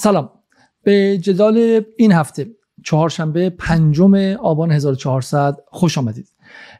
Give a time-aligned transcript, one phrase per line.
[0.00, 0.30] سلام.
[0.82, 2.46] به جدال این هفته
[2.84, 6.28] چهارشنبه پنجم آبان 1400 خوش آمدید.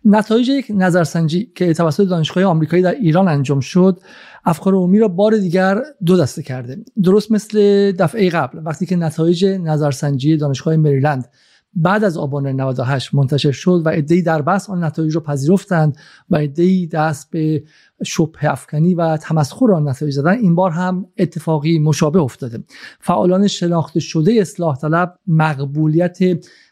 [0.05, 4.01] نتایج یک نظرسنجی که توسط دانشگاه آمریکایی در ایران انجام شد
[4.45, 6.77] افکار عمومی را بار دیگر دو دسته کرده.
[7.03, 11.29] درست مثل دفعه قبل وقتی که نتایج نظرسنجی دانشگاه مریلند
[11.75, 15.97] بعد از آبان 98 منتشر شد و عدهای در بحث آن نتایج را پذیرفتند
[16.31, 17.63] و عدهای دست به
[18.05, 22.65] شبه افکنی و تمسخر آن نتایج زدن این بار هم اتفاقی مشابه افتاده.
[23.01, 26.19] فعالان شناخته شده اصلاح طلب مقبولیت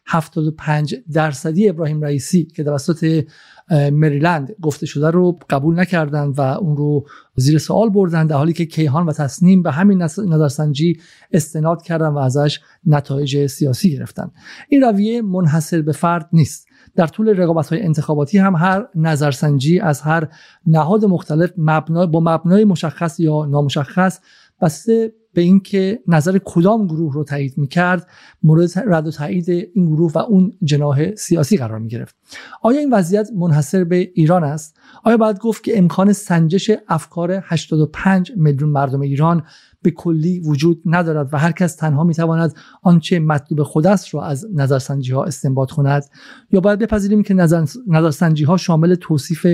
[0.08, 3.24] 75 درصدی ابراهیم رئیسی که توسط
[3.70, 8.66] مریلند گفته شده رو قبول نکردند و اون رو زیر سوال بردن در حالی که
[8.66, 11.00] کیهان و تصنیم به همین نظرسنجی
[11.32, 14.30] استناد کردن و ازش نتایج سیاسی گرفتن
[14.68, 16.68] این رویه منحصر به فرد نیست.
[16.96, 20.28] در طول رقابت های انتخاباتی هم هر نظرسنجی از هر
[20.66, 24.20] نهاد مختلف مبنا با مبنای مشخص یا نامشخص
[24.60, 28.06] بسته به اینکه نظر کدام گروه رو تایید می‌کرد
[28.42, 32.16] مورد رد و تایید این گروه و اون جناح سیاسی قرار می گرفت
[32.62, 38.32] آیا این وضعیت منحصر به ایران است؟ آیا باید گفت که امکان سنجش افکار 85
[38.36, 39.42] میلیون مردم ایران
[39.82, 44.46] به کلی وجود ندارد و هر کس تنها می‌تواند آنچه مطلوب خود است را از
[44.54, 46.04] نظرسنجی ها استنباط کند؟
[46.50, 49.46] یا باید بپذیریم که نظر نظرسنجی ها شامل توصیف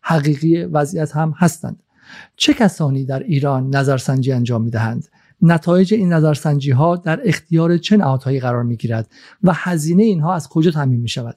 [0.00, 1.82] حقیقی وضعیت هم هستند؟
[2.36, 5.08] چه کسانی در ایران نظرسنجی انجام می‌دهند؟
[5.42, 9.10] نتایج این نظرسنجی ها در اختیار چه نهادهایی قرار می گیرد
[9.42, 11.36] و هزینه اینها از کجا تامین می شود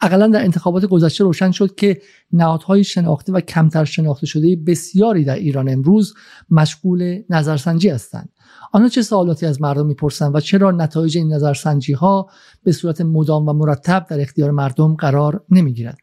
[0.00, 2.00] اقلا در انتخابات گذشته روشن شد که
[2.32, 6.14] نهادهای شناخته و کمتر شناخته شده بسیاری در ایران امروز
[6.50, 8.28] مشغول نظرسنجی هستند.
[8.72, 12.30] آنها چه سوالاتی از مردم می‌پرسند و چرا نتایج این نظرسنجی ها
[12.62, 15.98] به صورت مدام و مرتب در اختیار مردم قرار نمی‌گیرد؟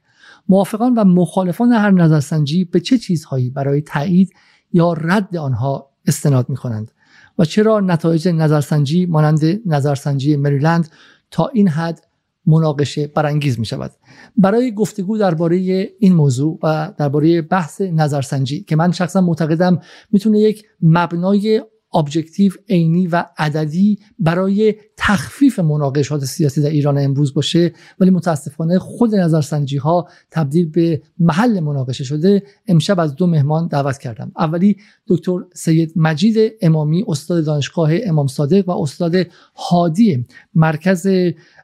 [0.50, 4.34] موافقان و مخالفان هر نظرسنجی به چه چیزهایی برای تایید
[4.74, 6.92] یا رد آنها استناد می کنند
[7.40, 10.90] و چرا نتایج نظرسنجی مانند نظرسنجی مریلند
[11.32, 12.08] تا این حد
[12.46, 13.92] مناقشه برانگیز می شود
[14.38, 15.58] برای گفتگو درباره
[16.00, 19.80] این موضوع و درباره بحث نظرسنجی که من شخصا معتقدم
[20.12, 21.64] می‌تونه یک مبنای
[21.98, 27.74] objective عینی و عددی برای تخفیف مناقشات سیاسی در ایران امروز باشه.
[28.00, 32.44] ولی متاسفانه خود نظرسنجی ها تبدیل به محل مناقشه شده.
[32.68, 34.32] امشب از دو مهمان دعوت کردم.
[34.38, 34.78] اولی
[35.08, 39.16] دکتر سید مجید امامی استاد دانشگاه امام صادق و استاد
[39.56, 40.26] هادی
[40.56, 41.08] مرکز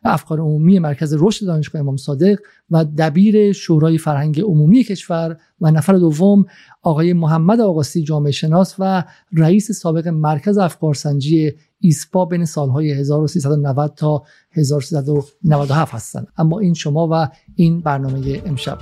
[0.05, 2.39] افکار عمومی مرکز رشد دانشگاه امام صادق
[2.71, 6.45] و دبیر شورای فرهنگ عمومی کشور و نفر دوم
[6.81, 9.03] آقای محمد آقاسی جامعه شناس و
[9.33, 16.27] رئیس سابق مرکز افکارسنجی ایسپا بین سالهای 1390 تا 1397 هستند.
[16.37, 18.77] اما این شما و این برنامه امشب.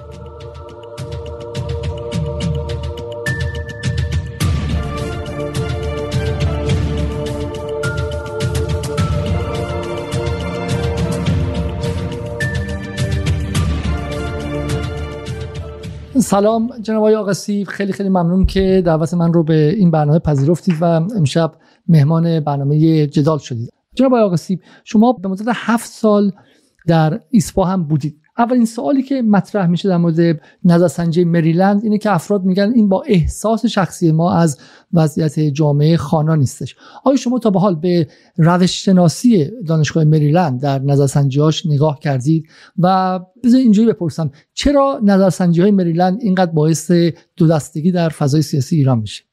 [16.19, 20.75] سلام جناب آقای آقاسی خیلی خیلی ممنون که دعوت من رو به این برنامه پذیرفتید
[20.81, 21.51] و امشب
[21.87, 23.69] مهمان برنامه جدال شدید.
[23.95, 26.31] جناب آقاسی شما به مدت هفت سال
[26.87, 28.20] در ایسپا هم بودید.
[28.37, 33.03] اولین سوالی که مطرح میشه در مورد نظرسنجی مریلند اینه که افراد میگن این با
[33.07, 34.59] احساس شخصی ما از
[34.93, 36.75] وضعیت جامعه خانا نیستش.
[37.03, 42.47] آیا شما تا به حال به روش شناسی دانشگاه مریلند در نظرسنجیاش نگاه کردید؟
[42.79, 46.91] و بذار اینجوری بپرسم چرا نظرسنجی های مریلند اینقدر باعث
[47.37, 49.23] دو دستگی در فضای سیاسی ایران میشه؟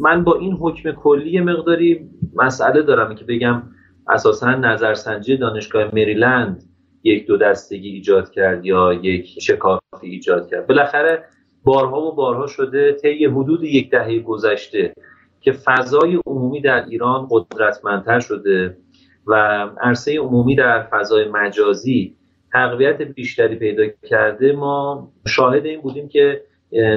[0.00, 3.62] من با این حکم کلی مقداری مسئله دارم که بگم
[4.08, 6.62] اساسا نظرسنجی دانشگاه مریلند
[7.02, 10.66] یک دو دستگی ایجاد کرد یا یک شکافی ایجاد کرد.
[10.66, 11.24] بالاخره
[11.64, 14.94] بارها و بارها شده طی حدود یک دهه گذشته
[15.40, 18.76] که فضای عمومی در ایران قدرتمندتر شده
[19.26, 19.34] و
[19.80, 22.16] عرصه عمومی در فضای مجازی
[22.52, 24.52] تقویت بیشتری پیدا کرده.
[24.52, 26.42] ما شاهد این بودیم که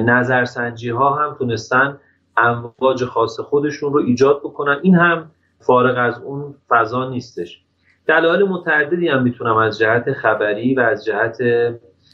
[0.05, 1.99] نظرسنجی ها هم تونستن
[2.37, 4.79] امواج خاص خودشون رو ایجاد بکنن.
[4.81, 5.31] این هم
[5.65, 7.61] فارغ از اون فضا نیستش.
[8.07, 11.37] دلایل متعددی هم می‌تونم از جهت خبری و از جهت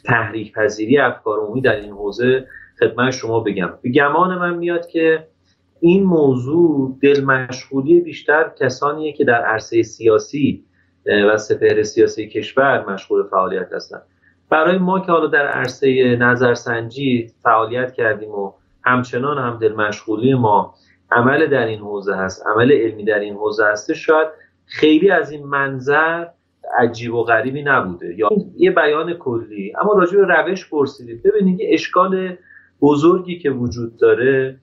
[0.05, 2.47] تحریک پذیری افکار عمومی در این حوزه
[2.79, 3.73] خدمت شما بگم.
[3.81, 5.27] به گمان من میاد که
[5.79, 10.65] این موضوع دل مشغولی بیشتر کسانیه که در عرصه سیاسی
[11.05, 14.01] و سپهر سیاسی کشور مشغول فعالیت هستند
[14.49, 18.53] برای ما که حالا در عرصه نظرسنجی فعالیت کردیم و
[18.83, 20.75] همچنان هم دل مشغولی ما
[21.11, 24.27] عمل در این حوزه هست عمل علمی در این حوزه هست شاید
[24.65, 26.25] خیلی از این منظر
[26.77, 28.15] عجیب و غریبی نبوده.
[28.17, 31.23] یا یه بیان کلی اما راجع به روش پرسیدید.
[31.23, 32.37] ببینید یه اشکال
[32.81, 34.59] بزرگی که وجود داره.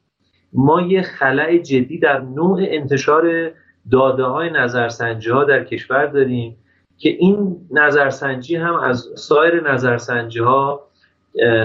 [0.52, 3.50] ما یه خلع جدی در نوع انتشار
[3.90, 6.56] داده های نظرسنجی ها در کشور داریم
[6.98, 10.88] که این نظرسنجی هم از سایر نظرسنجی ها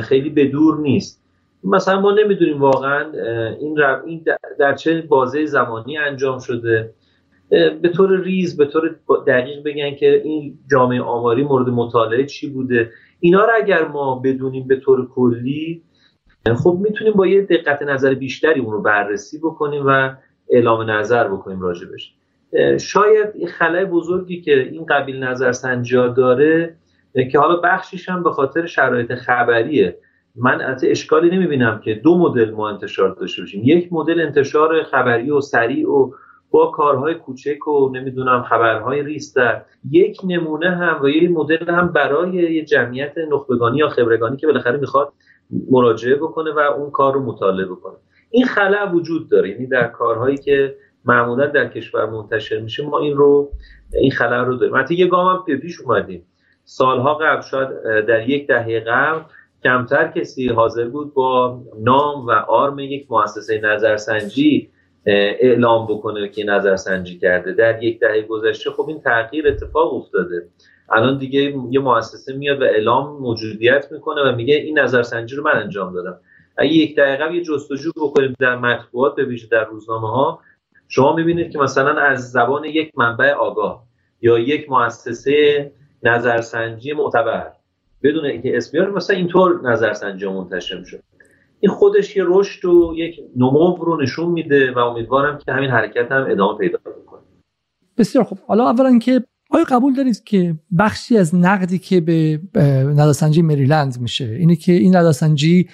[0.01, 1.20] خیلی به دور نیست.
[1.63, 3.11] مثلا ما نمی‌دونیم واقعا
[3.59, 4.25] این, این
[4.59, 6.93] در چه بازه زمانی انجام شده.
[7.81, 8.95] به طور ریز به طور
[9.27, 12.91] دقیق بگن که این جامعه آماری مورد مطالعه چی بوده.
[13.19, 15.83] اینا رو اگر ما بدونیم به طور کلی
[16.63, 20.11] خب می‌تونیم با یه دقت نظر بیشتری اون رو بررسی بکنیم و
[20.49, 22.13] اعلام نظر بکنیم راجبش.
[22.79, 26.75] شاید این خلای بزرگی که این قبیل نظرسنجی داره
[27.31, 29.97] که حالا بخشیش هم به خاطر شرایط خبریه.
[30.35, 33.61] من از اشکالی نمی‌بینم که دو مدل ما انتشار داشته باشیم.
[33.63, 36.11] یک مدل انتشار خبری و سریع و
[36.51, 39.61] با کارهای کوچک و نمی‌دونم خبرهای ریس در.
[39.91, 44.77] یک نمونه هم و یک مدل هم برای یه جمعیت نخبگانی یا خبرگانی که بالاخره
[44.77, 45.13] می‌خواد
[45.71, 47.95] مراجعه بکنه و اون کار رو مطالعه بکنه.
[48.29, 49.49] این خلع وجود داره.
[49.49, 50.75] یعنی در کارهایی که
[51.05, 53.51] معمولا در کشور منتشر میشه ما این رو
[53.93, 54.75] این خلع رو داریم.
[54.75, 56.25] حتی یه گام هم پیش اومدیم.
[56.63, 57.69] سالها قبل شاید
[58.05, 59.19] در یک دهه قبل
[59.63, 64.69] کمتر کسی حاضر بود با نام و آرم یک مؤسسه نظرسنجی
[65.05, 67.53] اعلام بکنه که نظرسنجی کرده.
[67.53, 70.47] در یک دهه گذشته خب این تغییر اتفاق افتاده.
[70.89, 75.55] الان دیگه یه مؤسسه میاد و اعلام موجودیت می‌کنه و میگه این نظرسنجی رو من
[75.55, 76.19] انجام دادم.
[76.57, 80.39] اگه یک دقیقه یه جستجو بکنیم در مطبوعات به ویژه در روزنامه ها
[80.87, 83.83] شما می‌بینید که مثلا از زبان یک منبع آگاه
[84.21, 85.71] یا یک مؤسسه
[86.03, 87.51] نظرسنجی معتبر.
[88.03, 91.03] بدون اینکه اسم بیاره مثلا اینطور نظرسنجی منتشر میشه
[91.59, 96.11] این خودش یه رشد و یک نمو رو نشون میده و امیدوارم که همین حرکت
[96.11, 97.21] هم ادامه پیدا کنه
[97.97, 98.37] بسیار خوب.
[98.47, 102.39] حالا اولا که آیا قبول دارید که بخشی از نقدی که به
[102.95, 105.69] نظرسنجی مریلند میشه؟ اینه که این نظرسنجی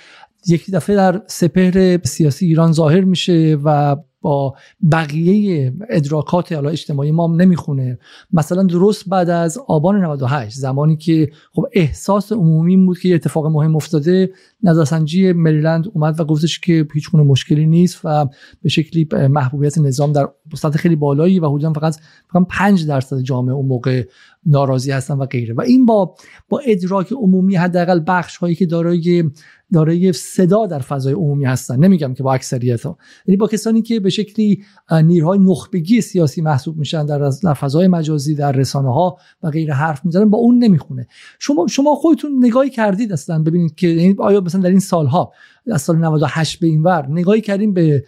[0.47, 4.55] یک دفعه در سپهر سیاسی ایران ظاهر میشه و با
[4.91, 7.99] بقیه ادراکات اجتماعی ما نمی‌خونه.
[8.33, 13.45] مثلا درست بعد از آبان 98 زمانی که خب احساس عمومی بود که یه اتفاق
[13.45, 14.31] مهم افتاده
[14.63, 18.25] نظرسنجی مریلند اومد و گفتش که هیچ مشکلی نیست و
[18.61, 21.95] به شکلی محبوبیت نظام در سطح خیلی بالایی و حدودا فقط
[22.33, 24.03] فقط 5 درصد جامعه اون موقع
[24.47, 25.53] ناراضی هستن و غیره.
[25.53, 26.15] و این با
[26.49, 29.29] با ادراک عمومی حداقل بخش هایی که دارای
[29.73, 31.79] دارای صدا در فضای عمومی هستن.
[31.79, 32.97] نمیگم که با اکثریت ها.
[33.25, 34.63] یعنی با کسانی که به شکلی
[35.03, 40.05] نیرهای نخبگی سیاسی محسوب میشن در, در فضای مجازی در رسانه ها و غیره حرف
[40.05, 41.07] می‌زنن با اون نمی‌خونه.
[41.39, 43.43] شما شما خودتون نگاهی کردید اصلا.
[43.43, 45.31] ببینید که یعنی آیا مثلا در این سالها
[45.71, 48.03] از سال 98 به این ور نگاهی کردیم به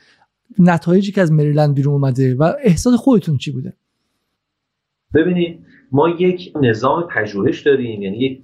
[0.59, 3.73] نتایجی که از مریلند بیرون اومده و احساس خودتون چی بوده؟
[5.13, 8.41] ببینید ما یک نظام پژوهش داریم یعنی یک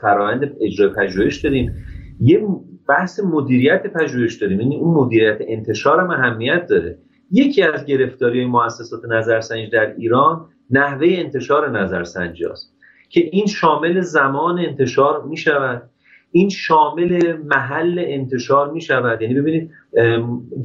[0.00, 1.72] فرآیند اجرای پژوهش داریم.
[2.20, 2.46] یه
[2.88, 6.98] بحث مدیریت پژوهش داریم یعنی اون مدیریت انتشار هم اهمیت داره.
[7.30, 12.72] یکی از گرفتاری مؤسسات نظرسنجی در ایران نحوه انتشار نظرسنجی است
[13.08, 15.82] که این شامل زمان انتشار می شود
[16.30, 19.22] این شامل محل انتشار می شود.
[19.22, 19.70] یعنی ببینید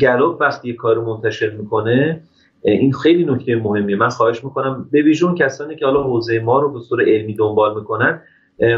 [0.02, 2.22] گلوب وقتی یه کار منتشر می‌کنه
[2.64, 3.96] این خیلی نکته مهمیه.
[3.96, 7.76] من خواهش می‌کنم به ویژون کسانی که حالا حوزه ما رو به صورت علمی دنبال
[7.76, 8.22] می‌کنن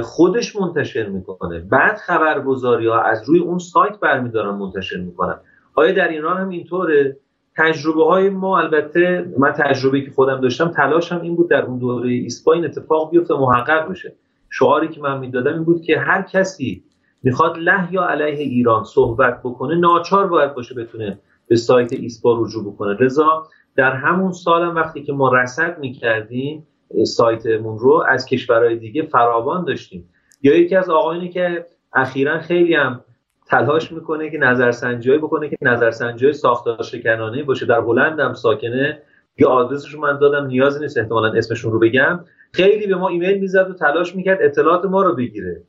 [0.04, 1.60] خودش منتشر می‌کنه.
[1.60, 5.36] بعد خبرگزاری ها از روی اون سایت برمیدارن منتشر می‌کنن.
[5.76, 7.18] آیا در ایران هم اینطوره؟
[7.58, 12.10] تجربه های ما البته من تجربه که خودم داشتم تلاشم این بود در اون دوره
[12.10, 14.16] ایسپا این اتفاق بیفته محقق بشه.
[14.50, 16.84] شعاری که من می‌دادم این بود که هر کسی
[17.24, 22.74] می‌خواد له یا علیه ایران صحبت بکنه ناچار باید باشه بتونه به سایت ایسپا رجوع
[22.74, 22.98] بکنه.
[23.00, 26.68] رضا در همون سالم وقتی که ما رصد می‌کردیم
[27.04, 30.10] سایتمون رو از کشورهای دیگه فراوان داشتیم.
[30.42, 33.04] یا یکی از آقایانی که اخیرا خیلی هم
[33.48, 37.66] تلاش می‌کنه که نظرسنجی بکنه که نظرسنجی ساختار شکنانه باشه.
[37.66, 39.02] در هلند هم ساکنه.
[39.38, 42.20] یا آدرسش من دادم نیازی نیست احتمالا اسمشون رو بگم.
[42.52, 45.62] خیلی به ما ایمیل می‌زد و تلاش می‌کرد اطلاعات ما رو بگیره.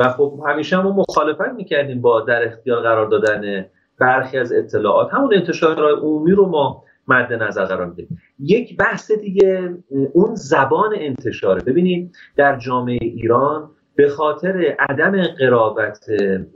[0.00, 3.66] و خب همیشه ما مخالفت می‌کردیم با در اختیار قرار دادن
[3.98, 5.14] برخی از اطلاعات.
[5.14, 8.18] همون انتشار عمومی رو ما مد نظر قرار میدیم.
[8.38, 9.74] یک بحث دیگه
[10.12, 11.62] اون زبان انتشاره.
[11.62, 16.06] ببینید در جامعه ایران به خاطر عدم قرابت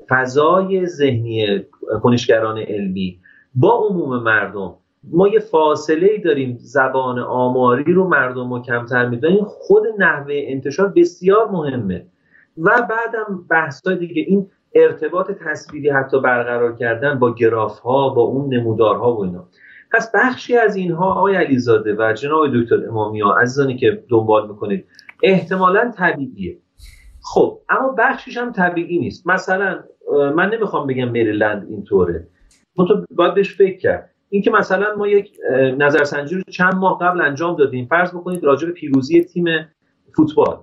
[0.08, 1.64] فضای ذهنی
[2.02, 3.20] کنشگران علمی
[3.54, 4.74] با عموم مردم
[5.10, 10.88] ما یه فاصله ای داریم زبان آماری رو مردم رو کمتر می‌دونیم خود نحوه انتشار
[10.88, 12.06] بسیار مهمه.
[12.58, 18.22] و بعدم بحث های دیگه این ارتباط تصویری حتی برقرار کردن با گراف ها با
[18.22, 19.48] اون نمودارها و اینا.
[19.92, 24.86] پس بخشی از اینها آقای علیزاده و جناب دکتر امامی ها عزیزانی که دنبال می‌کنید
[25.22, 26.58] احتمالا طبیعیه.
[27.22, 29.26] خب اما بخشش هم طبیعی نیست.
[29.26, 29.84] مثلا
[30.36, 32.28] من نمی‌خوام بگم مریلند اینطوره.
[32.76, 34.10] تو باید بهش فکر کرد.
[34.28, 35.38] اینکه مثلا ما یک
[35.78, 37.86] نظرسنجی رو چند ماه قبل انجام دادیم.
[37.86, 39.44] فرض بکنید راجع به پیروزی تیم
[40.16, 40.58] فوتبال.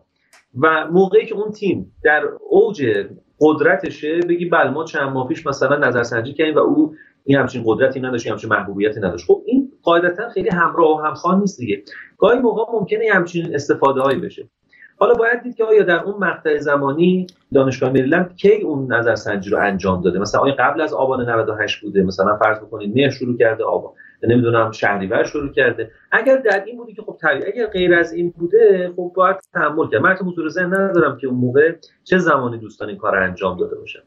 [0.61, 3.05] و موقعی که اون تیم در اوج
[3.39, 7.99] قدرتشه بگی بله ما چند ماه پیش مثلا نظرسنجی کردیم و او این همچین قدرتی
[7.99, 9.25] نداشت همچین محبوبیتی نداشت.
[9.25, 11.83] خب این قاعدتا خیلی همراه و همخوان نیست دیگه.
[12.17, 14.49] گاهی موقع ممکنه همچین استفاده هایی بشه.
[14.97, 19.57] حالا باید دید که آیا در اون مقطع زمانی دانشگاه مریلند کی اون نظرسنجی رو
[19.57, 23.63] انجام داده؟ مثلا آیا قبل از آبان 98 بوده؟ مثلا فرض بکنید مهر شروع کرده
[23.63, 23.91] آبان.
[24.23, 25.91] نمی‌دونم شهریور شروع کرده.
[26.11, 29.89] اگر در این بودی که خب طبیعی اگر غیر از این بوده خب باید تحمل
[29.89, 30.01] کرد.
[30.01, 33.99] من حضور ذهن ندارم که اون موقع چه زمانی دوستان این کار انجام داده باشن.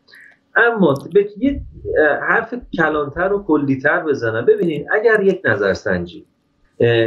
[0.57, 1.61] اما به یه
[2.29, 4.47] حرف کلانتر و کلیتر بزنم.
[4.47, 6.27] ببینید اگر یک نظرسنجی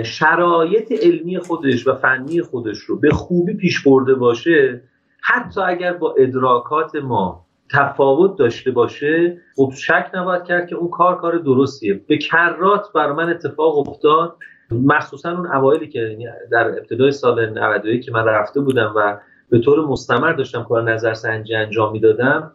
[0.03, 4.81] شرایط علمی خودش و فنی خودش رو به خوبی پیش برده باشه
[5.21, 11.17] حتی اگر با ادراکات ما تفاوت داشته باشه خب شک نباید کرد که اون کار
[11.17, 12.01] کار درستیه.
[12.07, 14.35] به کرات بر من اتفاق افتاد.
[14.71, 19.17] مخصوصا اون اوایلی که یعنی در ابتدای سال 91 که من رفته بودم و
[19.49, 22.51] به طور مستمر داشتم کار نظرسنجی انجام می‌دادم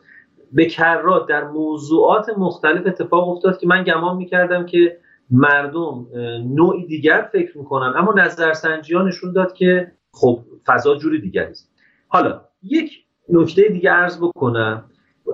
[0.55, 4.99] به کرات در موضوعات مختلف اتفاق افتاد که من گمان می‌کردم که
[5.31, 6.07] مردم
[6.55, 7.93] نوعی دیگر فکر می‌کنن.
[7.97, 11.71] اما نظرسنجی ها نشون داد که خب فضا جوری دیگری است
[12.09, 14.85] حالا یک نکته دیگه عرض بکنم.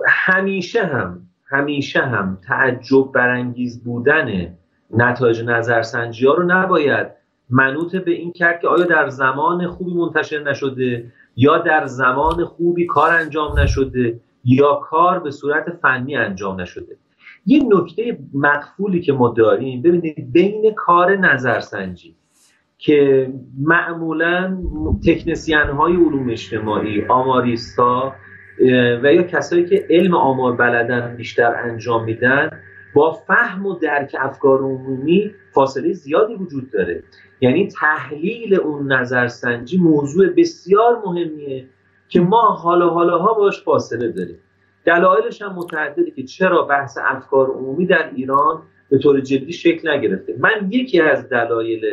[0.07, 4.57] همیشه هم همیشه هم تعجب برانگیز بودن
[4.91, 7.07] نتایج نظرسنجی ها رو نباید
[7.49, 12.85] منوط به این کرد که آیا در زمان خوبی منتشر نشده یا در زمان خوبی
[12.85, 14.19] کار انجام نشده.
[14.43, 16.97] یا کار به صورت فنی انجام نشده.
[17.45, 22.15] یه نکته مقفولی که ما داریم ببینید بین کار نظرسنجی
[22.77, 23.29] که
[23.59, 24.57] معمولا
[25.07, 28.15] تکنسین های علوم اجتماعی آماریستا
[29.03, 32.49] و یا کسایی که علم آمار بلدن بیشتر انجام میدن
[32.93, 37.03] با فهم و درک افکار عمومی فاصله زیادی وجود داره.
[37.41, 41.65] یعنی تحلیل اون نظرسنجی موضوع بسیار مهمیه.
[42.11, 44.39] که ما حالا حالاها باش فاصله داریم.
[44.85, 50.35] دلایلش هم متعدده که چرا بحث افکار عمومی در ایران به طور جدی شکل نگرفته.
[50.39, 51.85] من یکی از دلایل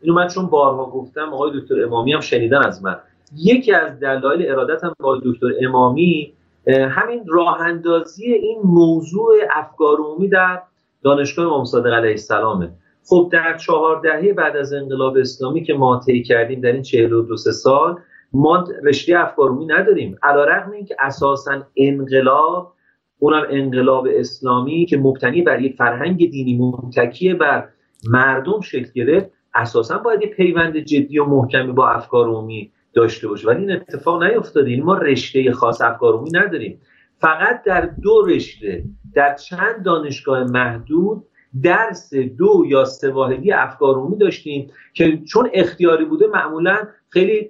[0.00, 2.96] اینو من چون بارها گفتم آقای دکتر امامی هم شنیدن از من.
[3.36, 6.32] یکی از دلایل ارادتم با دکتر امامی
[6.68, 10.62] همین راه اندازی این موضوع افکار عمومی در
[11.02, 12.70] دانشگاه امام صادق علیه السلامه.
[13.08, 17.36] خب در چهار دهه بعد از انقلاب اسلامی که ما طی کردیم در این 42
[17.36, 17.96] سال
[18.36, 20.18] ما رشته افکار عمومی نداریم.
[20.22, 22.72] علیرغم اینکه اساسا انقلاب
[23.18, 27.68] اونم انقلاب اسلامی که مبتنی بر یک فرهنگ دینی متکی بر
[28.10, 33.48] مردم شکل گرفت اساسا باید یک پیوند جدی و محکمی با افکار عمومی داشته باشه.
[33.48, 34.70] ولی این اتفاق نیفتاده.
[34.70, 36.80] این ما رشته خاص افکار عمومی نداریم.
[37.18, 41.24] فقط در دو رشته در چند دانشگاه محدود
[41.62, 46.76] درس دو یا سه واحدی افکار عمومی داشتیم که چون اختیاری بوده معمولا
[47.08, 47.48] خیلی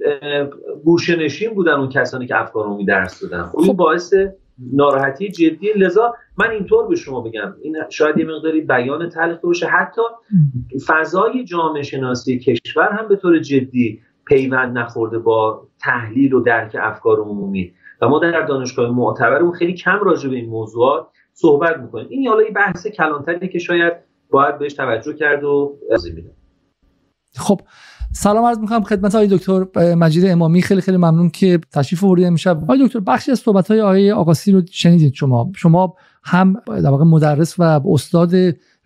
[0.84, 3.42] گوشنشین بودن اون کسانی که افکار عمومی درس دادن.
[3.42, 3.76] خب این خب.
[3.76, 4.14] باعث
[4.72, 5.72] ناراحتی جدی.
[5.72, 7.54] لذا من اینطور به شما بگم.
[7.62, 9.66] این شاید یه مقداری بیان تلخ باشه.
[9.66, 10.02] حتی
[10.86, 17.20] فضای جامعه شناسی کشور هم به طور جدی پیوند نخورده با تحلیل و درک افکار
[17.20, 21.06] عمومی و ما در دانشگاه معتبرمون خیلی کم راجع به این موضوعات
[21.38, 22.06] صحبت می‌کنیم.
[22.10, 23.92] این حالا یه بحث کلانتری که شاید
[24.30, 25.78] باید بهش توجه کرد و
[27.36, 27.60] خب
[28.12, 30.62] سلام عرض می‌کنم خدمت آقای دکتر مجید امامی.
[30.62, 32.62] خیلی خیلی ممنون که تشریف آوردید امشب.
[32.62, 35.52] آقای دکتر بخشی از صحبت های آقای آقاسی رو شنیدید شما.
[35.56, 38.32] شما هم در واقع مدرس و استاد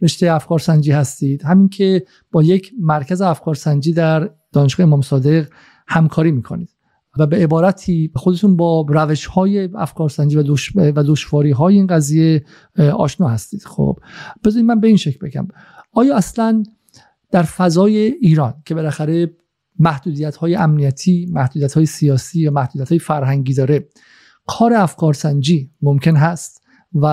[0.03, 1.43] رشته افکار سنجی هستید.
[1.43, 5.47] همین که با یک مرکز افکار سنجی در دانشگاه امام صادق
[5.89, 6.69] همکاری می‌کنید.
[7.19, 10.77] و به عبارتی خودتون با روش های افکار سنجی و, دش...
[10.77, 12.45] و دشواری های این قضیه
[12.79, 13.63] آشنا هستید.
[13.65, 13.99] خب
[14.45, 15.49] بذارید من به این شکل بگم.
[15.93, 16.63] آیا اصلا
[17.31, 19.37] در فضای ایران که بالاخره
[19.79, 23.89] محدودیت های امنیتی محدودیت های سیاسی و محدودیت های فرهنگی داره
[24.47, 26.60] کار افکار سنجی ممکن هست؟
[26.95, 27.07] و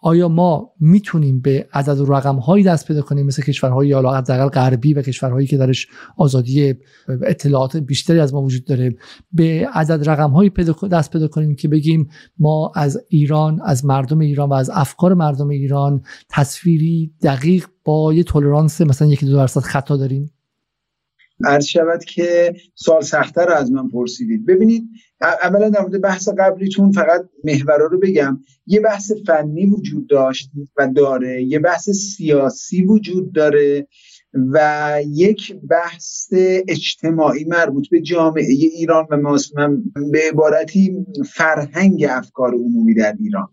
[0.00, 4.48] آیا ما می‌تونیم به عدد و رقم هایی دست پیدا کنیم؟ مثل کشورهای یا حداقل
[4.48, 6.74] غربی و کشورهایی که درش آزادی
[7.22, 8.96] اطلاعات بیشتری از ما وجود داره
[9.32, 10.52] به عدد رقم هایی
[10.90, 12.08] دست پیدا کنیم که بگیم
[12.38, 18.22] ما از ایران از مردم ایران و از افکار مردم ایران تصویری دقیق با یه
[18.22, 20.30] تولرانس مثلا یکی دو درصد خطا داریم؟
[21.44, 24.46] عرض شود که سال سختتر رو از من پرسیدید.
[24.46, 24.88] ببینید
[25.20, 28.40] اولا در مورد بحث قبلیتون فقط محورا رو بگم.
[28.66, 33.86] یه بحث فنی وجود داشت و داره یه بحث سیاسی وجود داره
[34.34, 36.28] و یک بحث
[36.68, 39.38] اجتماعی مربوط به جامعه ایران و
[40.12, 43.48] به عبارتی فرهنگ افکار عمومی در ایران.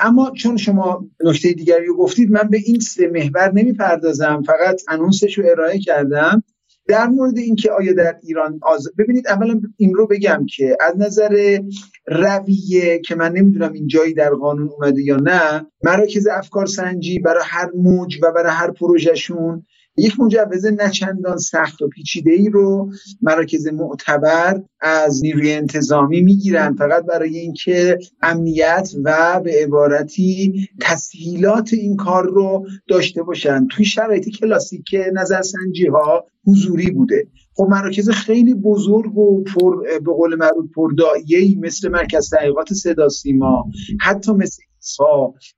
[0.00, 4.42] اما چون شما نکته دیگری رو گفتید من به این سه محور نمی‌پردازم.
[4.46, 6.42] فقط انونسش رو ارائه کردم.
[6.88, 8.88] در مورد اینکه آیا در ایران آز...
[8.98, 11.58] ببینید اولا این رو بگم که از نظر
[12.06, 17.42] رویه که من نمی‌دونم این جایی در قانون اومده یا نه مراکز افکار سنجی برای
[17.46, 22.90] هر موج و برای هر پروژهشون یک مجوز نچندان سخت و پیچیده ای رو
[23.22, 31.96] مراکز معتبر از نیروی انتظامی می‌گیرن فقط برای اینکه امنیت و به عبارتی تسهیلات این
[31.96, 33.66] کار رو داشته باشن.
[33.66, 37.26] توی شرایط کلاسیک نظرسنجی ها حضوری بوده.
[37.56, 43.64] خب مراکز خیلی بزرگ و پر به قول معروف پرداییه‌ای مثل مرکز تحقیقات صدا سیما
[44.00, 44.62] حتی مثل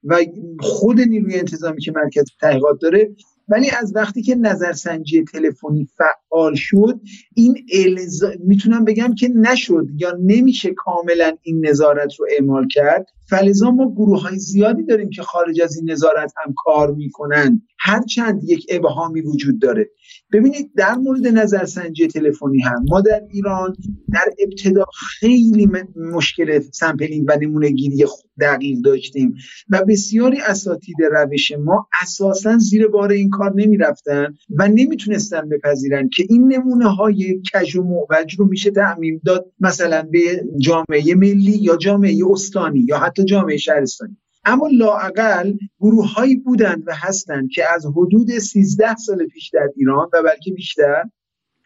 [0.05, 0.19] و
[0.61, 3.11] خود نیروی انتظامی که مرکز تحقیقات داره
[3.49, 7.01] ولی از وقتی که نظرسنجی تلفنی فعال شد
[7.35, 8.31] این الزا...
[8.39, 13.07] می‌تونم بگم که نشد یا نمیشه کاملا این نظارت رو اعمال کرد.
[13.29, 17.63] فلزا ما گروه های زیادی داریم که خارج از این نظارت هم کار می‌کنن.
[17.79, 19.91] هرچند یک ابهامی وجود داره.
[20.33, 23.77] ببینید در مورد نظرسنجی تلفنی هم ما در ایران
[24.15, 24.85] در ابتدا
[25.19, 28.05] خیلی مشکل سمپلینگ و نمونه گیری
[28.41, 29.35] دقیق داشتیم
[29.71, 36.25] و بسیاری اساتید روش ما اساسا زیر بار این کار نمی‌رفتن و نمی‌تونستن بپذیرن که
[36.29, 41.77] این نمونه های کج و معوج رو میشه تعمیم داد مثلا به جامعه ملی یا
[41.77, 44.17] جامعه استانی یا حتی جامعه شهرستانی.
[44.45, 50.09] اما لاعقل گروه هایی بودند و هستند که از حدود 13 سال پیش در ایران
[50.13, 51.05] و بلکه بیشتر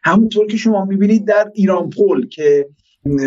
[0.04, 2.68] همونطور که شما می‌بینید در ایران پول که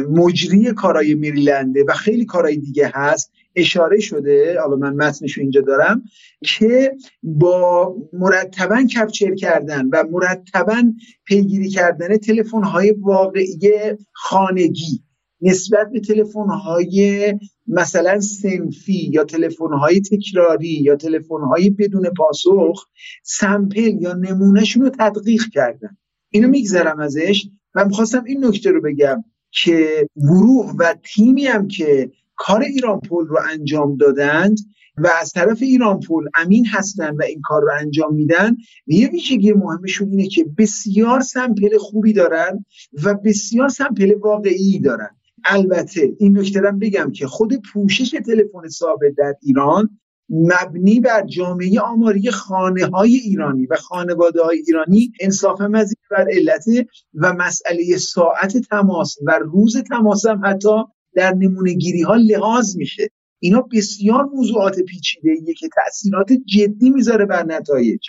[0.10, 6.04] مجری کارای میریلنده و خیلی کارهای دیگه هست اشاره شده حالا من متنشو اینجا دارم
[6.42, 10.84] که با مرتبا کپچر کردن و مرتبا
[11.26, 13.72] پیگیری کردن تلفن های واقعی
[14.12, 15.04] خانگی.
[15.44, 17.34] نسبت به تلفن های
[17.68, 22.88] مثلا سنفی یا تلفن های تکراری یا تلفن های بدون پاسخ
[23.24, 25.98] سمپل یا نمونهشون رو تدقیق کردن.
[26.30, 32.12] اینو میگذرم ازش و می‌خواستم این نکته رو بگم که گروه و تیمی هم که
[32.36, 34.58] کار ایران پول رو انجام دادند
[34.98, 38.56] و از طرف ایران پول امین هستن و این کار رو انجام میدن
[38.88, 42.66] یه ویژگی مهمشون اینه که بسیار سمپل خوبی دارن
[43.04, 45.16] و بسیار سمپل واقعی دارن.
[45.46, 52.32] البته این نکته بگم که خود پوشش تلفن ثابت در ایران مبنی بر جامعه آماری
[52.32, 56.66] خانه های ایرانی و خانواده های ایرانی انصاف مزید بر علت
[57.14, 60.84] و مسئله ساعت تماس و روز تماس هم حتی
[61.16, 63.10] در نمونه گیری ها لحاظ میشه.
[63.40, 68.02] اینا بسیار موضوعات پیچیده که تاثیرات جدی می‌ذاره بر نتایج.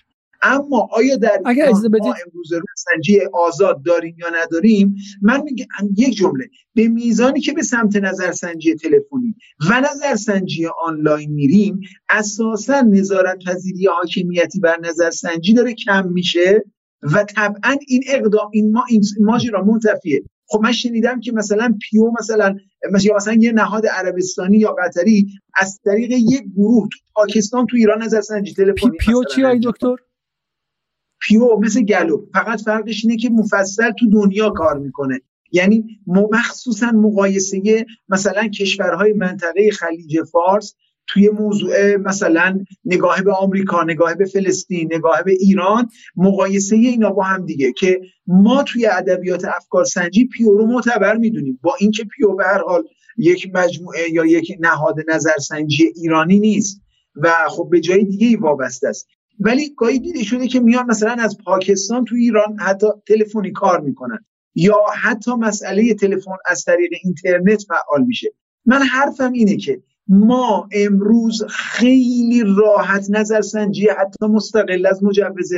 [0.45, 6.45] اما آیا در اگر ما امروز سنجی آزاد داریم یا نداریم؟ من میگم یک جمله.
[6.75, 9.35] به میزانی که به سمت نظرسنجی تلفنی
[9.71, 11.81] و نظرسنجی آنلاین میریم
[12.11, 16.65] اساسا نظارت پذیری حاکمیتی بر نظرسنجی داره کم میشه
[17.03, 20.23] و طبعا این اقدام این ما این ماجرا منتفیه.
[20.47, 22.57] خب من شنیدم که مثلا پیو مثلا
[22.93, 25.27] مثلا مثلا یه نهاد عربستانی یا قطری
[25.57, 29.97] از طریق یک گروه تو پاکستان تو ایران نظرسنجی تلفنی پیو چی دکتر؟
[31.27, 32.27] پیو مثل گلو.
[32.35, 35.21] فقط فرقش اینه که مفصل تو دنیا کار می‌کنه.
[35.53, 40.75] یعنی مخصوصا مقایسه مثلا کشورهای منطقه خلیج فارس
[41.07, 47.23] توی موضوع مثلا نگاه به آمریکا نگاه به فلسطین نگاه به ایران مقایسه اینا با
[47.23, 51.59] هم دیگه که ما توی ادبیات افکار سنجی پیو رو معتبر می‌دونیم.
[51.63, 52.85] با اینکه پیو به هر حال
[53.19, 56.81] یک مجموعه یا یک نهاد نظرسنجی ایرانی نیست
[57.17, 59.07] و خب به جای دیگه ای وابسته است.
[59.41, 64.19] ولی گاهی دیده شده که میان مثلا از پاکستان تو ایران حتی تلفنی کار می‌کنن
[64.55, 68.33] یا حتی مسئله تلفن از طریق اینترنت فعال میشه.
[68.67, 75.53] من حرفم اینه که ما امروز خیلی راحت نظرسنجی حتی مستقل از مجوز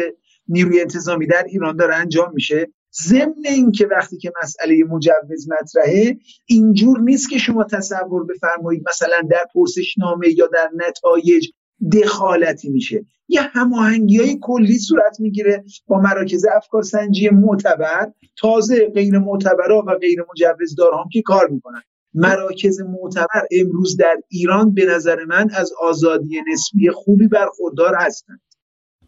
[0.48, 2.68] نیروی انتظامی در ایران داره انجام میشه.
[3.02, 9.46] ضمن اینکه وقتی که مسئله مجوز مطرحه اینجور نیست که شما تصور بفرمایید مثلا در
[9.54, 11.48] پرسشنامه یا در نتایج
[11.92, 13.04] دخالتی میشه.
[13.28, 19.94] یه هماهنگی های کلی صورت می‌گیره با مراکز افکار سنجی معتبر تازه غیر معتبرها و
[19.94, 21.82] غیر مجوزدارها هم که کار می‌کنن.
[22.14, 28.40] مراکز معتبر امروز در ایران به نظر من از آزادی نسبی خوبی برخوردار هستند.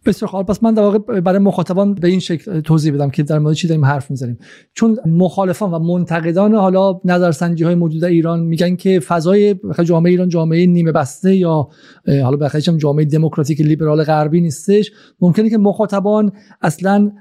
[0.06, 0.46] بسیار خوب.
[0.46, 3.68] پس من در واقع برای مخاطبان به این شکل توضیح بدم که در مورد چی
[3.68, 4.38] داریم حرف می‌زنیم.
[4.74, 10.28] چون مخالفان و منتقدان حالا نظرسنجی های موجود در ایران میگن که فضای جامعه ایران
[10.28, 11.68] جامعه نیمه بسته یا
[12.06, 14.90] حالا بخاطر جامعه دموکراتیک لیبرال غربی نیستش.
[15.20, 16.32] ممکنه که مخاطبان
[16.62, 17.12] اصلا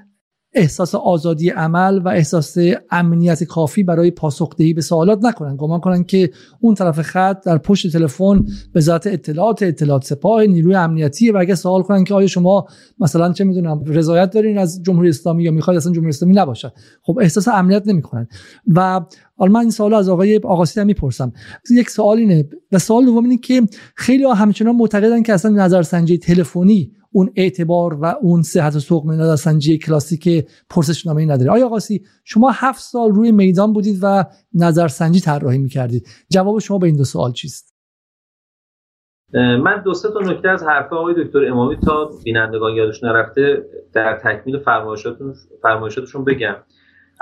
[0.54, 2.56] احساس آزادی عمل و احساس
[2.90, 5.56] امنیت کافی برای پاسخدهی به سوالات نکنن.
[5.56, 6.30] گمان کنن که
[6.60, 11.54] اون طرف خط در پشت تلفن به ذات اطلاعات اطلاعات سپاه نیروی امنیتی و اگه
[11.54, 12.66] سوال کنن که آیا شما
[12.98, 17.18] مثلا چه می‌دونم رضایت دارین از جمهوری اسلامی یا می‌خواید اصلا جمهوری اسلامی نباشد خب
[17.22, 18.28] احساس امنیت نمی‌کنن.
[18.74, 19.00] و
[19.36, 21.32] حالا من این سوال از آقای آقاسی هم می‌پرسم.
[21.70, 22.48] یک سوال اینه.
[22.72, 23.62] و سوال دوم اینه که
[23.94, 29.78] خیلی ها همچنان معتقدن که اصلا نظرسنجی تلفنی اون اعتبار و اون صحت سوق نظرسنجی
[29.78, 31.50] کلاسیک پرسشنامه نداره.
[31.50, 36.86] آیا آقاسی شما هفت سال روی میدان بودید و نظرسنجی طراحی می‌کردید؟ جواب شما به
[36.86, 37.74] این دو سوال چیست؟
[39.34, 44.18] من دو سه تا نکته از حرف آقای دکتر امامی تا بینندگان یادش نرفته در
[44.18, 46.56] تکمیل فرمایشاتون فرمایشاتشون بگم.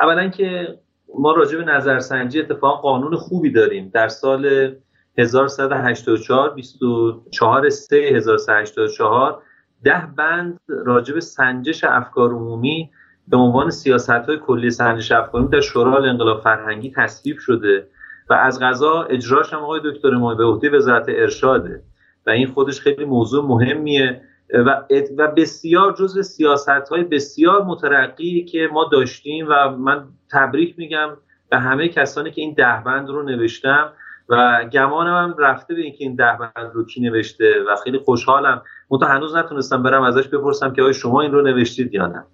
[0.01, 0.79] اولا که
[1.19, 3.91] ما راجع به نظرسنجی اتفاق قانون خوبی داریم.
[3.95, 4.75] در سال
[5.19, 9.43] 1184 24 3 1184
[9.87, 12.91] ده بند راجع به سنجش افکار عمومی
[13.29, 17.87] به عنوان سیاست های کلی سنجش افکار در شورای انقلاب فرهنگی تصویب شده
[18.31, 21.83] و از غذا اجراش هم آقای دکتر ما به عهده وزارت ارشاده
[22.27, 24.21] و این خودش خیلی موضوع مهمیه.
[24.55, 24.83] و,
[25.19, 31.09] و بسیار جزء سیاست های بسیار مترقی که ما داشتیم و من تبریک میگم
[31.51, 33.93] به همه کسانی که این ده بند رو نوشتم.
[34.29, 38.63] و گمانم هم رفته به اینکه این ده بند رو کی نوشته و خیلی خوشحالم.
[38.91, 42.25] منتها هنوز نتونستم برم ازش بپرسم که آیا شما این رو نوشتید یا نه.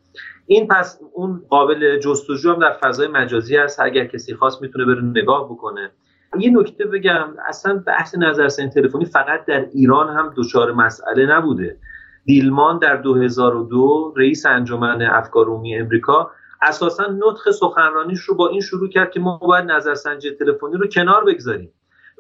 [0.47, 3.81] این پس اون قابل جستجو هم در فضای مجازی هست.
[3.81, 5.91] اگر کسی خواست می‌تونه بره نگاه بکنه.
[6.39, 11.79] یه نکته بگم اصلا بحث نظرسنجی تلفنی فقط در ایران هم دچار مسئله نبوده.
[12.25, 16.31] دیلمان در 2002 رئیس انجمن افکار عمومی امریکا
[16.63, 21.25] اساسا نطخ سخنرانیش رو با این شروع کرد که ما باید نظرسنجی تلفنی رو کنار
[21.25, 21.73] بگذاریم.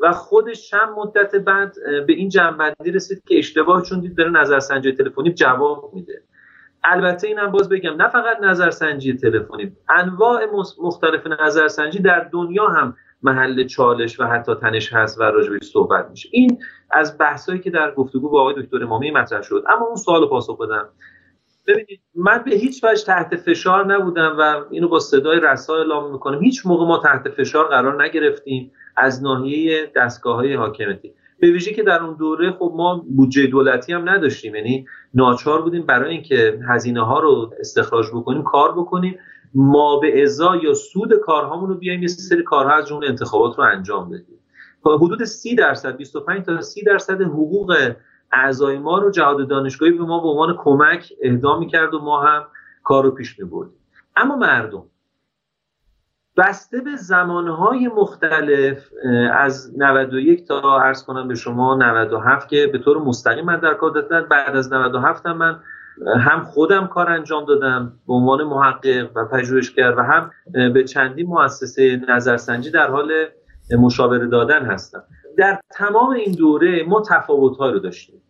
[0.03, 1.75] و خودش چند مدت بعد
[2.07, 6.23] به این جنبندی رسید که اشتباه چون دید داره نظرسنجی تلفنی جواب میده.
[6.85, 10.41] البته اینم باز بگم نه فقط نظرسنجی تلفنی انواع
[10.83, 16.29] مختلف نظرسنجی در دنیا هم محل چالش و حتی تنش هست و راجبش صحبت میشه.
[16.33, 16.59] این
[16.91, 19.65] از بحثایی که در گفتگو با آقای دکتر امامی مطرح شد.
[19.69, 20.89] اما اون سوال پاسخ بدم.
[21.67, 26.43] ببینید من به هیچ وجه تحت فشار نبودم و اینو با صدای رسا اعلام می‌کنم.
[26.43, 31.83] هیچ موقع ما تحت فشار قرار نگرفتیم از ناحیه دستگاه های حاکمتی به ویژه که
[31.83, 37.05] در اون دوره خب ما بودجه دولتی هم نداشتیم یعنی ناچار بودیم برای اینکه هزینه
[37.05, 39.19] ها رو استخراج بکنیم کار بکنیم.
[39.55, 43.65] ما به ازا یا سود کارهامون رو بیایم یه سری کارها از جمله انتخابات رو
[43.65, 44.39] انجام بدیم.
[44.87, 47.77] حدود 30 درصد 25 تا 30 درصد حقوق
[48.33, 52.45] اعضای ما رو جهاد دانشگاهی به ما به عنوان کمک اهدا می‌کرد و ما هم
[52.85, 53.79] کار رو پیش میبردیم.
[54.17, 54.83] اما مردم
[56.37, 58.89] بسته به زمانهای مختلف
[59.33, 63.91] از 91 تا عرض کنم به شما 97 که به طور مستقیم من در کار
[63.91, 65.61] دادن بعد از 97 هم من
[66.21, 70.31] هم خودم کار انجام دادم به عنوان محقق و پژوهشگر و هم
[70.73, 73.13] به چندین مؤسسه نظرسنجی در حال
[73.79, 75.03] مشاوره دادن هستم.
[75.39, 78.22] در تمام این دوره ما تفاوت رو داشتیم.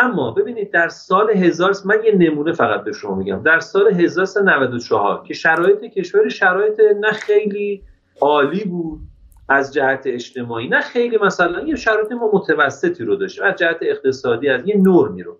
[0.00, 3.42] اما ببینید در سال هزار من یه نمونه فقط به شما میگم.
[3.42, 7.82] در سال 1394 که شرایط کشور شرایط نه خیلی
[8.20, 9.00] عالی بود
[9.48, 14.48] از جهت اجتماعی نه خیلی مثلا یه شرایط ما متوسطی رو داشتیم از جهت اقتصادی
[14.48, 15.38] از یه نرمی رو.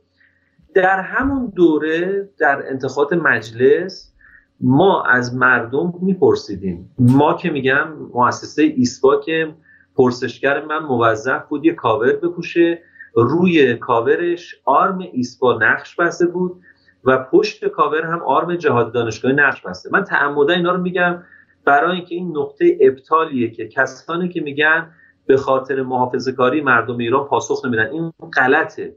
[0.75, 4.13] در همون دوره در انتخابات مجلس
[4.61, 6.95] ما از مردم میپرسیدیم.
[6.99, 9.55] ما که میگم مؤسسه ایسپا که
[9.97, 12.83] پرسشگر من موظف بود یه کاور بپوشه.
[13.23, 16.61] روی کاورش آرم ایسپا نقش بسته بود
[17.05, 19.91] و پشت کاور هم آرم جهاد دانشگاهی نقش بسته.
[19.93, 21.23] من تعمدا اینا رو میگم
[21.65, 24.91] برای اینکه این نقطه ابطالیه که کسانی که میگن
[25.27, 27.91] به خاطر محافظه کاری مردم ایران پاسخ نمیدن.
[27.91, 28.97] این غلطه.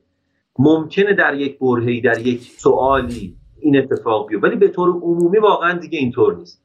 [0.59, 5.77] ممکنه در یک برهی در یک سوالی این اتفاق بیفته ولی به طور عمومی واقعا
[5.77, 6.63] دیگه اینطور نیست.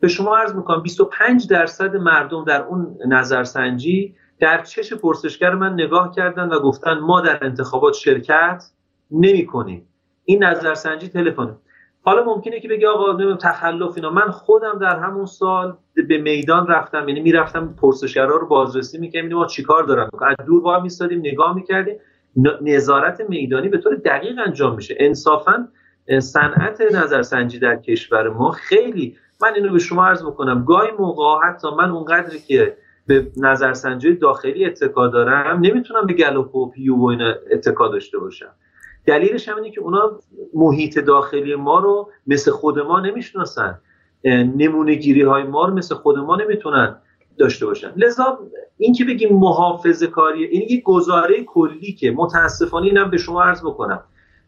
[0.00, 6.14] به شما عرض می‌کنم 25 درصد مردم در اون نظرسنجی در چش پرسشگر من نگاه
[6.14, 8.64] کردن و گفتن ما در انتخابات شرکت
[9.10, 9.88] نمی کنیم
[10.24, 11.56] این نظرسنجی تلفن
[12.02, 14.10] حالا ممکنه که بگی آقا نمیم تخلف اینا.
[14.10, 15.76] من خودم در همون سال
[16.08, 20.80] به میدان رفتم یعنی می‌رفتم پرسشگرا رو بازرسی می‌کردم ما چیکار دارم از دور با
[20.80, 21.96] میستادیم نگاه می‌کردیم.
[22.60, 24.94] نظارت میدانی به طور دقیق انجام میشه.
[24.98, 25.68] انصافا
[26.18, 31.68] صنعت نظرسنجی در کشور ما خیلی من اینو به شما عرض بکنم گاهی موقع حتی
[31.78, 32.76] من اونقدری که
[33.08, 38.50] به نظرسنجی داخلی اتکا دارم نمی‌تونم به گلوپ و پیو و اینا اتکا داشته باشم.
[39.06, 40.18] دلیلش هم اینه که اونا
[40.54, 43.80] محیط داخلی ما رو مثل خود ما نمی‌شناسن.
[44.24, 46.96] نمونه گیری های ما رو مثل خود ما نمی‌تونن
[47.38, 47.92] داشته باشن.
[47.96, 48.38] لذا
[48.78, 53.60] این که بگیم محافظه کاری این یک گزاره کلی که متاسفانه اینم به شما عرض
[53.60, 54.00] بکنم.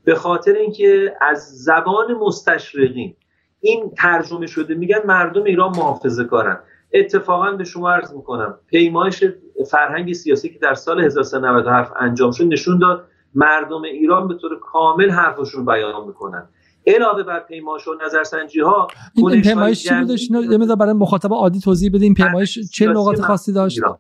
[0.05, 3.15] به خاطر اینکه از زبان مستشرقین
[3.61, 6.59] این ترجمه شده میگن مردم ایران محافظه کارن
[6.95, 8.59] اتفاقا به شما عرض می‌کنم.
[8.67, 9.25] پیمایش
[9.71, 15.11] فرهنگ سیاسی که در سال 1397 انجام شد نشون داد مردم ایران به طور کامل
[15.11, 16.49] حرفشون بیان می‌کنن.
[16.87, 21.91] علاوه بر پیمایش و نظرسنجی ها این پیمایش چی بودش یه برای مخاطب عادی توضیح
[21.95, 23.99] بده این پیمایش چه نقاط خاصی داشت؟ ایران.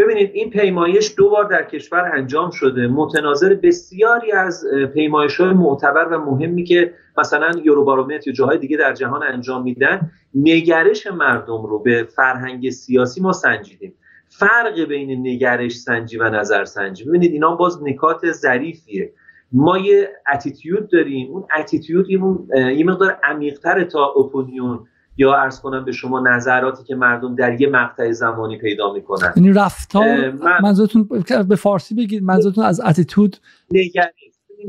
[0.00, 2.86] ببینید این پیمایش دو بار در کشور انجام شده.
[2.86, 8.92] متناظر بسیاری از پیمایش های معتبر و مهمی که مثلا یوروبارومتر یا جاهای دیگه در
[8.92, 13.94] جهان انجام میدن نگرش مردم رو به فرهنگ سیاسی ما سنجیدیم.
[14.28, 17.04] فرق بین نگرش سنجی و نظر سنجی.
[17.04, 19.12] ببینید اینا باز نکات ظریفیه.
[19.52, 21.30] ما یه attitude داریم.
[21.30, 24.86] اون attitude یه مقدار عمیقتر تا opinion
[25.20, 29.32] یا عرض کنم به شما نظراتی که مردم در یه مقطع زمانی پیدا می‌کنن.
[29.36, 30.58] یعنی رفتار من...
[30.62, 31.08] منظورتون
[31.48, 33.36] به فارسی بگید منظورتون از attitude
[33.70, 34.06] نگرش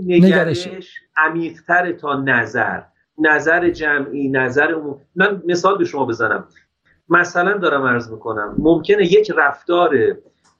[0.07, 0.69] نگرش
[1.17, 2.81] عمیقتر تا نظر.
[3.17, 5.01] نظر جمعی نظر عموم.
[5.15, 6.47] من مثال به شما بزنم.
[7.09, 9.95] مثلا دارم عرض می‌کنم ممکنه یک رفتار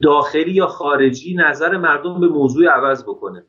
[0.01, 3.43] داخلی یا خارجی نظر مردم به موضوع عوض بکنه.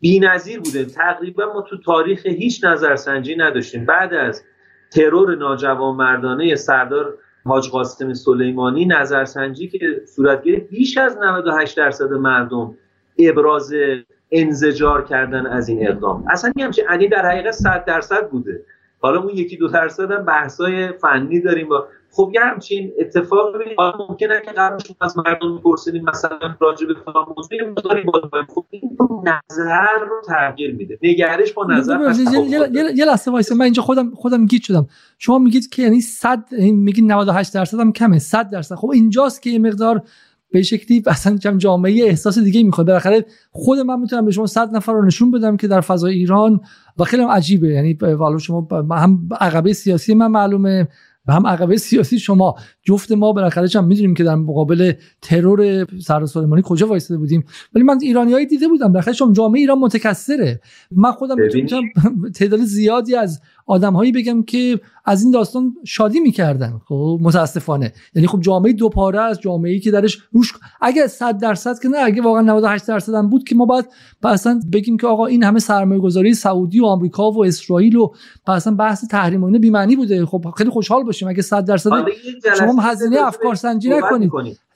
[0.00, 3.84] بی نظیر بوده تقریبا ما تو تاریخ هیچ نظرسنجی نداشتیم.
[3.84, 4.42] بعد از
[4.90, 12.12] ترور ناجوان مردانه سردار حاج قاسم سلیمانی نظرسنجی که صورت گرفت بیش از 98 درصد
[12.12, 12.74] مردم
[13.18, 13.72] ابراز
[14.30, 16.24] انزجار کردن از این اقدام.
[16.30, 18.64] اصلا این همچه انی در حقیقت 100 درصد بوده.
[19.00, 23.54] حالا اون یکی دو درصد هم بحثای فنی داریم با خب یه همچین اتفاق
[24.08, 28.02] ممکنه که قرار از مردم میپرسیدیم مثلا راجع به فلان موضوع مقداری
[28.54, 30.98] خب این نظر رو تغییر میده.
[31.02, 31.98] نگرش با نظر
[32.94, 34.86] یه لحظه وایسه من اینجا خودم خودم گیت شدم.
[35.18, 38.18] شما میگید که یعنی 100 میگید 98 درصد هم کمه.
[38.18, 38.74] 100 درصد.
[38.74, 40.02] خب اینجاست که یه مقدار
[40.50, 42.86] به شکلی اصلا جامعه احساس دیگه می‌خواد.
[42.86, 46.60] بالاخره خود من می‌تونم به شما 100 نفر رو نشون بدم که در فضای ایران
[46.98, 47.68] و خیلی عجیبه.
[47.68, 50.88] یعنی والا شما هم عقبه سیاسی من معلومه.
[51.28, 52.54] و هم عقبه سیاسی شما.
[52.82, 57.44] جفت ما بالاخره هم می‌دونیم که در مقابل ترور سردار سلیمانی کجا وایساده بودیم.
[57.74, 58.88] ولی من ایرانیایی دیده بودم.
[58.88, 60.60] بالاخره شما جامعه ایران متکثره.
[60.90, 61.82] من خودم می‌تونم
[62.36, 66.80] تعداد زیادی از آدمهایی بگم که از این داستان شادی می‌کردن.
[66.88, 67.92] خب متاسفانه.
[68.14, 71.88] یعنی خب جامعه دو پاره از جامعه ای که درش روش اگه 100 درصد که
[71.88, 73.84] نه اگه واقعا 98 درصد هم بود که ما باید
[74.24, 78.12] اصلا بگیم که آقا این همه سرمایه گذاری سعودی و آمریکا و اسرائیل و
[78.46, 80.26] اصلا بحث تحریم و بی معنی بوده.
[80.26, 81.28] خب خیلی خوشحال باشیم.
[81.28, 81.90] اگه 100 درصد
[82.58, 84.32] شما هزینه افکار سنجی نکنید.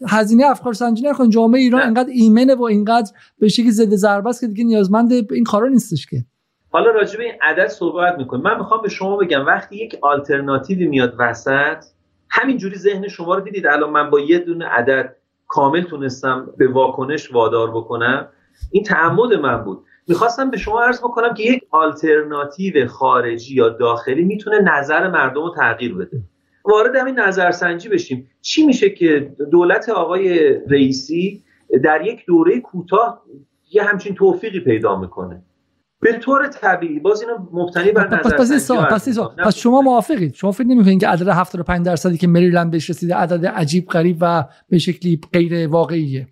[0.09, 1.31] هزینه افکار سنجی نکنید.
[1.31, 5.45] جامعه ایران انقدر ایمنه و اینقدر به شکلی ضد ضربه است که دیگه نیازمند این
[5.45, 6.25] کارا نیستش که.
[6.73, 8.43] حالا راجع به این عدد صحبت می‌کنیم.
[8.43, 11.85] من می‌خوام به شما بگم وقتی یک آلترناتیوی میاد وسط
[12.31, 13.67] همینجوری ذهن شما رو دیدید.
[13.67, 15.17] الان من با یه دونه عدد
[15.49, 18.29] کامل تونستم به واکنش وادار بکنم.
[18.71, 19.85] این تعمد من بود.
[20.09, 25.55] می‌خواستم به شما عرض بکنم که یک آلترناتیو خارجی یا داخلی می‌تونه نظر مردم رو
[25.57, 26.23] تغییر بده.
[26.65, 28.31] وارد همین نظرسنجی بشیم.
[28.41, 31.45] چی میشه که دولت آقای رئیسی
[31.85, 33.23] در یک دوره کوتاه
[33.73, 35.43] یه همچین توفیقی پیدا می‌کنه؟
[36.01, 37.01] به طور طبیعی.
[37.01, 41.29] باز اینو مبتنی بر نظر پس, پس, پس, شما موافقید؟ شما فکر نمی‌کنید که عدد
[41.29, 46.27] 75 درصدی که مریلند بهش رسیده عدد عجیب غریب و به شکلی غیر واقعیه؟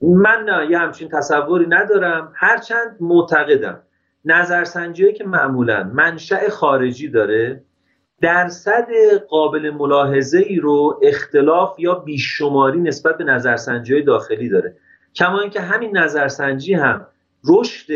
[0.00, 2.32] من نه یه همچین تصوری ندارم.
[2.34, 3.82] هرچند معتقدم.
[4.24, 7.64] نظرسنجی که معمولا منشأ خارجی داره
[8.20, 8.86] درصد
[9.28, 14.76] قابل ملاحظه ای رو اختلاف یا بیشماری نسبت به نظرسنجی داخلی داره.
[15.14, 17.06] کما اینکه همین نظرسنجی هم
[17.48, 17.92] رشد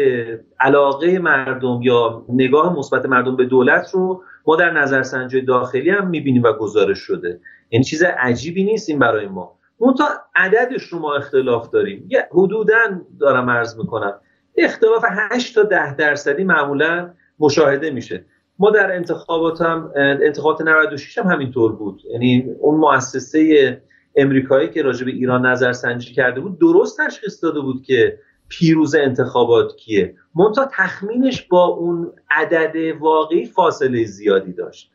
[0.61, 6.43] علاقه مردم یا نگاه مثبت مردم به دولت رو ما در نظرسنجی داخلی هم می‌بینیم
[6.43, 7.41] و گزارش شده.
[7.71, 9.59] یعنی چیز عجیبی نیست این برای ما.
[9.81, 12.07] منتها عددش رو ما اختلاف داریم.
[12.09, 12.77] یه حدودا
[13.21, 14.15] دارم عرض می‌کنم.
[14.57, 18.25] اختلاف 8 تا 10 درصدی معمولا مشاهده میشه.
[18.59, 22.03] ما در انتخابات هم انتخابات 96 هم همینطور بود.
[22.13, 23.83] یعنی اون مؤسسه
[24.17, 29.77] امریکایی که راجع به ایران نظرسنجی کرده بود درست تشخیص داده بود که پیروز انتخابات
[29.77, 30.15] کیه.
[30.35, 34.91] منتها تخمینش با اون عدد واقعی فاصله زیادی داشت.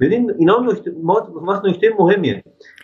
[0.00, 0.90] ببین اینا نکته
[1.42, 2.42] ما نکته مهمیه.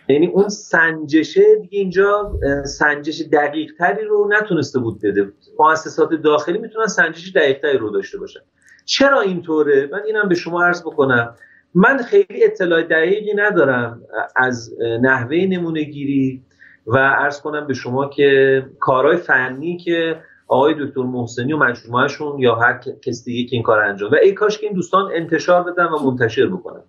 [0.08, 2.32] یعنی اون سنجشه دیگه اینجا
[2.64, 5.32] سنجش دقیق تری رو نتونسته بود بده.
[5.58, 8.40] مؤسسات داخلی می‌تونن سنجش دقیق تری رو داشته باشن.
[8.84, 11.34] چرا اینطوره؟ من اینم به شما عرض بکنم.
[11.74, 14.02] من خیلی اطلاع دقیقی ندارم
[14.36, 16.42] از نحوه نمونه گیری
[16.86, 22.54] و ارز کنم به شما که کارهای فنی که آقای دکتر محسنی و مجموعهشون یا
[22.54, 25.84] هر کس دیگه که این کار انجام و ای کاش که این دوستان انتشار بدن
[25.84, 26.82] و منتشر بکنن.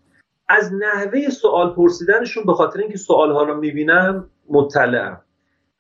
[0.49, 5.21] از نحوه سوال پرسیدنشون به خاطر اینکه سوال ها رو می‌بینم مطلعم.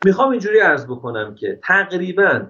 [0.05, 2.41] می‌خوام اینجوری عرض بکنم که تقریبا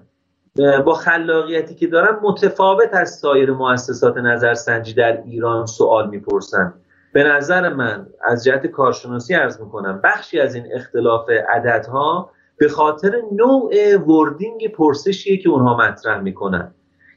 [0.56, 6.74] با خلاقیتی که دارن متفاوت از سایر مؤسسات نظرسنجی در ایران سوال می‌پرسن.
[7.12, 13.22] به نظر من از جهت کارشناسی ارز می‌کنم بخشی از این اختلاف عددها به خاطر
[13.32, 16.74] نوع وردینگ پرسشیه که اونها مطرح می‌کنن.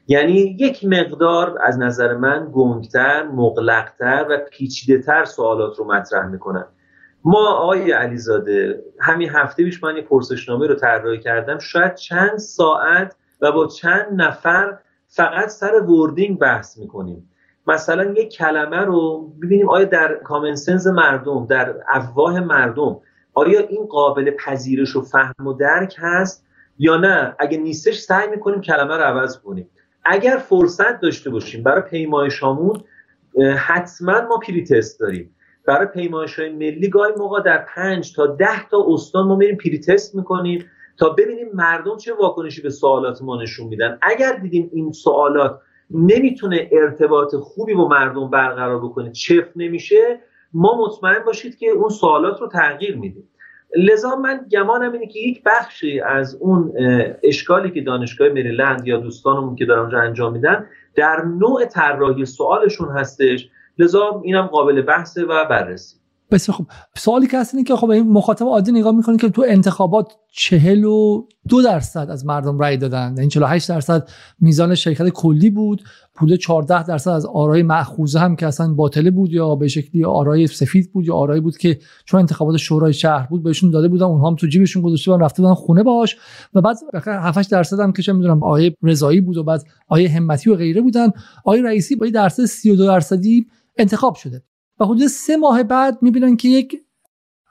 [0.08, 6.66] یعنی یک مقدار از نظر من گنگتر، مغلقتر و پیچیدهتر سوالات رو مطرح می‌کنن.
[7.24, 11.58] ما آقای علیزاده همین هفته پیش من یه پرسشنامه رو طراحی کردم.
[11.58, 17.30] شاید چند ساعت و با چند نفر فقط سر وردینگ بحث می‌کنیم.
[17.66, 23.00] مثلا یک کلمه رو ببینیم آیا در کامنسنس مردم در افواه مردم
[23.34, 26.46] آیا این قابل پذیرش و فهم و درک هست
[26.78, 29.70] یا نه؟ اگه نیستش سعی می‌کنیم کلمه رو عوض کنیم.
[30.04, 32.80] اگر فرصت داشته باشیم برای پیمایشامون
[33.56, 35.34] حتما ما پری تست داریم.
[35.66, 39.78] برای پیمایش های ملی گاهی موقع در پنج تا ده تا استان ما میریم پری
[39.78, 40.64] تست می‌کنیم.
[40.98, 43.98] تا ببینیم مردم چه واکنشی به سوالات ما نشون میدن.
[44.02, 50.20] اگر دیدیم این سوالات نمی‌تونه ارتباط خوبی با مردم برقرار بکنه چف نمیشه
[50.52, 53.28] ما مطمئن باشید که اون سوالات رو تغییر میدیم.
[53.76, 56.72] لذا من گمانم اینه که یک بخشی از اون
[57.22, 62.88] اشکالی که دانشگاه مریلند یا دوستانمون که دارن اونجا انجام میدن در نوع طراحی سوالشون
[62.88, 63.48] هستش.
[63.78, 65.97] لذا اینم قابل بحثه و بررسی.
[66.30, 66.66] بسیار خوب.
[66.96, 70.84] سوالی که هست اینه که خب این مخاطب عادی نگاه می‌کنه که تو انتخابات چهل
[70.84, 73.14] و دو درصد از مردم رأی دادن.
[73.18, 74.08] این 48 درصد
[74.40, 75.82] میزان شرکت کلی بود.
[76.20, 80.46] بوده 14 درصد از آرای مأخوذه هم که اصلا باطله بود یا به شکلی آرای
[80.46, 84.28] سفید بود یا آرای بود که چون انتخابات شورای شهر بود بهشون داده بودن اونها
[84.28, 86.16] هم تو جیبشون گذاشته بودن رفته بودن خونه باش
[86.54, 90.50] و بعد 7 درصد هم که چه می‌دونم آیه رضایی بود و بعد آیه همتی
[90.50, 91.08] و غیره بودن
[91.44, 94.42] آیه رئیسی با درصد 32 درصدی انتخاب شده.
[94.80, 96.82] و حدود سه ماه بعد می‌بینن که یک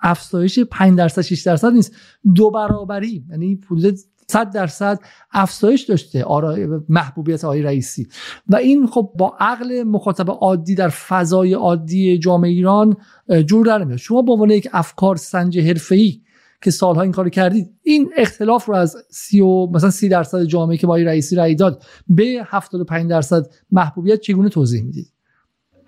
[0.01, 1.95] افزایش 5 درصد 6 درصد نیست.
[2.35, 3.97] دو برابری یعنی حدود
[4.29, 4.99] 100 درصد
[5.31, 8.07] افزایش داشته آرای محبوبیت آقای رئیسی.
[8.47, 12.97] و این خب با عقل مخاطب عادی در فضای عادی جامعه ایران
[13.45, 13.97] جور در نمیاد.
[13.97, 16.21] شما به عنوان یک افکار سنج حرفه‌ای
[16.61, 20.77] که سالها این کارو کردید این اختلاف رو از سی و مثلا سی درصد جامعه
[20.77, 25.16] که با رئیسی رأی داد به 75 درصد محبوبیت چگونه توضیح می‌دید؟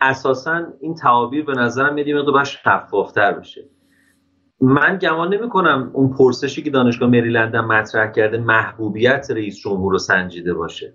[0.01, 3.69] اساسا این تعابیر به نظرم میاد یه باید شفافتر بشه.
[4.61, 9.97] من گمان نمی کنم اون پرسشی که دانشگاه مریلند مطرح کرده محبوبیت رئیس جمهور رو
[9.97, 10.93] سنجیده باشه.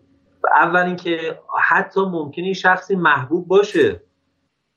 [0.54, 1.38] اول اینکه
[1.68, 4.00] حتی ممکنه این شخصی محبوب باشه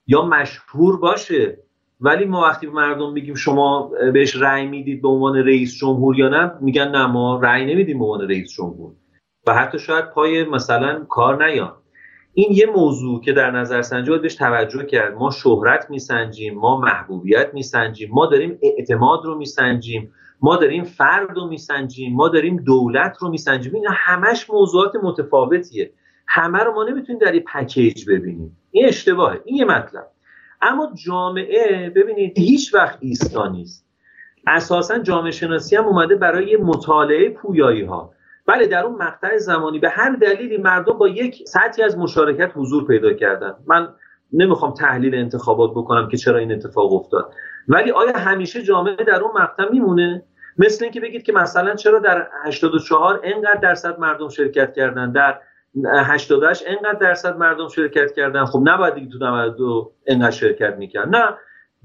[0.08, 1.58] یا مشهور باشه
[2.02, 6.30] ولی ما وقتی به مردم میگیم شما بهش رأی می‌دید به عنوان رئیس جمهور یا
[6.30, 8.94] نه میگن نه ما رأی نمیدیم به عنوان رئیس جمهور.
[9.48, 11.74] و حتی شاید پای مثلا کار نیان
[12.40, 15.14] این یه موضوع که در نظر سنجی باید بهش توجه کرد.
[15.14, 21.48] ما شهرت میسنجیم ما محبوبیت میسنجیم ما داریم اعتماد رو میسنجیم ما داریم فرد رو
[21.48, 23.76] میسنجیم ما داریم دولت رو میسنجیم.
[23.76, 25.92] این همش موضوعات متفاوتیه.
[26.28, 28.58] همه رو ما نمی‌تونیم در یه پکیج ببینیم.
[28.72, 29.42] این اشتباهه.
[29.46, 30.08] این یه مطلب.
[30.62, 33.86] اما جامعه ببینید هیچ وقت ایستا نیست.
[34.48, 38.14] اساسا جامعه شناسی هم اومده برای مطالعه پویایی ها
[38.48, 39.80] بله در اون مقطع زمانی.
[39.80, 43.56] به هر دلیلی مردم با یک سطحی از مشارکت حضور پیدا کردن.
[43.68, 43.94] من
[44.34, 47.34] نمی‌خوام تحلیل انتخابات بکنم که چرا این اتفاق افتاد.
[47.68, 50.24] ولی آیا همیشه جامعه در اون مقطع میمونه؟
[50.58, 55.40] مثل اینکه بگید که مثلا چرا در 84 انقدر درصد مردم شرکت کردن؟ در
[55.96, 61.16] 88 انقدر درصد مردم شرکت کردن؟ خب نباید دیگه تو 92 انقدر شرکت می‌کرد.
[61.16, 61.38] نه.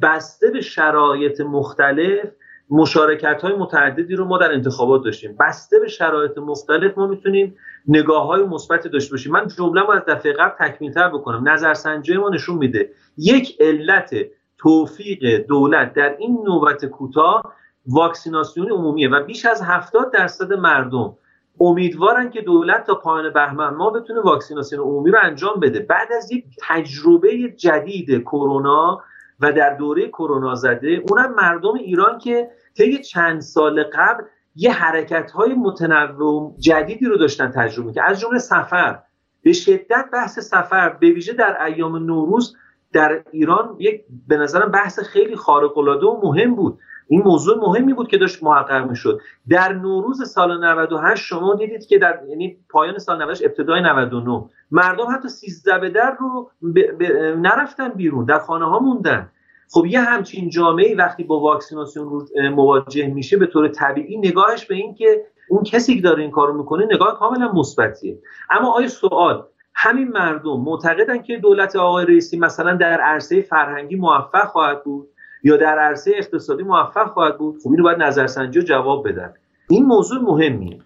[0.02, 2.28] بسته به شرایط مختلف
[2.72, 5.36] مشارکت های متعددی رو ما در انتخابات داشتیم.
[5.40, 7.56] بسته به شرایط مختلف ما می‌تونیم
[7.88, 9.32] نگاه های مثبتی داشته باشیم.
[9.32, 11.48] من جمله از دفعه قبل تکمیل تر بکنم.
[11.48, 12.90] نظرسنجی ما نشون میده.
[13.18, 14.14] یک علت
[14.58, 17.54] توفیق دولت در این نوبت کوتاه
[17.86, 21.16] واکسیناسیون عمومیه و بیش از 70 درصد مردم
[21.60, 25.80] امیدوارن که دولت تا پایان بهمن ما بتونه واکسیناسیون عمومی رو انجام بده.
[25.80, 29.02] بعد از یک تجربه جدید کرونا
[29.40, 34.24] و در دوره کرونا زده اونم مردم ایران که طی چند سال قبل
[34.56, 38.98] یه حرکت های متنوع جدیدی رو داشتن تجربه که از جمله سفر.
[39.42, 42.56] به شدت بحث سفر به ویژه در ایام نوروز
[42.92, 46.78] در ایران یک به نظرم بحث خیلی خارق العاده و مهم بود.
[47.08, 49.20] این موضوع مهمی بود که داشت محقق می‌شد.
[49.48, 55.06] در نوروز سال 98 شما دیدید که در یعنی پایان سال 98 ابتدای 99 مردم
[55.14, 56.80] حتی 13 به در رو ب...
[56.80, 57.02] ب...
[57.36, 59.30] نرفتن بیرون در خانه ها موندن.
[59.72, 64.94] خب یه همچین جامعه وقتی با واکسیناسیون مواجه میشه به طور طبیعی نگاهش به این
[64.94, 68.18] که اون کسی که داره این کارو می‌کنه نگاه کاملا مثبتیه.
[68.50, 69.44] اما آیا سوال
[69.74, 75.08] همین مردم معتقدن که دولت آقای رئیسی مثلا در عرصه فرهنگی موفق خواهد بود
[75.42, 79.34] یا در عرصه اقتصادی موفق خواهد بود؟ خب اینو باید نظرسنجی جواب بدن.
[79.68, 80.78] این موضوع مهمیه.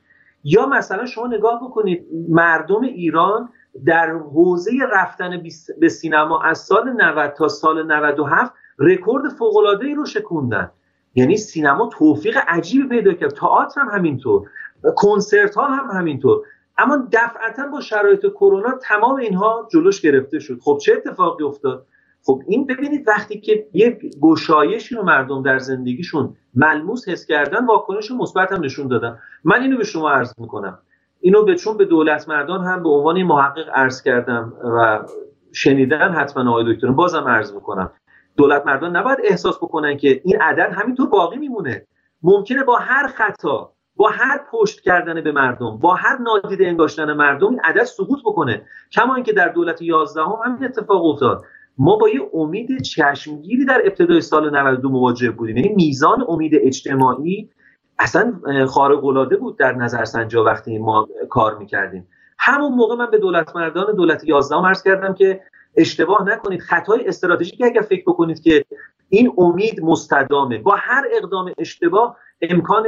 [0.44, 3.48] یا مثلا شما نگاه بکنید مردم ایران
[3.86, 5.42] در حوزه رفتن
[5.80, 10.70] به سینما از سال 90 تا سال 97 رکورد فوق ای رو شکوندن.
[11.14, 13.30] یعنی سینما توفیق عجیبی پیدا کرد.
[13.30, 14.48] تئاتر هم همینطور.
[14.96, 16.42] کنسرت ها هم همینطور.
[16.78, 20.58] اما دفعتا با شرایط کرونا تمام اینها جلوش گرفته شد.
[20.60, 21.86] خب چه اتفاقی افتاد؟
[22.24, 28.10] خب این ببینید وقتی که یک گشایشی رو مردم در زندگیشون ملموس حس کردن واکنش
[28.10, 29.18] مثبت هم نشون دادن.
[29.44, 30.78] من اینو به شما عرض می‌کنم.
[31.20, 35.06] اینو به چون به دولت مردان هم به عنوان محقق عرض کردم و
[35.52, 36.90] شنیدن حتما آقای دکتر.
[36.90, 37.90] بازم عرض می‌کنم.
[38.36, 41.86] دولت مردان نباید احساس بکنن که این عدد همینطور باقی میمونه.
[42.22, 47.48] ممکنه با هر خطا با هر پشت کردن به مردم با هر نادیده انگاشتن مردم
[47.48, 48.62] این عدد سقوط بکنه.
[48.92, 51.44] کما اینکه در دولت 11 هم همین اتفاق افتاد.
[51.78, 55.56] ما با یه امید چشمگیری در ابتدای سال 92 مواجه بودیم.
[55.56, 57.50] یعنی میزان امید اجتماعی
[57.98, 58.32] اصلا
[58.68, 62.08] خارق العاده بود در نظرسنجی وقتی ما کار می‌کردیم.
[62.38, 65.40] همون موقع من به دولت مردان دولت 11 عرض کردم که
[65.76, 66.60] اشتباه نکنید.
[66.60, 68.64] خطای استراتژیک اگر فکر بکنید که
[69.08, 70.58] این امید مستدامه.
[70.58, 72.86] با هر اقدام اشتباه امکان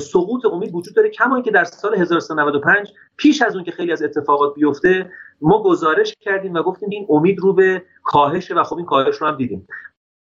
[0.00, 1.08] سقوط امید وجود داره.
[1.08, 5.10] کما اینکه در سال 1395 پیش از اون که خیلی از اتفاقات بیفته
[5.40, 9.26] ما گزارش کردیم و گفتیم این امید رو به کاهشه و خب این کاهش رو
[9.26, 9.66] هم دیدیم.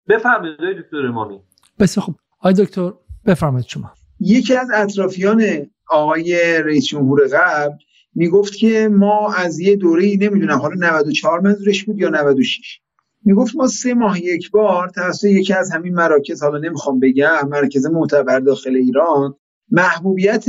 [0.09, 1.41] بفرمایید دکتر امامی.
[1.79, 2.15] بسیار خوب.
[2.39, 2.93] آقای دکتر
[3.25, 3.91] بفرمایید شما.
[4.19, 5.41] یکی از اطرافیان
[5.89, 7.75] آقای رئیس جمهور قبل
[8.17, 12.79] می‌گفت که ما از یه دوره نمی‌دونم حالا 94 منظورش بود یا 96
[13.25, 17.85] می‌گفت ما سه ماه یک بار توسط یکی از همین مراکز حالا نمی‌خوام بگم مرکز
[17.85, 19.35] معتبر داخل ایران
[19.71, 20.45] محبوبیت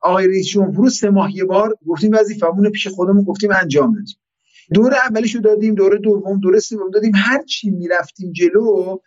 [0.00, 4.16] آقای رئیس جمهور سه ماه یک بار گفتیم وظیفمون پیش خودمون گفتیم انجام دادیم
[4.74, 8.98] دور اولش رو دادیم دوره دوم دوره سوم دادیم هر چی می‌رفتیم جلو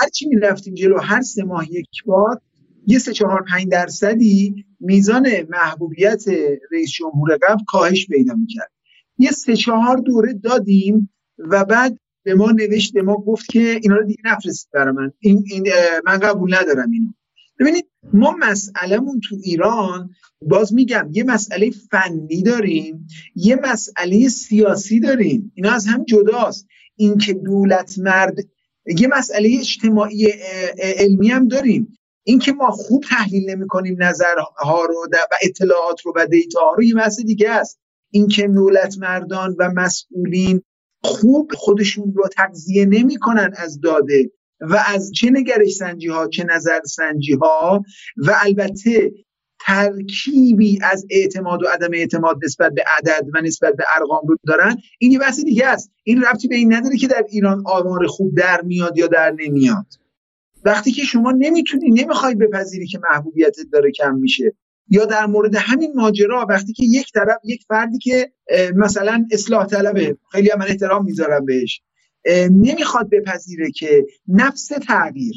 [0.00, 2.40] هر چی می‌رفتیم جلو هر سه ماه یک بار
[2.86, 6.24] یه سه چهار پنج درصدی میزان محبوبیت
[6.72, 8.70] رئیس جمهور قبل کاهش پیدا می‌کرد.
[9.18, 14.06] یه سه چهار دوره دادیم و بعد به ما نوشت ما گفت که اینا رو
[14.06, 15.12] دیگه نفرستید برای من.
[15.18, 15.68] این, این
[16.04, 17.12] من قبول ندارم اینو.
[17.60, 20.10] ببینید ما مسئلهمون تو ایران
[20.42, 25.52] باز میگم یه مسئله فنی داریم یه مسئله سیاسی داریم.
[25.54, 26.66] اینا از هم جداست.
[26.96, 28.36] اینکه دولت مرد
[28.98, 30.28] یه مسئله اجتماعی
[30.78, 31.98] علمی هم داریم.
[32.24, 36.94] اینکه ما خوب تحلیل نمی کنیم نظرها رو و اطلاعات رو و دیتا رو یه
[36.94, 37.78] مسئله دیگه است.
[38.10, 40.62] اینکه دولت مردان و مسئولین
[41.04, 46.80] خوب خودشون رو تغذیه نمی‌کنن از داده و از چه نگرش سنجی ها چه نظر
[46.84, 47.82] سنجی ها
[48.16, 49.12] و البته
[49.66, 54.76] ترکیبی از اعتماد و عدم اعتماد نسبت به عدد و نسبت به ارقام رو دارن.
[54.98, 55.90] این یه بحث دیگه است.
[56.04, 60.01] این ربطی به این نداره که در ایران آمار خوب در میاد یا در نمیاد.
[60.64, 64.52] وقتی که شما نمی‌تونی نمی‌خوای بپذیری که محبوبیتت داره کم میشه.
[64.88, 68.32] یا در مورد همین ماجرا وقتی که یک طرف یک فردی که
[68.76, 71.82] مثلا اصلاح طلبه خیلی من احترام می‌ذارم بهش
[72.50, 75.34] نمی‌خواد بپذیره که نفس تغییر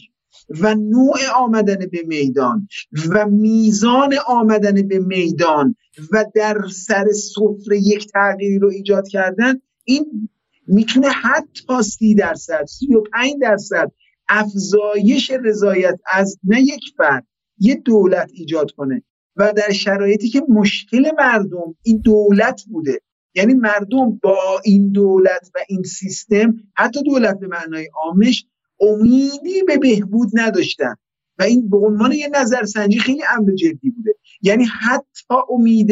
[0.50, 2.68] و نوع آمدن به میدان
[3.10, 5.76] و میزان آمدن به میدان
[6.12, 10.30] و در سر سفره یک تغییری رو ایجاد کردن این
[10.68, 13.92] می‌تونه حتی سی درصد سی و پنج درصد
[14.30, 19.04] افزایش رضایت از نه یک فرد یه دولت ایجاد کنه.
[19.36, 23.02] و در شرایطی که مشکل مردم این دولت بوده
[23.36, 28.46] یعنی مردم با این دولت و این سیستم حتی دولت به معنای عامش
[28.80, 30.96] امیدی به بهبود نداشتن.
[31.40, 34.16] و این به عنوان یه نظرسنجی خیلی امر جدی بوده.
[34.42, 35.92] یعنی حتی امید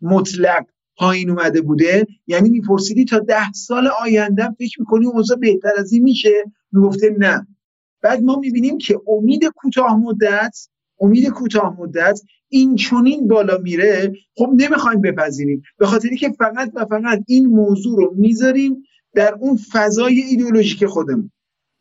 [0.00, 0.64] مطلق
[0.96, 2.06] پایین اومده بوده.
[2.26, 7.46] یعنی میپرسیدی تا ده سال آینده فکر می‌کنی اوضاع بهتر از این میشه؟ می‌گفته نه.
[8.04, 10.56] بعد ما می‌بینیم که امید کوتاه مدت
[11.00, 14.12] امید کوتاه مدت این چونین بالا میره.
[14.36, 15.62] خب نمی‌خوایم بپذیریم.
[15.78, 18.82] به خاطری که فقط و فقط این موضوع رو می‌ذاریم
[19.14, 21.30] در اون فضای ایدئولوژیک خودمون.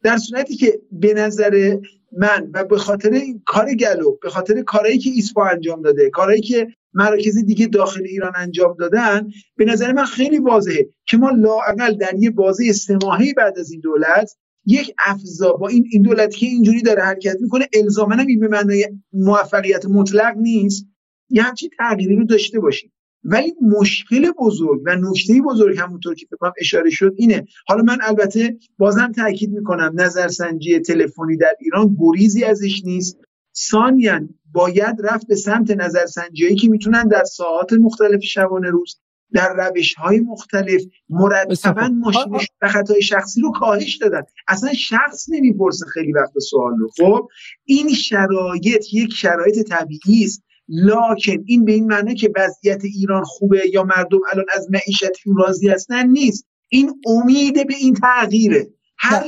[0.03, 1.78] در صورتی که به نظر
[2.11, 6.67] من و به خاطر کار گلو به خاطر کارهایی که ایسپا انجام داده کارهایی که
[6.93, 12.15] مراکز دیگه داخل ایران انجام دادن به نظر من خیلی واضحه که ما لااقل در
[12.19, 14.36] یه بازه استماهی بعد از این دولت
[14.66, 18.89] یک افزا با این این دولتی که اینجوری داره حرکت می‌کنه الزاما این به معنای
[19.14, 20.88] موفقیت مطلق نیست.
[21.30, 22.91] یه همچین تغییری رو داشته باشیم.
[23.24, 27.45] ولی مشکل بزرگ و نکته بزرگ همونطور که فکر اشاره شد اینه.
[27.68, 33.18] حالا من البته بازم تاکید می‌کنم نظرسنجی تلفنی در ایران گریزی ازش نیست.
[33.57, 34.20] ثانیا
[34.51, 38.99] باید رفت به سمت نظرسنجی که می‌تونن در ساعات مختلف شبانه روز
[39.34, 44.21] در روش های مختلف مرتبا ماشینش و خطای شخصی رو کاهش دادن.
[44.47, 46.89] اصلا شخص نمی‌پرسه خیلی وقت سوال رو.
[46.97, 47.27] خب
[47.65, 50.43] این شرایط یک شرایط طبیعی است.
[50.67, 55.69] لاکن این به این معنی که وضعیت ایران خوبه یا مردم الان از معیشتشون راضی
[55.69, 56.47] هستن نیست.
[56.69, 58.67] این امید به این تغییره.
[58.97, 59.23] هر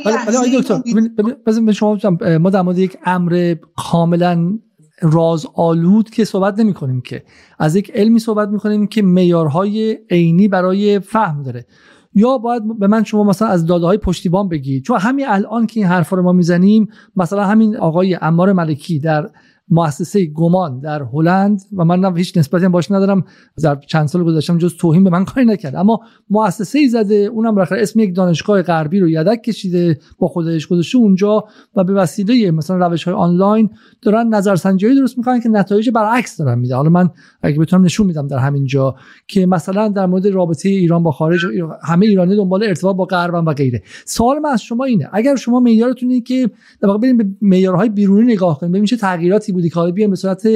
[0.57, 1.99] دکتر شما
[2.37, 4.59] ما در مورد یک امر کاملا
[5.01, 7.23] راز آلود که صحبت نمی کنیم که.
[7.59, 11.65] از یک علمی صحبت می کنیم که میارهای عینی برای فهم داره.
[12.13, 14.83] یا باید به من شما مثلا از داده های پشتیبان بگید.
[14.83, 19.29] چون همین الان که این حرفا رو ما می‌زنیم مثلا همین آقای امار ملکی در
[19.70, 23.24] مؤسسه گمان در هلند و من هیچ نسبتی باش ندارم.
[23.63, 25.76] در چند سال گذشتم جز توهین به من کاری نکرد.
[25.76, 25.99] اما
[26.30, 30.68] مؤسسه ای زده اونم بالاخره اسم یک دانشگاه غربی رو یدک کشیده با خودش.
[30.68, 31.43] گذاشته اونجا
[31.76, 33.70] و به وسیله مثلا روش های آنلاین
[34.01, 36.76] دارن نظرسنجی درست می‌کنن که نتایج برعکس دارن میده.
[36.76, 37.09] حالا من
[37.41, 38.95] اگه بتونم نشون میدم در همین جا
[39.28, 41.45] که مثلا در مورد رابطه ایران با خارج
[41.84, 43.84] همه ایرانی دنبال ارتباط با غرب و غیره.
[44.05, 45.09] سوال من از شما اینه.
[45.13, 46.49] اگر شما معیارتون اینه که
[46.82, 50.15] در واقع بریم به معیارهای بیرونی نگاه کنیم ببینیم چه تغییراتی بودی که بیایم به
[50.15, 50.47] صورت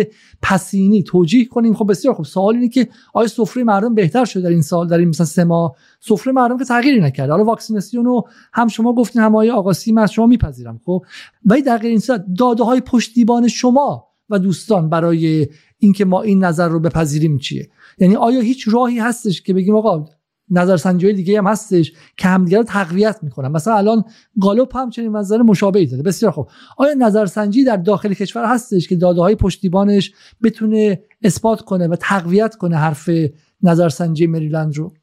[0.41, 1.73] پسینی توجیه کنیم.
[1.73, 4.97] خب بسیار خب سوال اینه که آیا سفره مردم بهتر شده در این سال در
[4.97, 7.31] این مثلا سه ماه؟ سفره مردم که تغییری نکرده.
[7.31, 10.79] حالا واکسیناسیون رو هم شما گفتین هم آقای آقا از شما میپذیرم.
[10.85, 11.03] خب؟
[11.45, 15.47] ولی در غیر این صورت داده های پشتیبان شما و دوستان برای
[15.77, 17.69] اینکه ما این نظر رو بپذیریم چیه؟
[17.99, 20.05] یعنی آیا هیچ راهی هستش که بگیم آقا
[20.51, 23.51] نظرسنجی دیگه هم هستش که همدیگه رو تقویت می‌کنن.
[23.51, 24.03] مثلا الان
[24.41, 26.49] گالوپ هم چنین نظر مشابهی داده بسیار خوب.
[26.77, 30.11] آیا نظرسنجی در داخل کشور هستش که داده های پشتیبانش
[30.43, 33.09] بتونه اثبات کنه و تقویت کنه حرف
[33.63, 34.93] نظرسنجی مریلند رو؟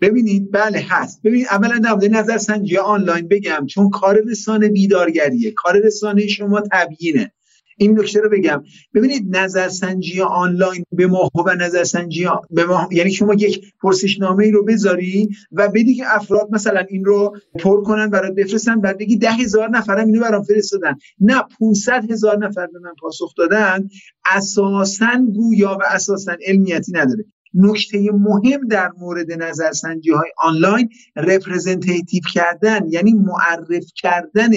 [0.00, 1.22] ببینید بله هست.
[1.22, 5.50] ببینید اولا در مورد نظرسنجی آنلاین بگم چون کار رسانه بیدارگریه.
[5.50, 7.32] کار رسانه شما تبیینه.
[7.78, 8.62] این نکته رو بگم.
[8.94, 14.64] ببینید نظرسنجی آنلاین به ما و نظرسنجی به ما یعنی شما یک پرسشنامه ای رو
[14.64, 19.32] بذاری و بدی که افراد مثلا این رو پر کنن برات بفرستن بعد بگی ده
[19.32, 20.94] هزار نفرم اینو برام فرستادن.
[21.20, 23.88] نه 500 هزار نفر به من پاسخ دادن.
[24.24, 27.24] اساسا گویا و اساسا علمیتی نداره.
[27.58, 34.50] نکته مهم در مورد نظرسنجی های آنلاین رپرزنتیتیو کردن یعنی معرف کردن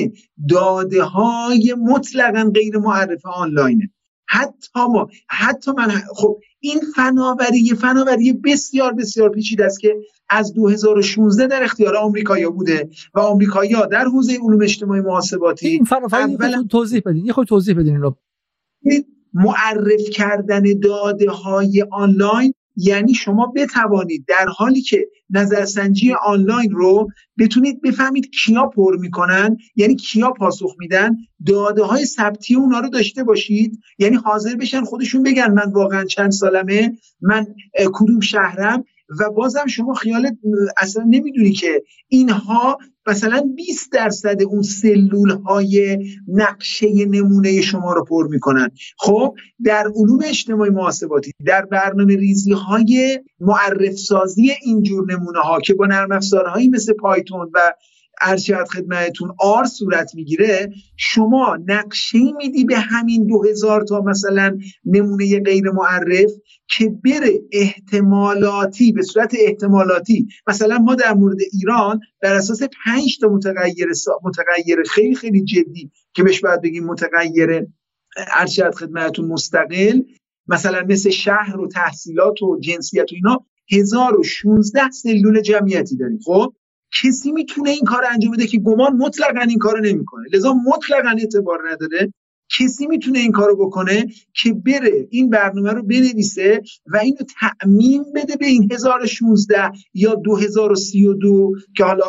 [0.49, 3.89] داده های مطلقا غیر معرف آنلاینه.
[4.27, 9.95] حتی ما حتی من خب این فناوری فناوری بسیار بسیار پیچیده است که
[10.29, 16.67] از 2016 در اختیار آمریکایی بوده و آمریکایی در حوزه علوم اجتماعی محاسباتی این فناوری
[16.69, 17.25] توضیح بدین.
[17.25, 18.15] یه خود توضیح بدین رو
[19.33, 27.07] معرف کردن داده های آنلاین یعنی شما بتوانید در حالی که نظرسنجی آنلاین رو
[27.39, 31.15] بتونید بفهمید کیا پر می‌کنن یعنی کیا پاسخ میدن
[31.47, 33.79] داده های ثبتی اونا رو داشته باشید.
[33.97, 37.47] یعنی حاضر بشن خودشون بگن من واقعا چند سالمه من
[37.93, 38.83] کدوم شهرم.
[39.19, 40.37] و بازم شما خیالت
[40.77, 45.97] اصلا نمی‌دونی که اینها مثلا 20 درصد اون سلول های
[46.27, 48.71] نقشه نمونه شما رو پر می‌کنن.
[48.97, 55.73] خب در علوم اجتماعی محاسباتی در برنامه ریزی های معرف سازی اینجور نمونه ها که
[55.73, 57.73] با نرم افزارهایی مثل پایتون و
[58.21, 65.39] ارشد خدمتتون آر صورت می‌گیره شما نقشه میدی به همین دو هزار تا مثلا نمونه
[65.39, 66.31] غیر معرف
[66.67, 70.27] که بره احتمالاتی به صورت احتمالاتی.
[70.47, 73.87] مثلا ما در مورد ایران بر اساس پنج تا متغیر
[74.23, 77.67] متغیر خیلی خیلی جدی که بهش باید بگیم متغیر
[78.17, 80.01] ارشد خدمتتون مستقل
[80.47, 86.19] مثلا مثل شهر و تحصیلات و جنسیت و اینا 1016 سلول جمعیتی داریم.
[86.25, 86.53] خب؟
[87.03, 90.23] کسی می‌تونه این کار انجام بده که گمان مطلقا این کارو نمی‌کنه.
[90.33, 92.13] لذا مطلقا اعتبار نداره.
[92.59, 98.35] کسی می‌تونه این کارو بکنه که بره این برنامه رو بنویسه و اینو تأمین بده
[98.35, 102.05] به این 1016 یا 2032 که حالا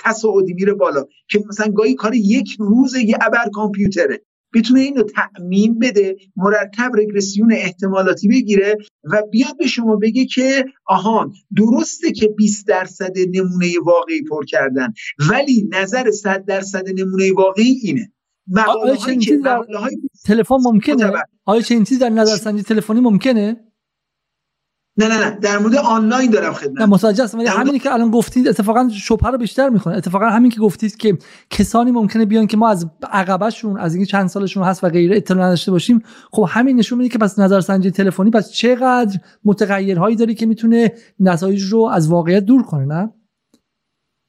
[0.00, 1.04] تصاعدی میره بالا.
[1.28, 4.20] که مثلا گاهی کار یک روز یه ابر کامپیوتره.
[4.54, 11.32] بتونه اینو تأمین بده مرتب رگرسیون احتمالاتی بگیره و بیاد به شما بگه که آهان
[11.56, 14.92] درسته که 20 درصد نمونه واقعی پر کردن
[15.30, 18.12] ولی نظر 100 درصد نمونه واقعی اینه.
[18.82, 19.64] آیا چنین در
[20.24, 21.12] تلفن ممکنه؟
[21.44, 23.56] آیا چنین چیزی در نظرسنجی تلفنی ممکنه؟
[24.96, 28.10] نه نه نه در مورد آنلاین دارم خدمت نه متوجه هستم ولی همینی که الان
[28.10, 31.18] گفتید اتفاقا شبهه رو بیشتر می‌کنه اتفاقا همین که گفتید که
[31.50, 35.46] کسانی ممکنه بیان که ما از عقبشون از اینکه چند سالشون هست و غیره اطلاع
[35.46, 40.46] نداشته باشیم خب همین نشون میده که پس نظرسنجی تلفنی پس چقدر متغیرهایی داره که
[40.46, 43.12] می‌تونه نتایج رو از واقعیت دور کنه نه؟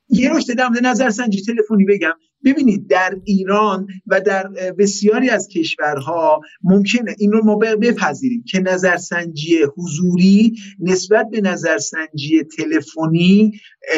[0.09, 2.13] یه نکته در نظرسنجی تلفنی بگم.
[2.45, 9.57] ببینید در ایران و در بسیاری از کشورها ممکنه این رو ما بپذیریم که نظرسنجی
[9.77, 13.51] حضوری نسبت به نظرسنجی تلفنی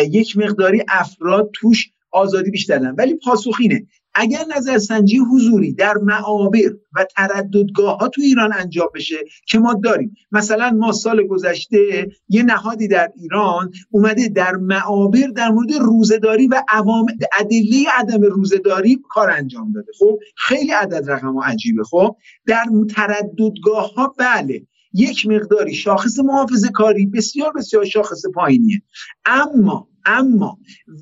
[0.09, 3.87] یک مقداری افراد توش آزادی بیشتر ولی پاسخینه
[4.19, 9.15] اگر نظرسنجی حضوری در معابر و ترددگاه ها تو ایران انجام بشه
[9.47, 10.15] که ما داریم.
[10.31, 16.63] مثلا ما سال گذشته یه نهادی در ایران اومده در معابر در مورد روزهداری و
[16.69, 17.05] عوام
[17.39, 19.91] ادله عدم روزهداری کار انجام داده.
[19.99, 21.83] خب خیلی عدد رقم عجیبه.
[21.83, 22.15] خب
[22.47, 22.65] در
[22.95, 28.81] ترددگاه ها بله یک مقداری شاخص محافظه کاری بسیار بسیار شاخص پایینیه.
[29.25, 30.57] اما اما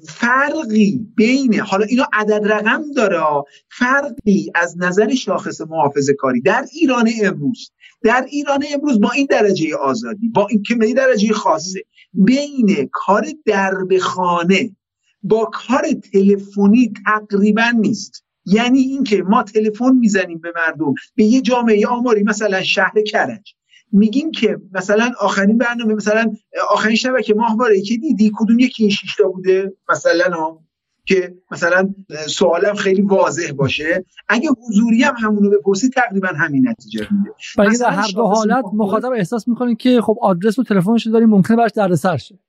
[0.07, 6.41] فرقی بین حالا اینا عدد رقم داره فرقی از نظر شاخص محافظه کاری.
[6.41, 7.71] در ایران امروز
[8.03, 11.79] در ایران امروز با این درجه آزادی با این که درجه خاصه
[12.13, 14.75] بین کار درب خانه
[15.23, 15.83] با کار
[16.13, 18.25] تلفنی تقریبا نیست.
[18.45, 23.55] یعنی اینکه ما تلفن می‌زنیم به مردم به یه جامعه آماری مثلا شهر کرج.
[23.95, 26.25] میگیم که مثلا آخرین برنامه مثلا
[26.69, 30.57] آخرین شبکه ماهواره که دیدی کدوم یکی این شیشتا بوده؟ مثلا
[31.05, 31.93] که مثلا
[32.27, 34.05] سوالم خیلی واضح باشه.
[34.29, 37.29] اگه حضوری هم همونو بپرسی تقریبا همین نتیجه میده.
[37.57, 41.57] برای در هر دو حالت مخاطب احساس می‌کنه که خب آدرس و تلفنش داریم ممکنه
[41.57, 42.39] براش دردسر شه.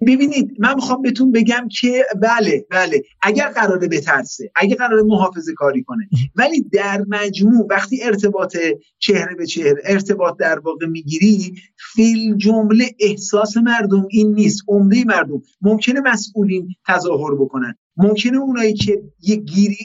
[0.00, 5.82] ببینید من می‌خوام بهتون بگم که بله بله اگر قراره بترسه اگر قراره محافظه کاری
[5.82, 8.56] کنه ولی در مجموع وقتی ارتباط
[8.98, 11.54] چهره به چهره ارتباط در واقع می‌گیری
[11.94, 15.42] فیل جمله احساس مردم این نیست عمده مردم.
[15.60, 17.74] ممکنه مسئولین تظاهر بکنن.
[17.96, 19.76] ممکنه اونایی که یه گیری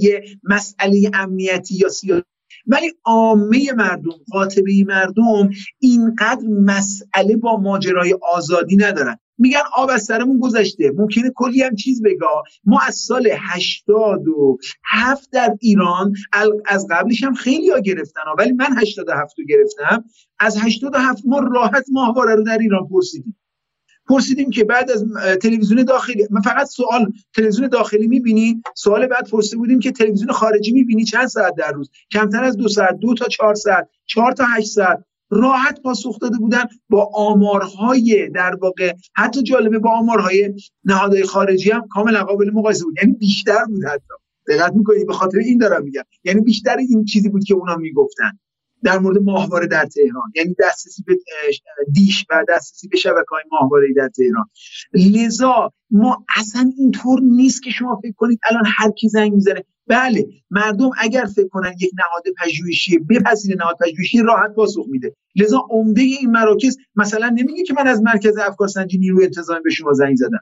[0.00, 2.22] یه, مسئله امنیتی یا سیاسی
[2.66, 9.18] ولی عامه مردم قاطبه مردم اینقدر مسئله با ماجرای آزادی ندارن.
[9.38, 10.92] میگن آب از سرمون گذشته.
[10.96, 16.14] ممکنه کلی هم چیز بگا ما از سال 87 در ایران
[16.66, 20.04] از قبلش هم خیلی ها گرفتن ولی من 87 رو گرفتم.
[20.38, 23.36] از 87 ما راحت ماهواره رو در ایران پرسیدیم.
[24.08, 25.04] پرسیدیم که بعد از
[25.42, 30.72] تلویزیون داخلی من فقط سوال تلویزیون داخلی می‌بینی؟ سوال بعد پرسیده بودیم که تلویزیون خارجی
[30.72, 34.44] می‌بینی چند ساعت در روز؟ کمتر از دو ساعت دو تا چهار ساعت چهار تا
[34.44, 35.04] هشت ساعت.
[35.30, 40.54] راحت پاسخ داده بودن با آمارهای در واقع حتی جالبه با آمارهای
[40.84, 42.94] نهادهای خارجی هم کاملا قابل مقایسه بود.
[43.02, 44.14] یعنی بیشتر بود حتی.
[44.48, 46.02] دقت می‌کنید به خاطر این دارم میگم.
[46.24, 48.38] یعنی بیشتر این چیزی بود که اونا می‌گفتن.
[48.82, 50.32] در مورد ماهواره در تهران.
[50.34, 51.18] یعنی دسترسی به
[51.92, 54.46] دیش و دسترسی به شبکه های ماهواره در تهران.
[54.92, 59.64] لذا ما اصلا اینطور نیست که شما فکر کنید الان هر کی زنگ می‌زنه.
[59.86, 65.16] بله مردم اگر فکر کنن یک نهاد پژوهشی بپذیر نهاد پژوهشی راحت پاسخ میده.
[65.36, 69.70] لذا عمده این مراکز مثلا نمیگه که من از مرکز افکار سنجی نیروی انتظامی به
[69.70, 70.40] شما زنگ زدم.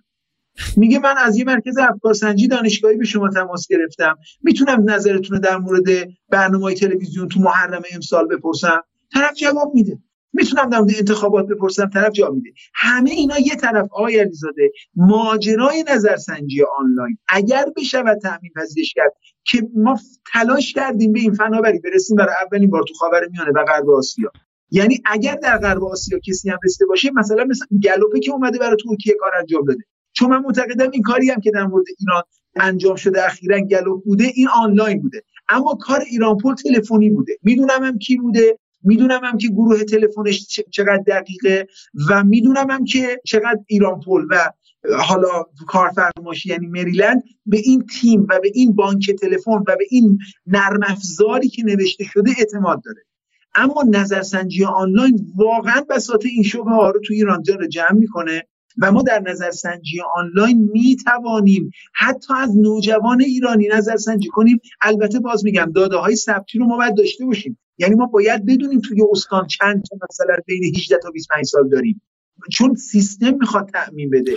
[0.76, 4.18] میگه من از یه مرکز افکار سنجی دانشگاهی به شما تماس گرفتم.
[4.42, 5.84] می‌تونم نظرتون در مورد
[6.28, 8.82] برنامه تلویزیون تو محرم امسال بپرسم؟
[9.12, 9.98] طرف جواب میده.
[10.34, 12.50] می‌تونم در انتخابات بپرسم طرف جواب میده.
[12.74, 17.18] همه اینا یه طرف آقای علیزاده ماجرای نظرسنجی آنلاین.
[17.28, 19.12] اگر بشود تامین پذیرش کرد
[19.44, 19.98] که ما
[20.32, 24.30] تلاش کردیم به این فناوری برسیم برای اولین بار تو خاورمیانه و غرب آسیا.
[24.70, 28.76] یعنی اگر در غرب آسیا کسی هم رسیده باشه مثلا مثلا گلوپه که اومده برای
[28.88, 29.80] ترکیه کار انجام داده.
[30.12, 32.22] چون من معتقدم این کاری هم که در مورد ایران
[32.56, 35.22] انجام شده اخیرا گلوپ بوده این آنلاین بوده.
[35.48, 37.38] اما کار ایران پول تلفنی بوده.
[37.42, 38.58] می‌دونم هم کی بوده.
[38.84, 41.66] می‌دونم هم که گروه تلفنش چقدر دقیقه
[42.10, 44.50] و می‌دونم هم که چقدر ایران پول و
[44.98, 45.28] حالا
[45.66, 50.80] کارفرماشی یعنی مریلند به این تیم و به این بانک تلفن و به این نرم
[50.82, 53.02] افزاری که نوشته شده اعتماد داره.
[53.54, 58.42] اما نظرسنجی آنلاین واقعا بساط این شبه ها رو تو ایران جا جمع می‌کنه
[58.78, 64.60] و ما در نظرسنجی آنلاین می توانیم حتی از نوجوان ایرانی نظرسنجی کنیم.
[64.82, 67.58] البته باز میگم داده های ثبتی رو ما باید داشته باشیم.
[67.78, 72.00] یعنی ما باید بدونیم توی استان چند تا مثلا بین 18 تا 25 سال داریم.
[72.52, 74.32] چون سیستم می‌خواد تأمین بده.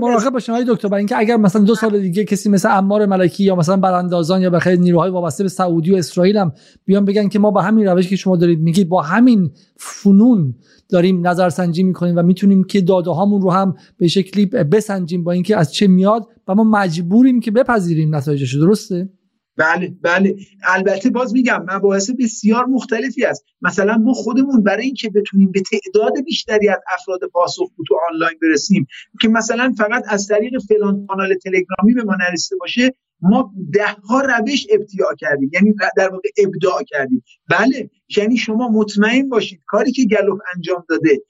[0.00, 0.54] مراقب باشیم.
[0.54, 3.76] های دکتر برای اینکه اگر مثلا دو سال دیگه کسی مثل امار ملکی یا مثلا
[3.76, 6.52] براندازان یا بخیر نیروهای وابسته به سعودی و اسرائیل هم
[6.84, 10.54] بیان بگن که ما با همین روشی که شما دارید میگید با همین فنون
[10.88, 15.56] داریم نظرسنجی می‌کنیم و می‌تونیم که داده هامون رو هم به شکلی بسنجیم با اینکه
[15.56, 18.54] از چه میاد و ما مجبوریم که بپذیریم نتایجش.
[18.54, 19.08] درسته؟
[19.56, 20.36] بله بله.
[20.64, 23.44] البته باز میگم مباحث بسیار مختلفی است.
[23.62, 28.86] مثلا ما خودمون برای اینکه بتونیم به تعداد بیشتری از افراد پاسخگو تو آنلاین برسیم
[29.20, 34.20] که مثلا فقط از طریق فلان کانال تلگرامی به ما نرسیده باشه ما ده ها
[34.20, 37.24] روش ابتیاع کردیم یعنی در واقع ابداع کردیم.
[37.50, 41.22] بله یعنی شما مطمئن باشید کاری که گالوپ انجام داده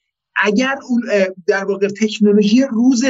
[0.42, 1.02] اگر اون
[1.46, 3.04] در واقع تکنولوژی روز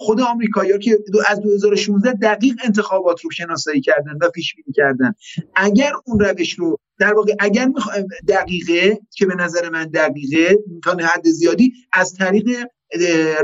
[0.00, 5.14] خود آمریکایی‌ها که از 2016 دقیق انتخابات رو شناسایی کردن و پیش بینی کردن.
[5.56, 7.70] اگر اون روش رو در واقع اگر
[8.28, 12.48] دقیقه که به نظر من دقیقه تا حد زیادی از طریق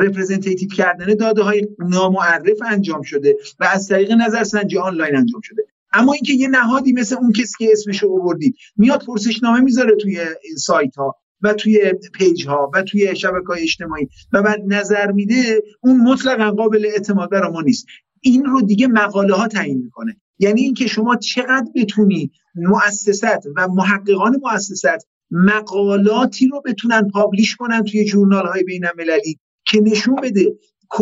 [0.01, 5.63] representative کردن داده های نامعرف انجام شده و از طریق نظرسنجی آنلاین انجام شده.
[5.93, 10.21] اما اینکه یه نهادی مثل اون کسی که اسمش رو آوردید میاد پرسشنامه می‌ذاره توی
[10.21, 14.09] این سایت ها و توی پیج ها و توی شبکه های اجتماعی.
[14.33, 17.87] و بعد نظر میده اون مطلقا قابل اعتماد برای ما نیست.
[18.21, 20.17] این رو دیگه مقاله ها تعیین می‌کنه.
[20.39, 28.05] یعنی اینکه شما چقدر بتونی مؤسسات و محققان مؤسسات مقالاتی رو بتونن پابلیش کنن توی
[28.05, 30.55] جورنال های بین المللی که نشون بده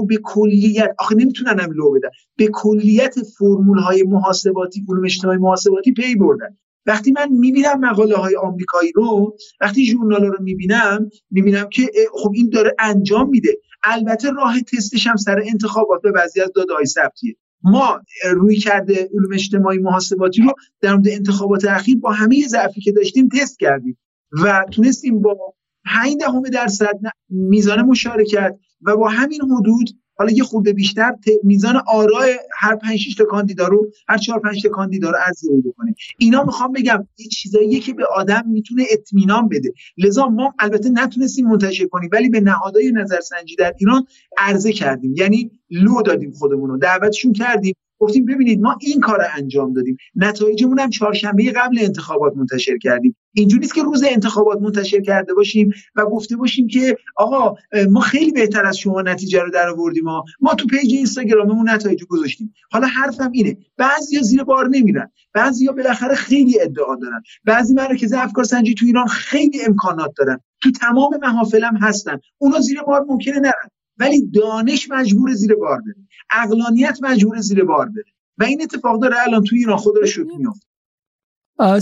[0.09, 2.09] به کلیت آخه نمی‌تونن هم لو بدن.
[2.37, 6.57] به کلیت فرمول های محاسباتی علوم اجتماعی محاسباتی پی بردن.
[6.87, 12.51] وقتی من می‌بینم مقاله های آمریکایی رو وقتی ژورنال رو می‌بینم می‌بینم که خب این
[12.51, 13.59] داره انجام میده.
[13.85, 18.01] البته راه تستش هم سر انتخابات به بعضی از داده های ثبتیه ما
[18.33, 23.29] روی کرده علوم اجتماعی محاسباتی رو در مورد انتخابات اخیر با همه ضعفی که داشتیم
[23.29, 23.99] تست کردیم
[24.45, 25.55] و تونستیم با
[25.85, 29.89] 5 دهم درصد میزان مشارکت و با همین حدود
[30.19, 34.63] حالا یه خورده بیشتر میزان آرای هر 5 6 تا کاندیدا رو هر 4 5
[34.63, 39.49] تا کاندیدا رو ارزیابی بکنه اینا می‌خوام بگم این چیزاییه که به آدم می‌تونه اطمینان
[39.49, 39.73] بده.
[39.99, 44.07] لذا ما البته نتونستیم منتشر کنیم ولی به نهادهای نظرسنجی در ایران
[44.39, 45.15] عرضه کردیم.
[45.17, 47.75] یعنی لو دادیم خودمون رو دعوتشون کردیم.
[47.99, 49.97] گفتیم ببینید ما این کار انجام دادیم.
[50.15, 53.17] نتایجمون هم چهارشنبه قبل انتخابات منتشر کردیم.
[53.35, 57.57] اینجوری که روز انتخابات منتشر کرده باشیم و گفته باشیم که آقا
[57.91, 62.05] ما خیلی بهتر از شما نتیجه رو در آوردیم ما ما تو page اینستاگراممون نتایج
[62.05, 62.55] گذاشتیم.
[62.71, 65.11] حالا حرفم اینه بعضیا زیر بار نمیرن.
[65.35, 67.23] بعضیا بالاخره خیلی ادعا دارن.
[67.45, 70.41] بعضی مراکز افکار سنجی تو ایران خیلی امکانات دارن.
[70.63, 72.19] تو تمام محافلم هستن.
[72.39, 73.71] اونا زیر بار ممکنه نرن.
[73.99, 75.95] ولی دانش مجبور زیر بار بره.
[76.31, 78.05] عقلانیت مجبور زیر بار بره.
[78.39, 80.07] و این اتفاق داره الان تو ایران خود رو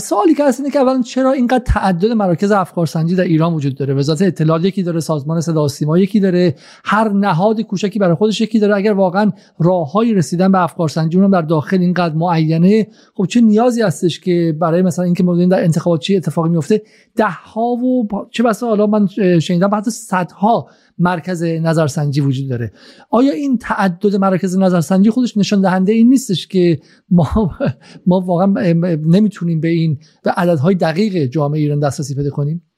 [0.01, 3.93] سوالی که هست اینه که اولا چرا اینقدر تعدد مراکز افکارسنجی در ایران وجود داره؟
[3.93, 6.55] وزارت اطلاعات یکی داره سازمان صدا سیما یکی داره
[6.85, 8.75] هر نهاد کوچکی برای خودش یکی داره.
[8.75, 14.19] اگر واقعا راههایی رسیدن به افکارسنجی اونم در داخل اینقدر معینه خب چه نیازی هستش
[14.19, 16.81] که برای مثلا اینکه ما در انتخابات چی اتفاقی میفته؟
[17.15, 19.07] ده ها و چه بسا حالا من
[19.39, 20.67] شنیدم حتی صدها
[20.97, 22.71] مرکز نظرسنجی وجود داره.
[23.09, 26.79] آیا این تعدد مراکز نظرسنجی خودش نشان دهنده این نیستش که
[27.09, 27.57] ما
[28.07, 28.73] ما واقعا
[29.05, 32.71] نمی‌تونیم به این به عددهای دقیق جامعه ایران دسترسی پیدا کنیم؟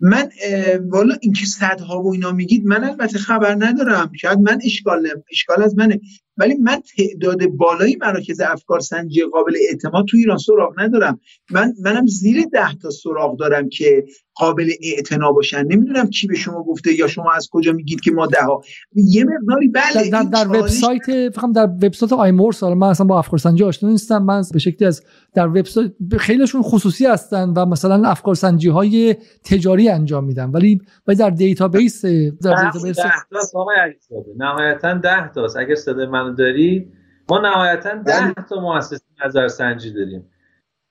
[0.00, 0.30] من
[0.88, 5.76] والا اینکه صدها و اینا میگید من البته خبر ندارم شاید من اشکال اشکال از
[5.76, 6.00] منه.
[6.36, 11.20] ولی من تعداد بالایی مراکز افکار سنجی قابل اعتماد تو ایران سراغ ندارم.
[11.50, 14.04] من منم زیر ده تا سراغ دارم که
[14.36, 15.62] قابل اعتنا باشن.
[15.62, 18.62] نمی‌دونم کی به شما گفته یا شما از کجا میگید که ما ده ها
[18.94, 23.38] یه مقداری بله در, در, وبسایت فقط در وبسایت آیمورس حالا من اصلا با افکار
[23.38, 24.22] سنجی آشنا نیستم.
[24.22, 25.02] من به شکلی از
[25.34, 30.50] در وبسایت خیلیشون خصوصی هستن و مثلا افکار سنجی های تجاری انجام میدن.
[30.50, 32.98] ولی ولی در database در database
[34.36, 36.92] نهایتا 10 تا اگر صدای منو داری
[37.30, 38.34] ما نهایتا 10 بله.
[38.48, 40.24] تا مؤسسه نظرسنجی داریم.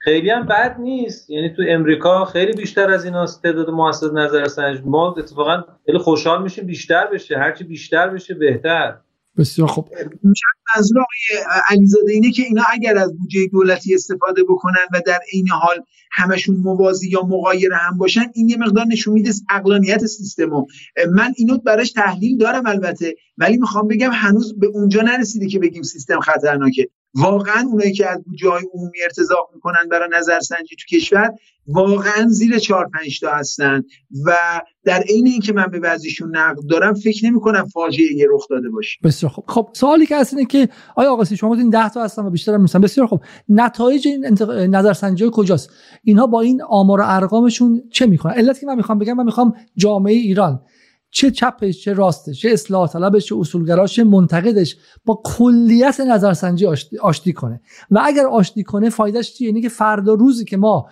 [0.06, 1.30] خیلی هم بد نیست.
[1.30, 6.66] یعنی تو امریکا خیلی بیشتر از این تعداد نظر نظرسنج ما اتفاقا خیلی خوشحال میشیم
[6.66, 7.38] بیشتر بشه.
[7.38, 8.95] هرچی بیشتر بشه بهتر.
[9.38, 9.89] بسیار خوب.
[10.76, 15.47] منظور آقای علیزاده اینه که اینا اگر از بودجه دولتی استفاده بکنن و در عین
[15.49, 15.76] حال
[16.12, 20.66] همشون موازی یا مغایر هم باشن این یه مقدار نشون میده اقلانیت سیستمو.
[21.14, 25.84] من اینو براش تحلیل دارم البته ولی می‌خوام بگم هنوز به اونجا نرسیده که بگیم
[25.84, 26.89] سیستم خطرناکه.
[27.16, 31.32] واقعا اونایی که از جای عمومی ارتزاق می‌کنن برای نظرسنجی تو کشور
[31.68, 33.84] واقعا زیر 4 5 تا هستن
[34.26, 34.32] و
[34.84, 38.70] در عین اینکه من به بعضیشون نقد دارم فکر نمی کنم فاجعه یه رخ داده
[38.70, 38.99] باشه.
[39.03, 39.45] بسیار خوب.
[39.47, 42.53] خب سوالی که هست اینه که آیا آقا شما گفتین 10 تا هستن و بیشتر
[42.53, 43.22] هم بسیار خوب.
[43.49, 44.51] نتایج این انتق...
[44.51, 45.70] نظرسنجی کجاست؟
[46.03, 49.53] اینها با این آمار و ارقامشون چه می‌کنن علت که من می‌خوام بگم من می‌خوام
[49.76, 50.61] جامعه ایران
[51.16, 56.68] چه چپش چه راستش چه اصلاح طلبش چه اصولگراش منتقدش با کلیت نظرسنجی
[57.01, 57.61] آشتی کنه.
[57.91, 60.89] و اگر آشتی کنه فایدهش چیه؟ اینه که فردا روزی که ما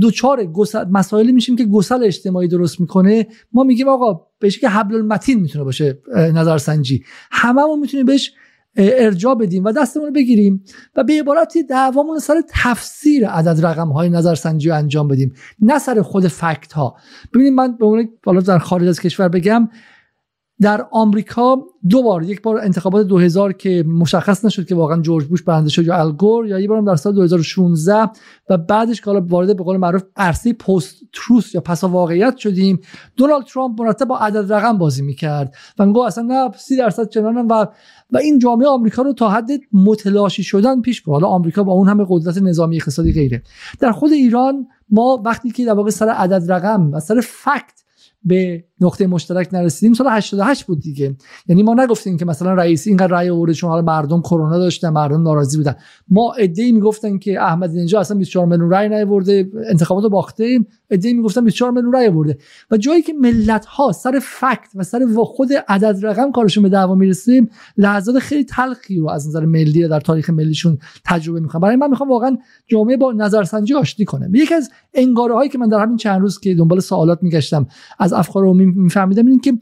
[0.00, 0.48] دوچار
[0.90, 5.64] مسائلی میشیم که گسل اجتماعی درست می‌کنه ما میگیم آقا بهش که حبل المتین می‌تونه
[5.64, 7.04] باشه نظرسنجی.
[7.30, 8.32] هممون می‌تونیم بهش
[8.76, 10.64] ارجا بدیم و دستمون رو بگیریم
[10.96, 16.02] و به عبارتی دعوامون سر تفسیر عدد رقم های نظرسنجی رو انجام بدیم نه سر
[16.02, 16.96] خود فکت ها
[17.34, 19.68] ببینید من به عنوان بالا در خارج از کشور بگم
[20.60, 21.56] در آمریکا
[21.88, 25.84] دو بار یک بار انتخابات 2000 که مشخص نشد که واقعا جورج بوش برنده شد
[25.84, 28.10] یا الگور یا یک بارم در سال 2016
[28.50, 32.80] و بعدش که وارد به قول معروف عرصه پست تروس یا پس واقعیت شدیم.
[33.16, 37.48] دونالد ترامپ مرتب با عدد رقم بازی می‌کرد و میگه اصلا نه 30 درصد چنانم
[37.48, 37.66] و
[38.10, 41.88] و این جامعه آمریکا رو تا حد متلاشی شدن پیش برد حالا آمریکا با اون
[41.88, 43.42] همه قدرت نظامی اقتصادی غیره.
[43.80, 47.84] در خود ایران ما وقتی که در واقع سر عدد رقم و سر فکت
[48.24, 51.16] به نقطه مشترک نرسیدیم سال 88 بود دیگه.
[51.48, 55.56] یعنی ما نگفتیم که مثلا رئیس اینقدر رأی آورده چون مردم کرونا داشتن مردم ناراضی
[55.56, 55.74] بودن.
[56.08, 61.44] ما ادعی می‌گفتن که احمد نژاد اصلا 24 میلیون رأی نیاورده انتخابات باختیم ادعی می‌گفتن
[61.44, 62.38] 24 میلیون رأی آورده.
[62.70, 66.94] و جایی که ملت ها سر فکت و سر خود عدد رقم کارشون به دعوا
[66.94, 71.90] می‌رسیم لحظات خیلی تلخی رو از نظر ملی در تاریخ ملیشون تجربه می‌کنم برای من
[71.90, 74.30] می‌خوام واقعا جامعه با نظرسنجی آشتی کنه.
[74.32, 77.66] یکی از انگاره هایی که من در همین چند روز که دنبال سوالات میگشتم
[77.98, 79.52] از افکار عمومی میفهمیدم این که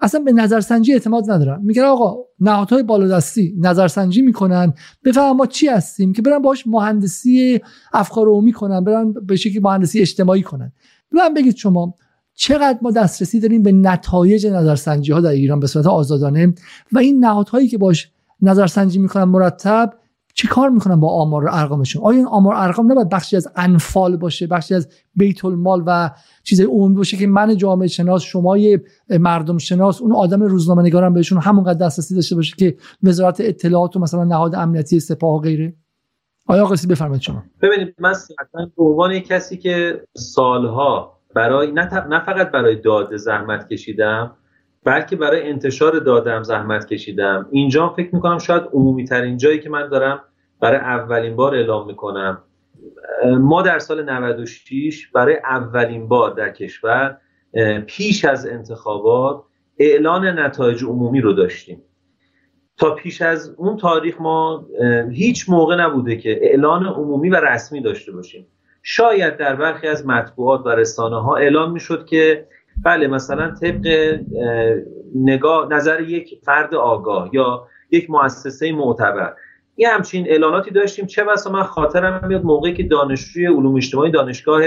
[0.00, 4.74] اصلا به نظرسنجی اعتماد ندارن میگن آقا نهادهای بالادستی نظرسنجی می‌کنن.
[5.04, 7.60] بفهم ما چی هستیم که برن باش مهندسی
[7.92, 10.72] افکار عمومی کنن برن به شکلی مهندسی اجتماعی کنن.
[11.12, 11.94] من بگید شما
[12.34, 16.54] چقدر ما دسترسی داریم به نتایج نظرسنجی ها در ایران به صورت آزادانه
[16.92, 18.10] و این نهادهایی که باش
[18.42, 19.92] نظرسنجی می‌کنن مرتب
[20.34, 24.46] چی کار می‌کنن با آمار ارقامشون؟ آیا این آمار ارقام نباید بخشی از انفال باشه
[24.46, 26.10] بخشی از بیت المال و
[26.42, 28.56] چیز عمومی باشه که من جامعه شناس شما
[29.10, 34.00] مردم شناس اون آدم روزنامه نگارم بهشون همونقدر دسترسی داشته باشه که وزارت اطلاعات و
[34.00, 35.74] مثلا نهاد امنیتی سپاه و غیره؟
[36.46, 37.42] آیا قصی بفرمایید شما.
[37.62, 38.14] ببینید من
[38.76, 44.36] به عنوان کسی که سالها برای نه, نه فقط برای داده زحمت کشیدم
[44.84, 47.48] بلکه برای انتشار دادم زحمت کشیدم.
[47.50, 50.20] اینجا فکر می‌کنم شاید عمومی ترین جایی که من دارم
[50.60, 52.42] برای اولین بار اعلام می‌کنم.
[53.24, 57.18] ما در سال 96 برای اولین بار در کشور
[57.86, 59.42] پیش از انتخابات
[59.78, 61.82] اعلان نتایج عمومی رو داشتیم.
[62.76, 64.66] تا پیش از اون تاریخ ما
[65.10, 68.46] هیچ موقع نبوده که اعلان عمومی و رسمی داشته باشیم.
[68.82, 72.46] شاید در برخی از مطبوعات و رسانه ها اعلان می‌شد که
[72.84, 74.16] بله مثلا طبق
[75.14, 79.34] نگاه نظر یک فرد آگاه یا یک مؤسسه معتبر.
[79.76, 81.06] یه همچین اعلاناتی داشتیم.
[81.06, 84.62] چه بسا من خاطرم میاد موقعی که دانشجوی علوم اجتماعی دانشگاه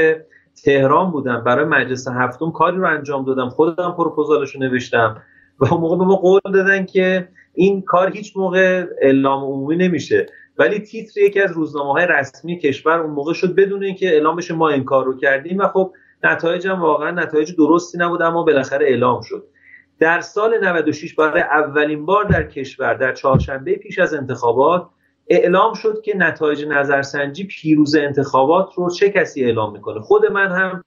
[0.63, 1.43] تهران بودم.
[1.43, 3.49] برای مجلس هفتم کاری رو انجام دادم.
[3.49, 5.21] خودم پروپوزالش رو نوشتم.
[5.59, 10.25] و اون موقع به ما قول دادن که این کار هیچ موقع اعلام عمومی نمیشه.
[10.57, 14.53] ولی تیتر یکی از روزنامه های رسمی کشور اون موقع شد بدون اینکه اعلام بشه
[14.53, 15.57] ما این کار رو کردیم.
[15.57, 15.93] و خب
[16.23, 19.47] نتایج هم واقعا نتایج درستی نبود اما بالاخره اعلام شد.
[19.99, 24.87] در سال 96 برای اولین بار در کشور در چهارشنبه پیش از انتخابات
[25.27, 30.01] اعلام شد که نتایج نظرسنجی پیروز انتخابات رو چه کسی اعلام می‌کنه.
[30.01, 30.83] خود من هم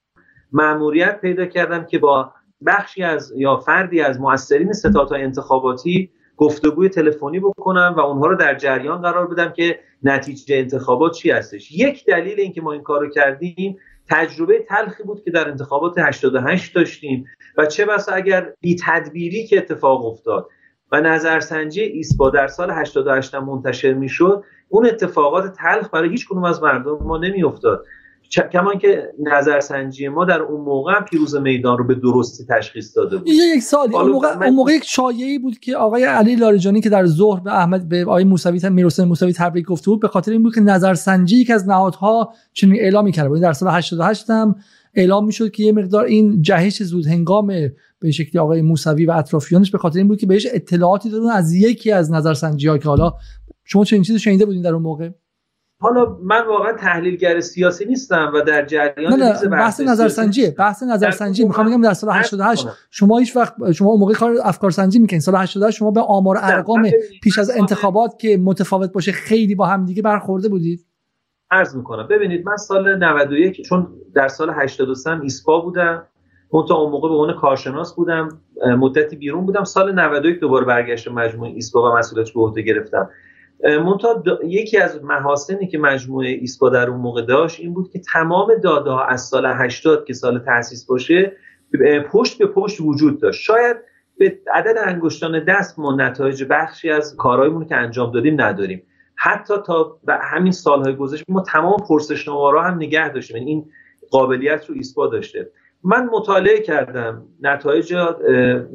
[0.51, 2.33] مأموریت پیدا کردم که با
[2.65, 8.55] بخشی از یا فردی از مؤثرین ستادهای انتخاباتی گفتگوی تلفنی بکنم و اونها رو در
[8.55, 11.71] جریان قرار بدم که نتیجه انتخابات چی هستش.
[11.71, 13.77] یک دلیل اینکه ما این کار رو کردیم
[14.09, 17.25] تجربه تلخی بود که در انتخابات 88 داشتیم.
[17.57, 20.49] و چه بسا اگر بی تدبیری که اتفاق افتاد
[20.91, 26.63] و نظرسنجی ایسپا در سال 88 منتشر می‌شد اون اتفاقات تلخ برای هیچ کنوم از
[26.63, 27.85] مردم ما نمیافتاد.
[28.29, 33.27] کمان که نظرسنجی ما در اون موقع پیروز میدان رو به درستی تشخیص داده بود.
[33.27, 37.05] یک سالی اون موقع, اون موقع یک شایعی بود که آقای علی لاریجانی که در
[37.05, 40.55] ظهر به احمد به آقای موسوی می‌رسن موسوی تبریک گفته بود به خاطر این بود
[40.55, 44.55] که نظرسنجی یک از نهادها چنین اعلامی کرده بود در سال 88 هم
[44.93, 47.47] اعلام می‌شد که یه مقدار این جهش زود هنگام
[47.99, 51.53] به شکلی آقای موسوی و اطرافیانش به خاطر این بود که بهش اطلاعاتی دادن از
[51.53, 53.13] یکی از نظرسنجی ها که حالا
[53.63, 55.09] شما چنین چیزی شنیده بودین در اون موقع؟
[55.81, 61.45] حالا من واقعا تحلیلگر سیاسی نیستم و در جریان نه نه بحث نظرسنجی بحث نظرسنجی.
[61.45, 65.19] می‌خوام بگم در سال 88 شما هیچ وقت شما اون موقع کار افکار سنجی می‌کنین
[65.19, 66.89] سال 88 شما به آمار ارقام
[67.23, 70.85] پیش از انتخابات که متفاوت باشه خیلی با هم دیگه برخورده بودید.
[71.51, 72.07] عرض می‌کنم.
[72.07, 76.03] ببینید من سال 91 چون در سال 83 ایسپا بودم.
[76.49, 78.29] اون تا اون موقع به عنوان کارشناس بودم.
[78.79, 79.63] مدتی بیرون بودم.
[79.63, 83.09] سال 91 دوباره برگشت مجموعه ایسپا و مسئولیت به عهده گرفتم.
[83.63, 88.55] منتها یکی از محاسنی که مجموعه ایسپا در اون موقع داشت این بود که تمام
[88.63, 91.31] داده ها از سال 80 که سال تاسیس باشه
[92.11, 93.41] پشت به پشت وجود داشت.
[93.41, 93.77] شاید
[94.17, 98.83] به عدد انگشتان دست ما نتایج بخشی از کارهایمون که انجام دادیم نداریم.
[99.15, 103.65] حتی تا همین سالهای گذشته ما تمام پرسشنامه‌ها هم نگه داشتیم یعنی این
[104.11, 105.51] قابلیت رو ایسپا داشته.
[105.83, 107.93] من مطالعه کردم نتایج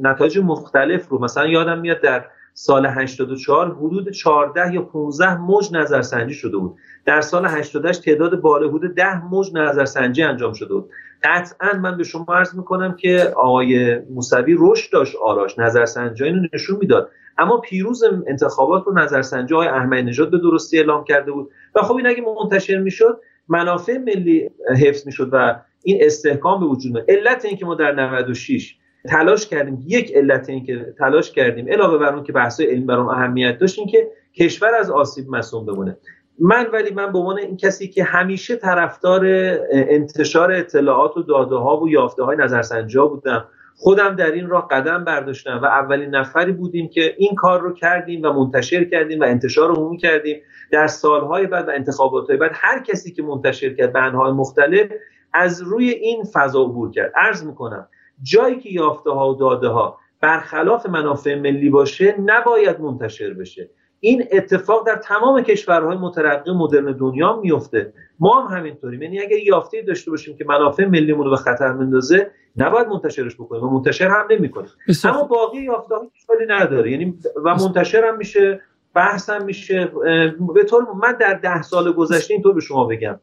[0.01, 1.21] نتایج مختلف رو.
[1.21, 2.25] مثلا یادم میاد در
[2.57, 6.75] سال 84 حدود 14 یا 15 موج نظرسنجی شده بود.
[7.05, 10.89] در سال 88 تعداد بالا حدود 10 موج نظرسنجی انجام شده بود.
[11.23, 16.77] قطعا من به شما عرض می‌کنم که آقای موسوی رشد داشت آراش نظرسنجی رو نشون
[16.77, 17.09] می‌داد.
[17.37, 21.49] اما پیروز انتخابات رو نظرسنجی آقای احمدی نژاد به درستی اعلام کرده بود.
[21.75, 24.49] و خب این اگه منتشر می‌شد منافع ملی
[24.81, 28.75] حفظ می‌شد و این استحکام به وجود علت اینکه ما در 96
[29.09, 29.83] تلاش کردیم.
[29.87, 33.79] یک علت این که تلاش کردیم علاوه بر اون که بحث علمی برام اهمیت داشت
[33.79, 35.97] این که کشور از آسیب مسئول بمونه.
[36.39, 39.25] من ولی من به عنوان این کسی که همیشه طرفدار
[39.71, 43.45] انتشار اطلاعات و داده ها و یافته های نظرسنجی بودم
[43.77, 48.23] خودم در این راه قدم برداشتم و اولین نفری بودیم که این کار رو کردیم
[48.23, 50.41] و منتشر کردیم و انتشار عمومی کردیم.
[50.71, 54.87] در سالهای بعد و انتخابات بعد هر کسی که منتشر کرد به انهای مختلف
[55.33, 57.11] از روی این فضا عبور کرد.
[57.15, 57.87] عرض می‌کنم
[58.21, 63.69] جایی که یافته ها و داده ها برخلاف منافع ملی باشه نباید منتشر بشه.
[63.99, 69.01] این اتفاق در تمام کشورهای مترقی مدرن دنیا میفته ما هم همینطوریم.
[69.01, 73.63] یعنی اگر یافته داشته باشیم که منافع ملیمون رو به خطر مندازه نباید منتشرش بکنیم
[73.63, 74.69] و منتشر هم نمی‌کنیم.
[75.03, 76.91] اما باقی یافته ها اشکالی نداره.
[76.91, 78.61] یعنی و منتشر هم میشه
[78.93, 79.91] بحث هم میشه.
[80.53, 83.19] به طور من در ده سال گذشته اینطور به شما بگم.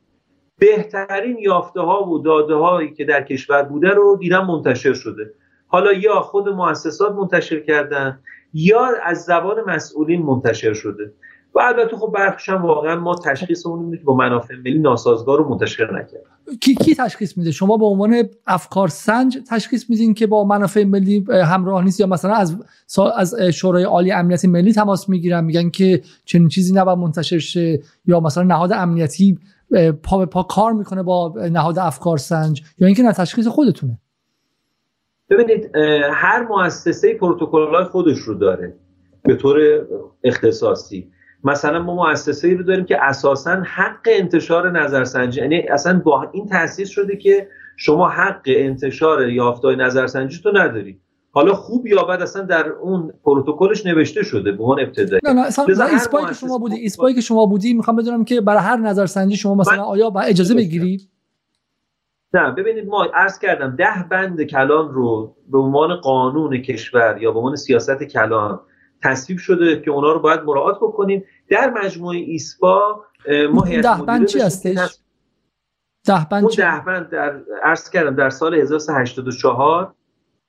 [0.58, 5.34] بهترین یافته ها و داده هایی که در کشور بوده رو دیدم منتشر شده.
[5.66, 8.18] حالا یا خود مؤسسات منتشر کردن
[8.54, 11.12] یا از زبان مسئولین منتشر شده.
[11.54, 15.48] و البته خب برخش هم واقعا ما تشخیص اون که با منافع ملی ناسازگار رو
[15.48, 16.22] منتشر نکرد
[16.60, 21.24] کی کی تشخیص میده؟ شما به عنوان افکار سنج تشخیص میدین که با منافع ملی
[21.28, 22.56] همراه نیست یا مثلا از
[23.16, 28.20] از شورای عالی امنیت ملی تماس می‌گیرن میگن که چنین چیزی نباید منتشر شه یا
[28.20, 29.38] مثلا نهاد امنیتی
[30.02, 33.98] پا به پا کار می‌کنه با نهاد افکار سنج یا اینکه نه تشخیص خودتونه.
[35.30, 35.76] ببینید
[36.12, 38.74] هر مؤسسه پروتکل خودش رو داره
[39.22, 39.86] به طور
[40.24, 41.10] اختصاصی.
[41.44, 46.48] مثلا ما مؤسسه ای رو داریم که اساسا حق انتشار نظرسنجی یعنی اصلا با این
[46.48, 51.00] تاسیس شده که شما حق انتشار یافتای نظرسنجی تو نداری.
[51.34, 55.20] حالا خوب یا بد اصلا در اون پروتکلش نوشته شده به عنوان ابتدایی.
[55.24, 58.62] نه نه اصلا اسپای که شما بودی اسپای که شما بودی می‌خوام بدونم که برای
[58.62, 61.08] هر نظرسنجی شما مثلا آیا با اجازه بگیرید
[62.34, 67.38] نه ببینید ما عرض کردم ده بند کلان رو به عنوان قانون کشور یا به
[67.38, 68.60] عنوان سیاست کلان
[69.02, 71.24] تصویب شده که اونا رو باید مراعات بکنیم.
[71.50, 73.04] در مجموعه ایسپا
[73.52, 74.98] ما ده بند چی هستش؟
[76.06, 79.94] ده بند اون ده بند در عرض کردم در سال 1384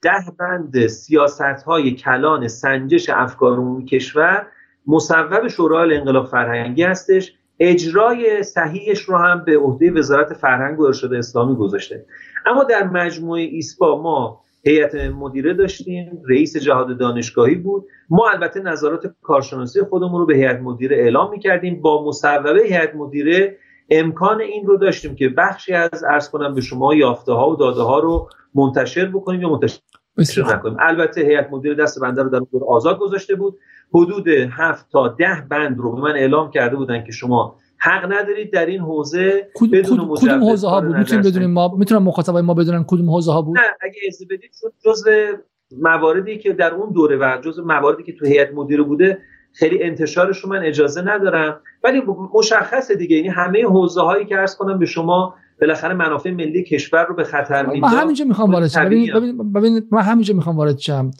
[0.03, 4.47] ده بند سیاست های کلان سنجش افکار عمومی کشور
[4.87, 7.33] مصوب شورای انقلاب فرهنگی هستش.
[7.59, 12.05] اجرای صحیحش رو هم به عهده وزارت فرهنگ و ارشاد اسلامی گذاشته.
[12.45, 17.85] اما در مجموعه ایسپا ما هیئت مدیره داشتیم رئیس جهاد دانشگاهی بود.
[18.09, 21.81] ما البته نظرات کارشناسی خودمون رو به هیئت مدیره اعلام می‌کردیم.
[21.81, 23.57] با مصوبه هیئت مدیره
[23.89, 27.81] امکان این رو داشتیم که بخشی از ارز کنم به شما یافته ها و داده
[27.81, 29.79] ها رو منتشر بکنیم یا منتشر
[30.17, 30.77] نکنیم.
[30.79, 33.57] البته هیئت مدیره دست بنده رو در اون آزاد گذاشته بود.
[33.93, 38.53] حدود هفت تا ده بند رو به من اعلام کرده بودن که شما حق ندارید
[38.53, 42.83] در این حوزه بدون کدوم حوزه ها بود؟ می‌تونیم بدونیم ما می‌تونم مخاطبای ما بدونن
[42.87, 45.31] کدوم حوزه ها بود؟ نه اگه اجازه بدید چون جزء
[45.81, 49.17] مواردی که در اون دوره و جزء مواردی که تو هیئت مدیره بوده
[49.53, 51.61] خیلی انتشارش رو من اجازه ندارم.
[51.83, 52.01] ولی
[52.33, 57.05] مشخصه دیگه یعنی همه حوزه هایی که عرض کنم به شما بالاخره منافع ملی کشور
[57.05, 58.85] رو به خطر میندازه من همینجا می‌خوام وارد شم.
[58.85, 61.11] ببین ببین من همینجا می‌خوام وارد شم.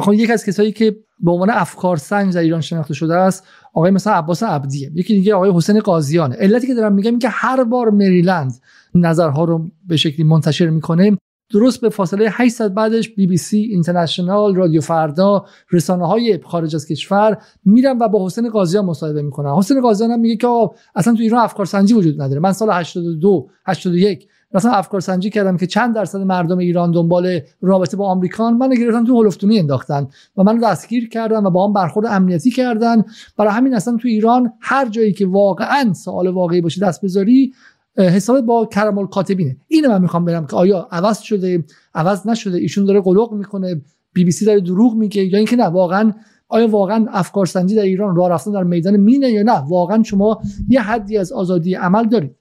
[0.00, 3.90] خب یک از کسایی که به عنوان افکار سنج در ایران شناخته شده است آقای
[3.90, 4.90] مثلا عباس عبدیه.
[4.94, 6.36] یکی دیگه آقای حسین قاضیانه.
[6.36, 8.52] علتی که دارم میگم این که هر بار مریلند
[8.94, 11.18] نظرها رو به شکلی منتشر می‌کنه
[11.50, 16.86] درست به فاصله 800 بعدش بی بی سی اینترنشنال رادیو فردا رسانه های خارج از
[16.86, 19.50] کشور میرن و با حسین قاضیان مصاحبه می‌کنن.
[19.50, 20.48] حسین قاضیان هم میگه که
[20.94, 22.40] اصلا تو ایران افکار سنجی وجود نداره.
[22.40, 27.96] من سال 82 81 مثلا افکار سنجی کردم که چند درصد مردم ایران دنبال رابطه
[27.96, 32.06] با آمریکان من گرفتم تو هلفتونی انداختن و من دستگیر کردن و با هم برخورد
[32.06, 33.04] امنیتی کردن.
[33.36, 37.52] برای همین اصلا تو ایران هر جایی که واقعا سوال واقعی باشه دست بذاری
[37.98, 39.56] حساب با کرم الکاتبینه.
[39.68, 43.80] اینو من می‌خوام برم که آیا عوض شده عوض نشده ایشون داره قلق می‌کنه
[44.12, 46.12] بی بی سی داره دروغ میگه یا اینکه نه واقعا
[46.48, 50.40] آیا واقعا افکار سنجی در ایران راه رفتن در میدان مینه یا نه؟ واقعا شما
[50.68, 52.36] یه حدی از آزادی عمل دارید.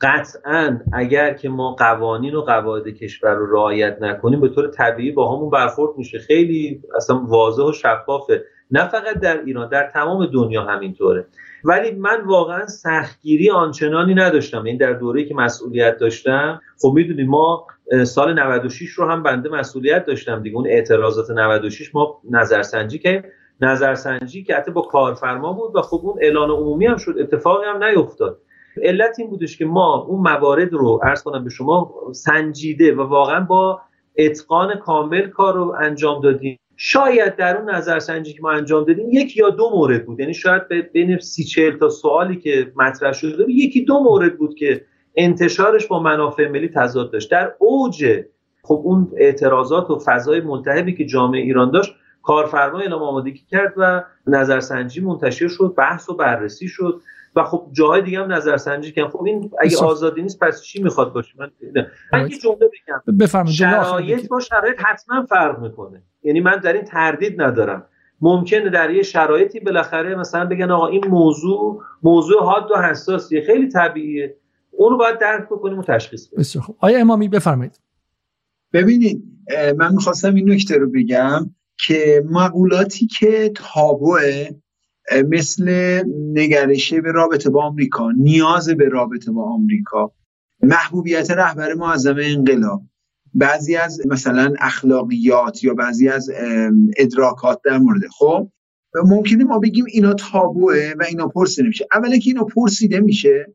[0.00, 5.36] قطعا اگر که ما قوانین و قواعد کشور رو رعایت نکنیم به طور طبیعی با
[5.36, 6.18] همون برخورد میشه.
[6.18, 8.42] خیلی اصلا واضح و شفافه.
[8.70, 11.26] نه فقط در ایران در تمام دنیا همینطوره.
[11.64, 14.64] ولی من واقعا سختگیری آنچنانی نداشتم.
[14.64, 17.66] این در دوره که مسئولیت داشتم خب می‌دونید ما
[18.04, 20.56] سال 96 رو هم بنده مسئولیت داشتم دیگه.
[20.56, 23.24] اون اعتراضات 96 ما نظرسنجی که
[23.60, 27.84] نظرسنجی که حتی با کارفرما بود و خب اون اعلان عمومی هم شد اتفاقی هم
[27.84, 28.38] نیفتاد.
[28.82, 33.40] علت این بودش که ما اون موارد رو عرض کنم به شما سنجیده و واقعا
[33.40, 33.80] با
[34.18, 36.58] اتقان کامل کار رو انجام دادیم.
[36.84, 40.20] شاید در اون نظرسنجی که ما انجام دادیم یک یا دو مورد بود.
[40.20, 40.62] یعنی شاید
[40.92, 44.84] بین سی چهل تا سوالی که مطرح شده یکی دو مورد بود که
[45.16, 47.30] انتشارش با منافع ملی تضاد داشت.
[47.30, 48.22] در اوج
[48.62, 54.04] خب اون اعتراضات و فضای ملتهبی که جامعه ایران داشت کارفرما اعلام آمادگی کرد و
[54.26, 57.00] نظرسنجی منتشر شد بحث و بررسی شد.
[57.36, 61.12] و خب جاهای دیگه هم نظرسنجی کردن خب این اگه آزادی نیست پس چی می‌خواد
[61.12, 61.50] باشه؟ من
[62.12, 62.70] من یه جمله
[63.06, 63.46] بگم.
[63.46, 66.02] شرایط با شرایط حتما فرق می‌کنه.
[66.22, 67.86] یعنی من در این تردید ندارم.
[68.20, 73.68] ممکنه در یه شرایطی بالاخره مثلا بگن آقا این موضوع موضوع حاد و حساسیه خیلی
[73.68, 74.36] طبیعیه.
[74.70, 76.38] اون رو باید درک بکنیم و تشخیص بدیم.
[76.38, 76.76] بسیار خوب.
[76.80, 77.80] آیا امامی بفرمایید.
[78.72, 79.24] ببینید
[79.76, 81.50] من می‌خواستم این نکته رو بگم
[81.86, 84.48] که مقولاتی که تابوه
[85.28, 85.64] مثل
[86.32, 90.12] نگرشه به رابطه با آمریکا نیاز به رابطه با آمریکا
[90.62, 92.82] محبوبیت رهبر معظم انقلاب.
[93.34, 96.30] بعضی از مثلا اخلاقیات یا بعضی از
[96.96, 98.50] ادراکات در مورد خب؟
[99.04, 101.86] ممکنه ما بگیم اینا تابوه و اینا پرسیده میشه.
[101.92, 103.54] اولا که اینا پرسیده میشه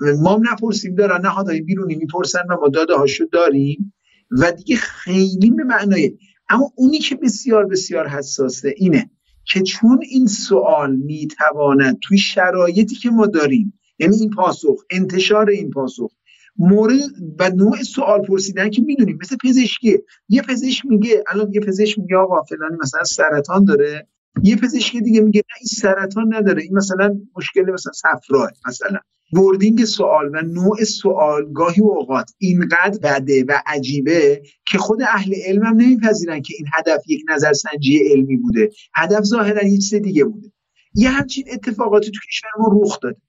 [0.00, 3.94] ما نپرسیم دارن نهادهای بیرونی می‌پرسن و ما داده هاشو داریم
[4.30, 9.10] و دیگه خیلی به معنای اما اونی که بسیار بسیار حساسه اینه
[9.46, 15.70] که چون این سوال می‌تواند توی شرایطی که ما داریم یعنی این پاسخ انتشار این
[15.70, 16.12] پاسخ
[16.58, 16.98] مورد
[17.38, 22.16] و نوع سوال پرسیدن که می‌دونیم مثل پزشکی یه پزشک میگه الان یه پزشک میگه
[22.16, 24.08] آقا فلانی مثلا سرطان داره
[24.42, 26.62] یه پزشک دیگه میگه نه این سرطان نداره.
[26.62, 28.98] این مثلا مشکل مثلا صفرا مثلا
[29.32, 35.62] وردینگ سوال و نوع سوال گاهی اوقات اینقدر بده و عجیبه که خود اهل علم
[35.64, 38.70] هم نمیپذیرن که این هدف یک نظرسنجی علمی بوده.
[38.94, 40.52] هدف ظاهرا هیچ چیز دیگه بوده.
[40.94, 43.20] یه همچین اتفاقاتی تو کشور ما رخ داده.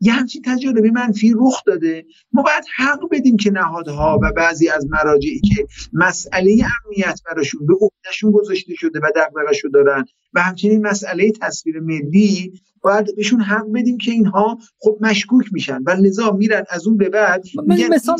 [0.00, 2.04] یه همچین تجربه منفی رخ داده.
[2.32, 7.74] ما باید حق بدیم که نهادها و بعضی از مراجعی که مسئله امنیت براشون به
[7.74, 13.98] عهدهشون گذاشته شده و دغدغه‌شو دارن و همچنین مسئله تصویر ملی باید بهشون حق بدیم
[13.98, 17.44] که اینها خب مشکوک میشن و لذا میرن از اون به بعد.
[17.66, 18.16] میگن مثال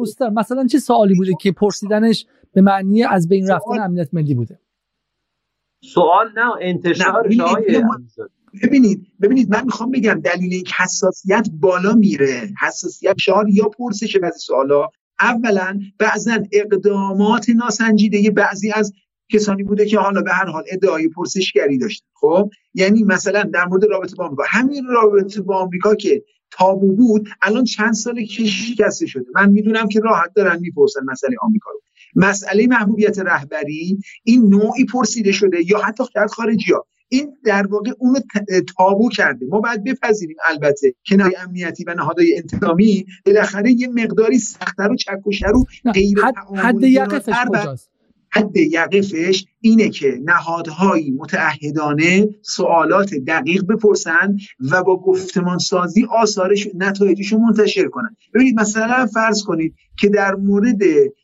[0.00, 4.60] بزن مثلا چه سوالی بوده که پرسیدنش به معنی از بین رفتن امنیت ملی بوده؟
[5.82, 7.28] سوال نه انتشار
[8.62, 12.50] ببینید ببینید من می‌خوام بگم دلیل اینکه حساسیت بالا میره.
[12.60, 14.88] حساسیت شعار یا پرسش بعضی سوالا.
[15.20, 18.92] اولا بعضا اقدامات ناسنجیده بعضی از
[19.32, 22.06] کسانی بوده که حالا به هر حال ادعای پرسشگری داشتن.
[22.14, 24.44] خب؟ یعنی مثلا در مورد رابطه با آمریکا.
[24.48, 29.24] همین رابطه با آمریکا که تابو بود الان چند ساله که شکسته شده.
[29.34, 31.80] من می‌دونم که راحت دارن می‌پرسن مسئله آمریکا رو.
[32.16, 37.90] مسئله محبوبیت رهبری این نوعی پرسیده شده یا حتی کرد خارجی ها این در واقع
[37.98, 38.18] اونو
[38.76, 39.46] تابو کرده.
[39.46, 43.06] ما باید بپذیریم البته کنار امنیتی و نهادهای انتظامی.
[43.26, 45.30] بالاخره یه مقداری سختتر و چک و
[45.92, 47.90] غیر حد, حد یقفش کجاست؟
[48.30, 54.36] حد یقفش اینه که نهادهایی متعهدانه سوالات دقیق بپرسن
[54.70, 60.82] و با گفتمان سازی آثارش نتایجش منتشر کنن ببینید مثلا فرض کنید که در مورد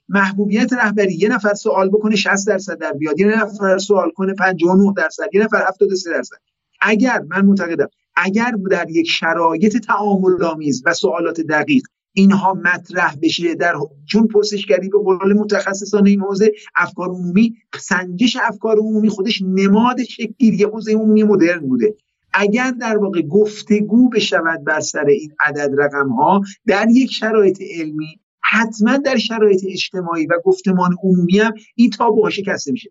[0.09, 4.93] محبوبیت رهبری یه نفر سوال بکنه 60 درصد در بیاد یه نفر سوال کنه 59
[4.97, 6.37] درصد یه نفر 73 درصد.
[6.81, 11.83] اگر من معتقدم اگر در یک شرایط تعامل آمیز و سوالات دقیق
[12.17, 13.75] اینها مطرح بشه در
[14.07, 20.65] چون پرسشگری به قول متخصصان این حوزه افکار عمومی سنجش افکار عمومی خودش نماد شکلگیری
[20.65, 21.95] حوزه عمومی مدرن بوده.
[22.33, 28.21] اگر در واقع گفتگو بشود بر سر این عدد رقم ها در یک شرایط علمی
[28.41, 32.91] حتما در شرایط اجتماعی و گفتمان عمومی هم این تابوها شکسته میشه.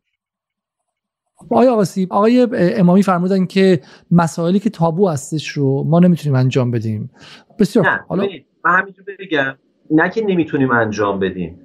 [1.49, 7.11] آقای آقاسی آقای امامی فرمودن که مسائلی که تابو هستش رو ما نمی‌تونیم انجام بدیم.
[7.59, 8.28] بسیار حالا
[8.66, 9.55] من همینجور بگم
[9.91, 11.59] نه که نمی‌تونیم انجام بدیم.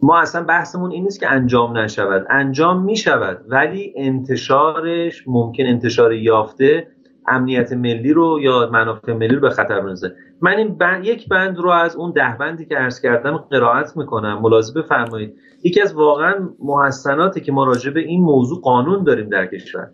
[0.00, 2.26] ما اصلا بحثمون این نیست که انجام نشود.
[2.30, 6.86] انجام می‌شود ولی انتشارش ممکن انتشار یافته
[7.26, 10.14] امنیت ملی رو یا منافع ملی رو به خطر بندازه.
[10.40, 14.38] من این بند، یک بند رو از اون ده بندی که عرض کردم قرائت می‌کنم.
[14.42, 15.34] ملاحظه بفرمایید.
[15.64, 19.88] یکی از واقعا محسناتی که ما راجع به این موضوع قانون داریم در کشور.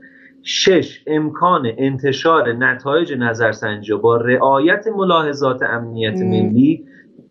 [0.45, 6.85] شش امکان انتشار نتایج نظرسنجی با رعایت ملاحظات امنیت ملی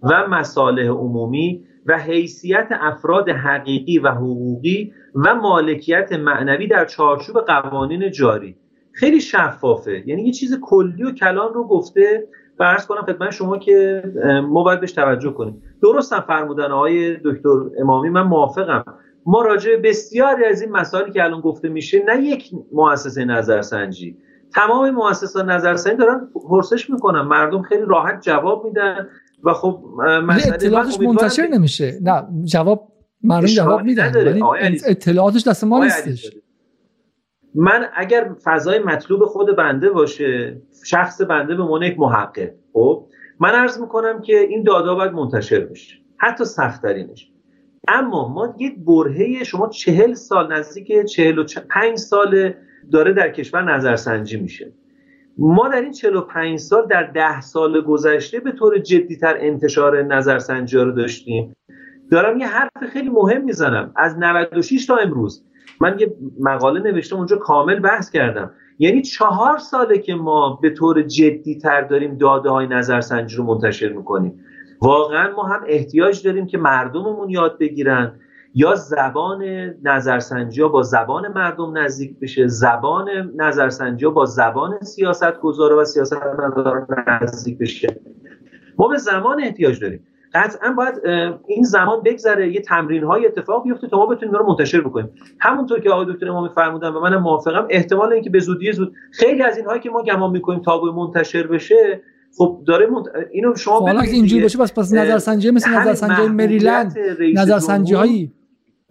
[0.03, 8.11] و مصالح عمومی و حیثیت افراد حقیقی و حقوقی و مالکیت معنوی در چارچوب قوانین
[8.11, 8.56] جاری.
[8.91, 10.03] خیلی شفافه.
[10.06, 12.27] یعنی یه چیز کلی و کلان رو گفته.
[12.60, 14.03] و کنم خدمت شما که
[14.49, 15.61] ما باید بهش توجه کنیم.
[15.81, 17.49] درست هم فرمودن آقای دکتر
[17.80, 18.10] امامی.
[18.10, 18.85] من موافقم.
[19.26, 24.18] ما راجع بسیاری از این مسائلی که الان گفته میشه نه یک مؤسسه نظرسنجی.
[24.56, 27.22] تمام مؤسسات نظرسنجی دارن پرسش می‌کنن.
[27.22, 29.08] مردم خیلی راحت جواب میدن
[29.44, 29.84] و خب
[30.54, 32.00] اطلاعاتش منتشر نمیشه.
[32.02, 32.88] نه جواب
[33.24, 34.12] مردم جواب میدن.
[34.16, 34.41] ولی
[34.88, 36.32] اطلاعاتش دست ما نیستش.
[37.56, 43.06] من اگر فضای مطلوب خود بنده باشه شخص بنده به عنوان یک محقق خب
[43.40, 45.95] من عرض می‌کنم که این دادا باید منتشر بشه.
[46.18, 47.33] حتی سختترینش.
[47.88, 52.54] اما ما یک برهه شما چهل سال نزدیک چهل و پنج سال
[52.92, 54.74] داره در کشور نظرسنجی میشه.
[55.38, 60.92] ما در این 45 سال در ده سال گذشته به طور جدیتر انتشار نظرسنجی رو
[60.92, 61.56] داشتیم.
[62.12, 63.94] دارم یه حرف خیلی مهم می‌زنم.
[63.96, 65.46] از 96 تا امروز
[65.82, 68.52] من یه مقاله نوشتم اونجا کامل بحث کردم.
[68.80, 73.90] یعنی چهار ساله که ما به طور جدی تر داریم داده های نظرسنجی رو منتشر
[73.90, 74.46] می‌کنیم.
[74.84, 78.20] واقعا ما هم احتیاج داریم که مردممون یاد بگیرن.
[78.56, 79.44] یا زبان
[79.84, 85.86] نظرسنجی ها با زبان مردم نزدیک بشه زبان نظرسنجی ها با زبان سیاست گذاره و
[85.86, 86.18] سیاست
[87.08, 88.02] نزدیک بشه.
[88.78, 90.08] ما به زمان احتیاج داریم.
[90.34, 91.02] قطعا باید
[91.48, 95.10] این زمان بگذره یه تمرین های اتفاق بیفته تا ما بتونیم رو منتشر بکنیم.
[95.40, 99.44] همونطور که آقای دکتر امامی فرمودن و منم موافقم احتمال اینکه به زودی زود خیلی
[99.44, 102.02] از اینهایی که ما گمان می‌کنیم تا منتشر بشه
[102.38, 103.06] خب داره منت...
[103.32, 106.96] اینو شما حالا اینجوری باشه پس پس نظرسنجی مثل نظرسنجی مریلند
[107.36, 108.32] نظرسنجی هایی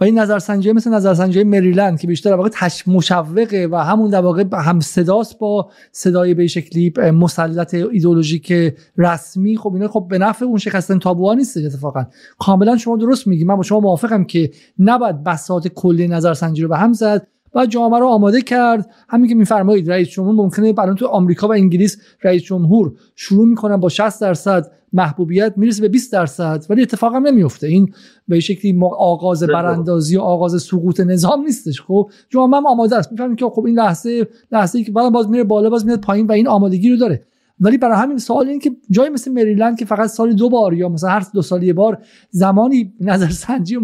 [0.03, 4.45] و این نظرسنجی مثل نظرسنجی مریلند که بیشتر واقع تش مشوقه و همون در واقع
[4.53, 9.57] هم صداست با صدای به شکلی مسلط ایدولوژیک رسمی.
[9.57, 12.05] خب اینا خب به نفع اون شکستن تابوها نیست اتفاقا.
[12.39, 13.45] کاملا شما درست میگی.
[13.45, 17.27] من با شما موافقم که نباید بساط کلی نظرسنجی رو به هم زد.
[17.55, 18.91] و جامعه رو آماده کرد.
[19.09, 23.77] همین که میفرمایید رئیس جمهور ممکنه برای تو آمریکا و انگلیس رئیس جمهور شروع می‌کنن
[23.77, 27.93] با 60 درصد محبوبیت می‌رسه به 20 درصد ولی اتفاق هم نمیفته این
[28.29, 31.81] به شکلی آغاز براندازی و آغاز سقوط نظام نیستش.
[31.81, 33.13] خب جامعه هم آماده است.
[33.13, 36.27] می‌فهمیم که خب این لحظه لحظه ای که بعد باز میره بالا باز میاد پایین
[36.27, 37.23] و این آمادگی رو داره.
[37.63, 40.89] ولی برای همین سوال این که جای مثل مریلند که فقط سال دو بار یا
[40.89, 41.99] مثلا هر دو سال یه بار
[42.31, 43.77] زمانی نظرسنجی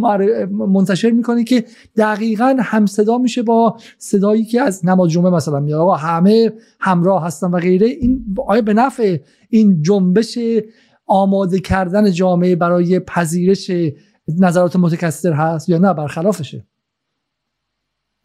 [0.52, 1.64] منتشر می‌کنه که
[1.96, 5.80] دقیقا همصدا میشه با صدایی که از نماز جمعه مثلا میاد.
[5.80, 7.86] و همه همراه هستن و غیره.
[7.86, 9.16] این آیا به نفع
[9.48, 10.38] این جنبش
[11.06, 13.70] آماده کردن جامعه برای پذیرش
[14.38, 16.64] نظرات متکثر هست یا نه؟ برخلافشه.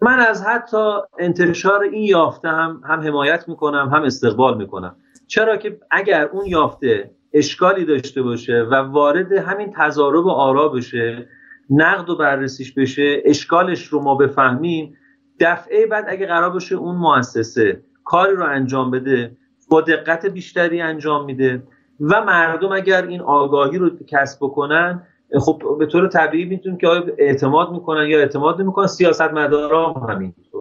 [0.01, 0.87] من از حتی
[1.19, 4.95] انتشار این یافته هم هم حمایت می‌کنم هم استقبال می‌کنم.
[5.27, 11.27] چرا که اگر اون یافته اشکالی داشته باشه و وارد همین تضارب آرا بشه
[11.69, 14.97] نقد و بررسیش بشه اشکالش رو ما بفهمیم
[15.39, 19.37] دفعه بعد اگه قرار باشه اون مؤسسه کاری رو انجام بده
[19.69, 21.63] با دقت بیشتری انجام میده
[21.99, 25.07] و مردم اگر این آگاهی رو کسب بکنن
[25.39, 26.87] خب به طور طبیعی می‌تونیم که
[27.17, 30.52] اعتماد می‌کنن یا اعتماد نمی‌کنن سیاست مدارا هم همینطور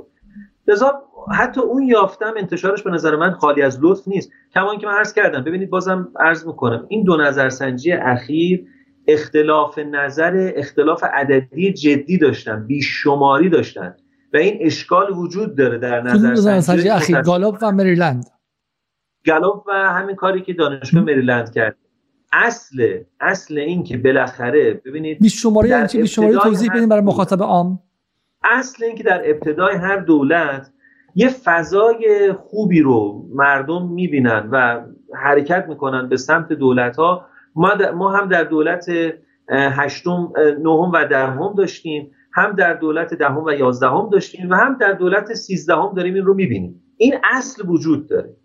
[0.69, 1.03] لذا
[1.33, 4.31] حتی اون یافتم انتشارش به نظر من خالی از لطف نیست.
[4.55, 8.67] کما که من عرض کردم ببینید بازم عرض می‌کنم این دو نظرسنجی اخیر
[9.09, 13.97] اختلاف نظر اختلاف عددی جدی داشتن بیشماری داشتن
[14.33, 18.25] و این اشکال وجود داره در نظرسنجی اخیر گالوب و مریلند.
[19.27, 21.77] گالوب و همین کاری که دانشگاه مریلند کرد.
[22.33, 27.03] اصل اصل این که بالاخره ببینید بیش شماره یعنی چی بیش شماره توضیح بدین برای
[27.03, 27.79] مخاطب عام.
[28.45, 30.71] اصل این که در ابتدای هر دولت
[31.15, 34.81] یه فضای خوبی رو مردم می‌بینن و
[35.15, 38.87] حرکت می‌کنن به سمت دولت ها ما, ما هم در دولت
[39.49, 44.93] هشتم نهم و دهم داشتیم هم در دولت دهم و یازدهم داشتیم و هم در
[44.93, 46.83] دولت سیزدهم داریم این رو می‌بینیم.
[46.97, 48.37] این اصل وجود داره.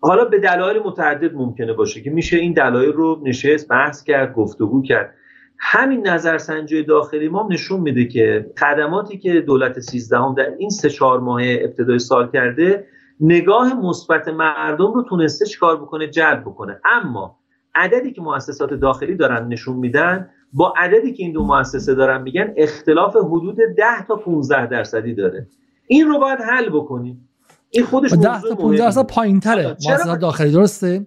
[0.00, 4.82] حالا به دلایل متعدد ممکنه باشه که میشه این دلایل رو نشست بحث کرد گفتگو
[4.82, 5.14] کرد.
[5.58, 11.20] همین نظرسنجی داخلی ما نشون میده که خدماتی که دولت سیزدهم در این سه چهار
[11.20, 12.86] ماه ابتدای سال کرده
[13.20, 16.80] نگاه مثبت مردم رو تونسته چیکار بکنه؟ جلب بکنه.
[16.84, 17.38] اما
[17.74, 22.54] عددی که مؤسسات داخلی دارن نشون میدن با عددی که این دو مؤسسه دارن میگن
[22.56, 25.46] اختلاف حدود 10 تا 15 درصدی داره.
[25.86, 27.28] این رو باید حل بکنیم.
[27.70, 29.68] این خودش 10 تا 15 درصد پایینتره.
[29.68, 31.06] مؤسسات داخلی درسته؟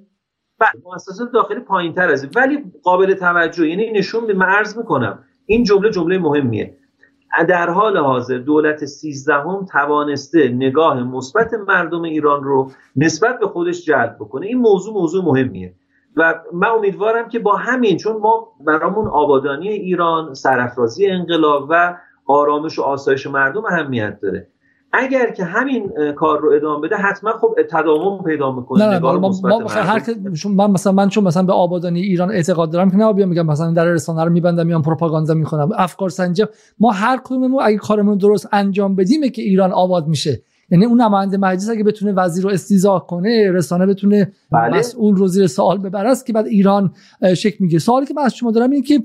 [0.85, 5.89] مؤسسات داخلی پایین تر از ولی قابل توجه یعنی نشون به عرض می‌کنم این جمله
[5.89, 6.75] جمله مهمیه.
[7.47, 14.15] در حال حاضر دولت سیزدهم توانسته نگاه مثبت مردم ایران رو نسبت به خودش جلب
[14.19, 14.45] بکنه.
[14.45, 15.73] این موضوع موضوع مهمیه.
[16.15, 22.79] و من امیدوارم که با همین چون ما برامون آبادانی ایران سرافرازی انقلاب و آرامش
[22.79, 24.47] و آسایش مردم اهمیت داره.
[24.93, 29.33] اگر که همین کار رو ادامه بده حتما خب تداوم پیدا می‌کنه نه نگاه ما,
[29.43, 30.01] ما هر
[30.45, 33.71] من مثلا من چون مثلا به آبادانی ایران اعتقاد دارم که نه بیام میگم مثلا
[33.71, 36.45] در رسانه رو میبندم میام پروپاگاندا می‌کنم افکار سنجی
[36.79, 40.41] ما هر کدوممون اگه کارمون درست انجام بدیم که ایران آباد میشه.
[40.71, 44.77] یعنی اون نماینده مجلس اگه بتونه وزیر رو استیزا کنه رسانه بتونه بله.
[44.77, 46.93] مسئول رو زیر سوال ببره که بعد ایران
[47.37, 49.03] شک میگه سوالی که من از شما دارم اینه که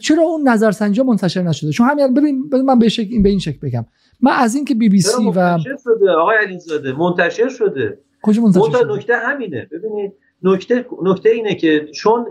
[0.00, 3.84] چرا اون نظرسنجی منتشر نشده؟ چون همین ببین من به شک به این شک بگم.
[4.20, 7.98] من از اینکه بی بی سی و شده؟ آقای علیزاده منتشر شده.
[8.22, 9.68] کجا منتشر شده؟ نکته همینه.
[9.72, 10.12] ببینید
[10.42, 12.26] نکته نکته اینه که چون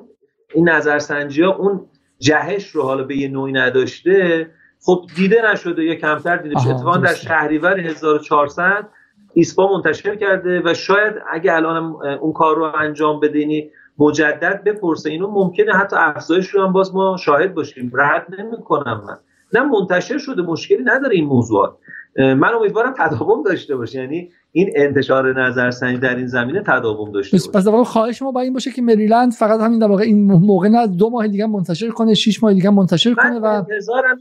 [0.53, 1.85] این نظرسنجی ها اون
[2.19, 4.49] جهش رو حالا به یه نوعی نداشته
[4.81, 6.59] خب دیده نشده یا کمتر دیده.
[6.59, 8.87] شده اتفاقا در شهریور 1400
[9.33, 11.77] ایسپا منتشر کرده و شاید اگه الان
[12.21, 15.09] اون کار رو انجام بدینی مجدد بپرسه.
[15.09, 17.91] اینو ممکنه حتی افزایش رو هم باز ما شاهد باشیم.
[17.95, 19.17] رد نمی‌کنم من.
[19.53, 21.77] نه منتشر شده مشکلی نداره این موضوعات.
[22.17, 23.99] من امیدوارم تداوم داشته باشه.
[23.99, 27.51] یعنی این انتشار نظرسنجی در این زمینه تداوم داشته باشه.
[27.51, 30.67] پس در خواهش ما با این باشه که مریلند فقط همین در واقع این موقع
[30.67, 34.19] نه دو ماه دیگه منتشر کنه شش ماه دیگه منتشر کنه و انتظارم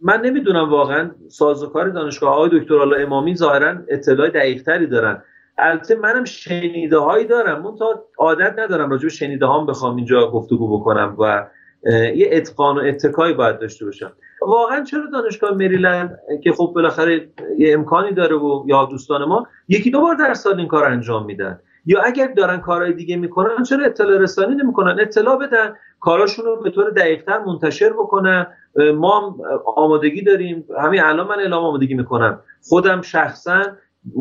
[0.00, 5.22] من نمی‌دونم واقعا سازوکار دانشگاه آقای دکتر الله امامی ظاهرا اطلاع دقیقتری دارن.
[5.58, 7.62] البته منم شنیده هایی دارم.
[7.62, 11.46] من تا عادت ندارم راجع به شنیده هام بخوام اینجا گفتگو بکنم و
[11.92, 14.12] یه اتقان و اتکایی باید داشته باشم.
[14.42, 19.90] واقعا چرا دانشگاه مریلند که خب بالاخره یه امکانی داره و یا دوستان ما یکی
[19.90, 23.84] دو بار در سال این کار انجام میدن؟ یا اگر دارن کارهای دیگه می‌کنن چرا
[23.84, 28.46] اطلاع رسانی نمی‌کنن؟ اطلاع بدن کاراشون رو به طور دقیقتر منتشر بکنن.
[28.94, 29.36] ما
[29.76, 30.64] آمادگی داریم.
[30.82, 32.40] همین الان من اعلام آمادگی می‌کنم.
[32.68, 33.62] خودم شخصا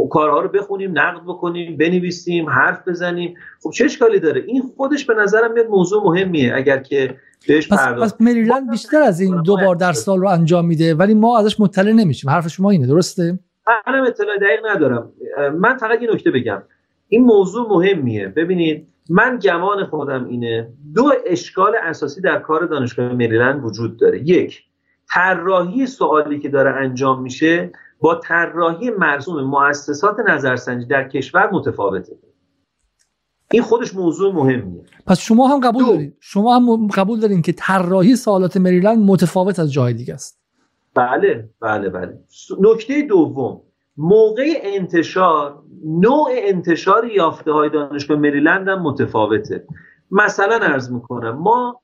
[0.10, 3.36] کارها رو بخونیم نقد بکنیم بنویسیم حرف بزنیم.
[3.64, 7.16] خب چه اشکالی داره؟ این خودش به نظرم میاد موضوع مهمیه اگر که
[7.48, 11.14] بهش پس, پس مریلند بیشتر از این دو بار در سال رو انجام میده ولی
[11.14, 12.30] ما ازش مطلع نمیشیم.
[12.30, 13.40] حرف شما اینه درسته؟
[13.88, 15.12] منم اطلاع دقیق ندارم.
[15.60, 16.64] من فقط این نکته بگم.
[17.07, 18.28] این موضوع مهمیه.
[18.28, 24.20] ببینید من گمان خودم اینه دو اشکال اساسی در کار دانشگاه مریلند وجود داره.
[24.20, 24.64] یک
[25.14, 27.72] طراحی سوالی که داره انجام میشه
[28.06, 32.18] با طراحی مرسوم مؤسسات نظرسنجی در کشور متفاوته.
[33.52, 34.84] این خودش موضوع مهمیه.
[35.07, 39.73] پس شما هم قبول دارید شما هم قبول دارین که طراحی سوالات مریلند متفاوت از
[39.73, 40.40] جای دیگه است؟
[40.95, 42.19] بله بله بله.
[42.60, 43.61] نکته دوم.
[43.98, 49.68] موقع انتشار نوع انتشار یافته های دانشگاه مریلند هم متفاوته.
[50.11, 51.82] مثلا ارز می‌کنم ما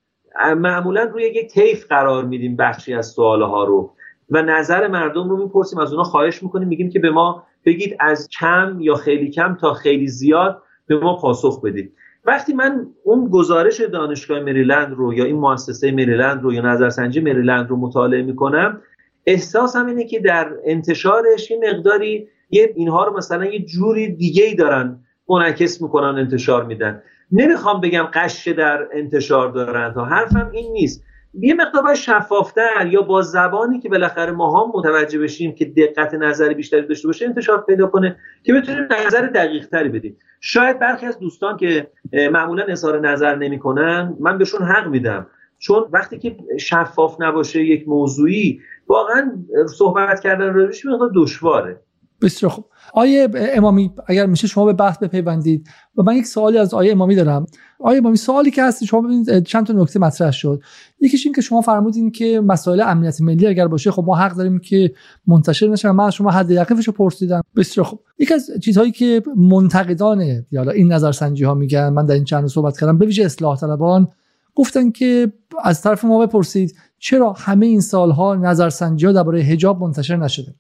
[0.58, 3.94] معمولا روی یک طیف قرار میدیم بخشی از سواله ها رو.
[4.30, 8.30] و نظر مردم رو می‌پرسیم از اونا خواهش می‌کنیم میگیم که به ما بگید از
[8.40, 11.94] کم یا خیلی کم تا خیلی زیاد به ما پاسخ بدید.
[12.26, 17.70] وقتی من اون گزارش دانشگاه مریلند رو یا این مؤسسه مریلند رو یا نظرسنجی مریلند
[17.70, 18.82] رو مطالعه می‌کنم
[19.26, 24.56] احساسم اینه که در انتشارش یه مقداری یه اینها رو مثلا یه جوری دیگه ای
[24.56, 25.00] دارن
[25.30, 27.02] منعکس می‌کنن انتشار میدن.
[27.32, 31.04] نمی‌خوام بگم قشه در انتشار دارن تا حرفم این نیست.
[31.34, 36.54] یه مقدار شفافتر یا با زبانی که بالاخره ما هم متوجه بشیم که دقت نظر
[36.54, 40.18] بیشتری داشته باشه انتشار پیدا کنه که بتونیم نظر دقیق تری بدیم.
[40.42, 41.92] شاید برخی از دوستان که
[42.32, 45.28] معمولا اظهار نظر نمی‌کنن من بهشون حق میدم.
[45.60, 49.32] چون وقتی که شفاف نباشه یک موضوعی واقعا
[49.78, 51.80] صحبت کردن روش مقدار دشواره.
[52.22, 52.66] بسیار خوب.
[52.94, 55.68] آیه امامی اگر میشه شما به بحث بپیوندید.
[55.98, 57.46] و من یک سوالی از آیه امامی دارم.
[57.80, 60.62] آیه امامی سوالی که هست شما ببینید چند تا نکته مطرح شد.
[61.00, 64.60] یکیش این که شما فرمودین که مسائل امنیت ملی اگر باشه خب ما حق داریم
[64.60, 64.94] که
[65.28, 67.42] منتشر نشه من شما حد یقینش رو پرسیدم.
[67.56, 68.00] بسیار خوب.
[68.20, 72.80] یکی از چیزهایی که منتقدان یا این نظرسنجی ها میگن من در این چند صحبت
[72.80, 74.08] کردم به ویژه اصلاح طلبان
[74.56, 75.32] گفتن که
[75.64, 80.56] از طرف ما بپرسید چرا همه این سالها نظرسنجی ها درباره حجاب منتشر نشده؟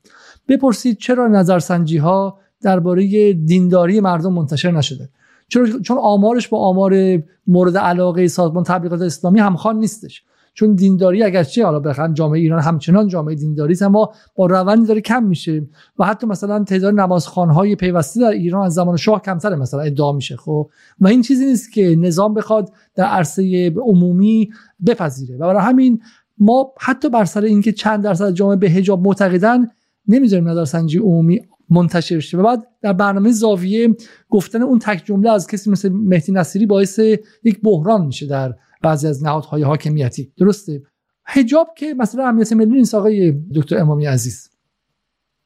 [0.51, 5.09] بپرسید چرا نظرسنجی ها درباره دینداری مردم منتشر نشده؟
[5.47, 6.93] چرا چون آمارش با آمار
[7.47, 10.23] مورد علاقه سازمان تبلیغات اسلامی همخوان نیستش.
[10.53, 15.01] چون دینداری اگرچه حالا بخن جامعه ایران همچنان جامعه دینداری است اما با روندی داره
[15.01, 15.67] کم میشه
[15.99, 20.37] و حتی مثلا تعداد نمازخوانهای پیوسته در ایران از زمان شاه کمتره مثلا ادعا میشه
[20.37, 20.69] خب؟
[20.99, 24.49] و این چیزی نیست که نظام بخواد در عرصه عمومی
[24.87, 25.35] بپذیره.
[25.35, 26.01] و برای همین
[26.37, 29.67] ما حتی بر سر اینکه چند درصد جامعه به حجاب معتقدن
[30.07, 33.95] نمی‌ذاریم نظرسنجی عمومی منتشر شه و بعد در برنامه زاویه
[34.29, 36.99] گفتن اون تک جمله از کسی مثل مهدی نصیری باعث
[37.43, 40.33] یک بحران میشه در بعضی از نهادهای حاکمیتی.
[40.37, 40.83] درسته؟
[41.25, 44.49] حجاب که مثلا امنیت ملی نیست آقای دکتر امامی عزیز.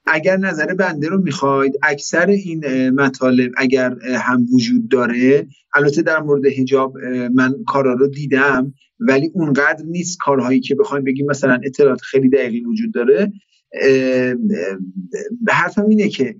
[0.08, 6.46] اگر نظر بنده رو می‌خواید اکثر این مطالب اگر هم وجود داره البته در مورد
[6.46, 6.98] حجاب
[7.34, 12.66] من کارا رو دیدم ولی اونقدر نیست کارهایی که بخوایم بگیم مثلا اطلاعات خیلی دقیقی
[12.66, 13.32] وجود داره.
[15.48, 16.36] حرفم اینه که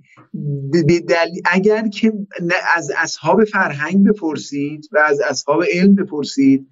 [1.44, 2.12] اگر که
[2.76, 6.68] از اصحاب فرهنگ بپرسید و از اصحاب علم بپرسید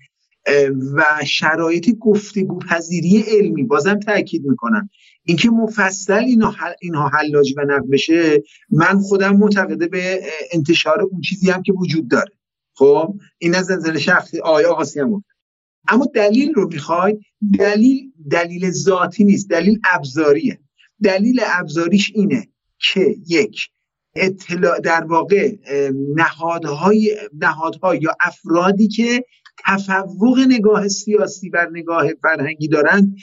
[0.95, 4.91] و شرایط گفتگو پذیری علمی بازم تاکید می‌کنم.
[5.24, 10.20] اینکه مفصل اینها, اینها حلاجی و نقد بشه من خودم معتقده به
[10.53, 12.32] انتشار اون چیزی هم که وجود داره.
[12.74, 15.24] خب؟ این از نظر شخصی آیا آقاسی هم
[15.89, 17.20] اما دلیل رو می‌خواید
[17.59, 20.59] دلیل دلیل ذاتی نیست دلیل ابزاریه.
[21.02, 22.48] دلیل ابزاریش اینه
[22.78, 23.69] که یک
[24.16, 25.56] اطلاع در واقع
[26.16, 29.24] نهادهای نهادها یا افرادی که
[29.66, 33.15] تفوق نگاه سیاسی بر نگاه فرهنگی دارن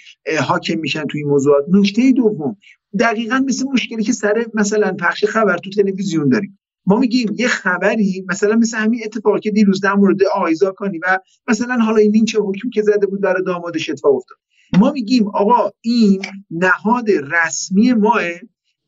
[0.42, 1.66] حاکم میشن توی موضوعات.
[1.70, 2.58] نکته دوم
[3.00, 6.60] دقیقا مثل مشکلی که سر مثلا پخش خبر تو تلویزیون داریم.
[6.86, 11.20] ما میگیم یه خبری مثلا مثل همین اتفاقی که دیروز در مورد آیزا کنی و
[11.48, 14.38] مثلا حالا این چه حکم که زده بود برای دامادش اتفاق افتاد.
[14.80, 16.22] ما میگیم آقا این
[16.52, 18.22] نهاد رسمی ماه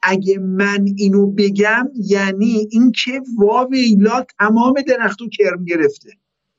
[0.02, 6.10] اگه من اینو بگم یعنی اینکه واویلا تمام درختو کرم گرفته.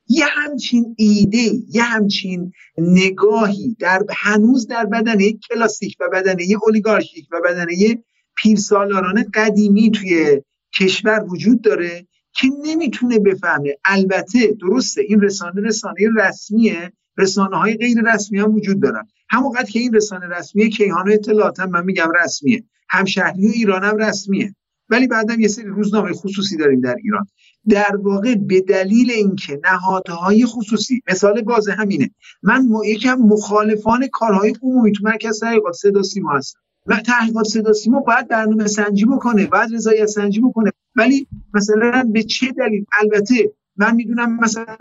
[0.08, 6.58] یه همچین ایده یه همچین نگاهی در هنوز در بدن یک کلاسیک و بدن یک
[6.62, 8.00] اولیگارشیک و بدن یک
[8.36, 10.42] پیرسالاران قدیمی توی
[10.80, 13.76] کشور وجود داره که نمی‌تونه بفهمه.
[13.84, 16.92] البته درسته این رسانه رسانه رسمیه.
[17.18, 19.06] رسانه های غیر رسمی هم وجود دارن.
[19.30, 22.64] همونقدر که این رسانه رسمیه کیهان اطلاعات هم من میگم رسمیه.
[22.88, 24.54] همشهری ایران هم رسمیه.
[24.88, 27.26] ولی بعدم یه سری روزنامه خصوصی داریم در ایران.
[27.68, 32.10] در واقع به دلیل اینکه نهادهای خصوصی مثال باز همینه.
[32.42, 36.60] من یکم مخالفان کارهای عمومی تو مرکز تحقیقات صدا سیما هستم.
[36.86, 40.72] و تحقیقات صدا سیما باید برنامه سنجی بکنه باید رضایت سنجی بکنه.
[40.96, 44.76] ولی مثلا به چه دلیل؟ البته من می‌دونم مثلا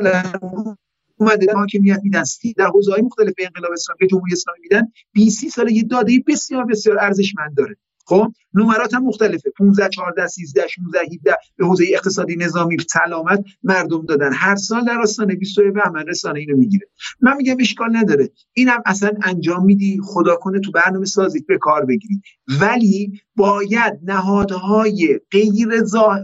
[1.18, 2.24] اومده حاکمیت میدن
[2.58, 6.66] در حوزه های مختلف انقلاب اسلامی به جمهوری اسلامی میدن 20 سال یه داده بسیار
[6.66, 7.76] بسیار ارزشمند داره.
[8.06, 9.50] خب؟ نمرات هم مختلفه.
[9.58, 14.34] 15 14 13 16 17 به حوزه اقتصادی نظامی سلامت مردم دادن.
[14.34, 16.88] هر سال در آستانه 22 بهمن رسانه اینو می‌گیره.
[17.22, 18.30] من میگم اشکال نداره.
[18.54, 20.00] اینم اصلا انجام میدی.
[20.04, 22.22] خدا کنه تو برنامه سازی به کار بگیری
[22.62, 25.84] ولی باید نهادهای غیر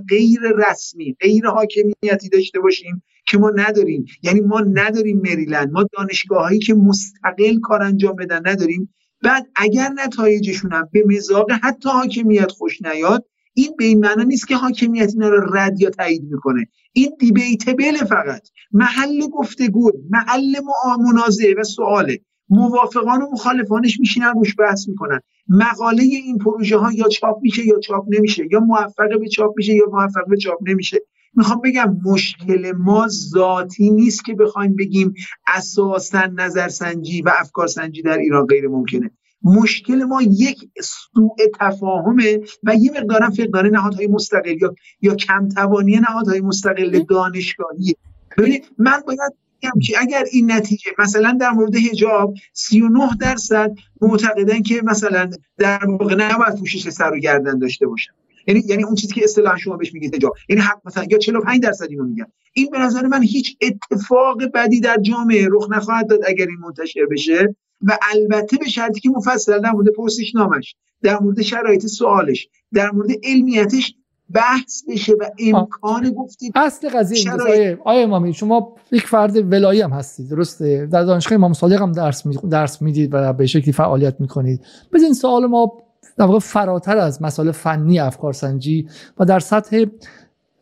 [0.09, 0.39] غیر
[0.69, 4.05] رسمی غیر حاکمیتی داشته باشیم که ما نداریم.
[4.23, 5.71] یعنی ما نداریم مریلند.
[5.71, 8.93] ما دانشگاه که مستقل کار انجام بدن نداریم.
[9.23, 14.47] بعد اگر نتایجشون هم به مزاق حتی حاکمیت خوش نیاد این به این معنا نیست
[14.47, 16.67] که حاکمیت اینا رو رد یا تایید می‌کنه.
[16.93, 18.49] این دیبیتبل فقط.
[18.71, 20.55] محل گفتگو محل
[20.99, 22.19] منازعه و سواله.
[22.49, 25.19] موافقان و مخالفانش میشینن روش بحث می‌کنن.
[25.47, 29.73] مقاله این پروژه ها یا چاپ میشه یا چاپ نمیشه یا موفق به چاپ میشه
[29.73, 30.97] یا موفق به چاپ نمیشه.
[31.33, 35.13] می‌خوام بگم مشکل ما ذاتی نیست که بخوایم بگیم
[35.47, 39.11] اساسا نظرسنجی و افکارسنجی در ایران غیر ممکنه.
[39.43, 45.95] مشکل ما یک سوء تفاهمه و یه مقدارم فقدان نهادهای مستقل یا یا کم توانی
[45.95, 47.95] نهادهای مستقل دانشگاهی
[48.37, 54.61] ببینید من باید بگم که اگر این نتیجه مثلا در مورد حجاب 39 درصد معتقدن
[54.61, 58.11] که مثلا در واقع نباید پوشش سر و گردن داشته باشن.
[58.49, 61.63] یعنی یعنی اون چیزی که اصطلاح شما بهش میگید حجاب یعنی حق مثلا یا 45
[61.63, 62.25] درصد اینو میگن.
[62.53, 67.05] این به نظر من هیچ اتفاق بدی در جامعه رخ نخواهد داد اگر این منتشر
[67.11, 67.55] بشه.
[67.81, 69.87] و البته به شرطی که مفصل در مورد
[70.35, 73.95] نامش در مورد شرایط سوالش در مورد علمیتش
[74.33, 77.79] بحث بشه و امکان گفتید اصل قضیه شرایط...
[77.85, 82.25] آیه امامی شما یک فرد ولایی هم هستید درسته؟ در دانشگاه امام صادق هم درس
[82.25, 82.37] می...
[82.51, 84.61] درس می‌دید و به شکلی فعالیت می‌کنید.
[84.93, 85.88] بزن سوال ما
[86.19, 88.87] در واقع فراتر از مسائل فنی افکارسنجی
[89.19, 89.85] و در سطح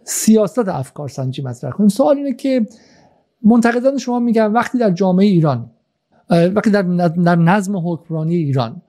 [0.04, 1.90] سیاست افکارسنجی مطرح کنیم.
[1.90, 2.68] سوال اینه که
[3.44, 5.70] منتقدان شما میگن وقتی در جامعه ایران
[6.30, 8.82] وقتی در نظم حکمرانی ایران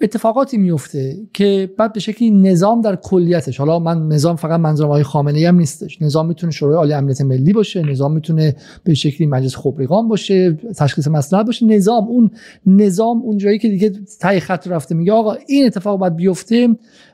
[0.00, 5.02] اتفاقاتی میفته که بعد به شکلی نظام در کلیتش حالا من نظام فقط منظورم آقای
[5.02, 6.02] خامنه هم نیستش.
[6.02, 11.08] نظام می‌تونه شورای عالی امنیت ملی باشه نظام می‌تونه به شکلی مجلس خبرگان باشه تشخیص
[11.08, 11.66] مصلحت باشه.
[11.66, 12.30] نظام اون
[12.66, 16.68] نظام اون جایی که دیگه تای خط رفته میگه آقا این اتفاق باید بیفته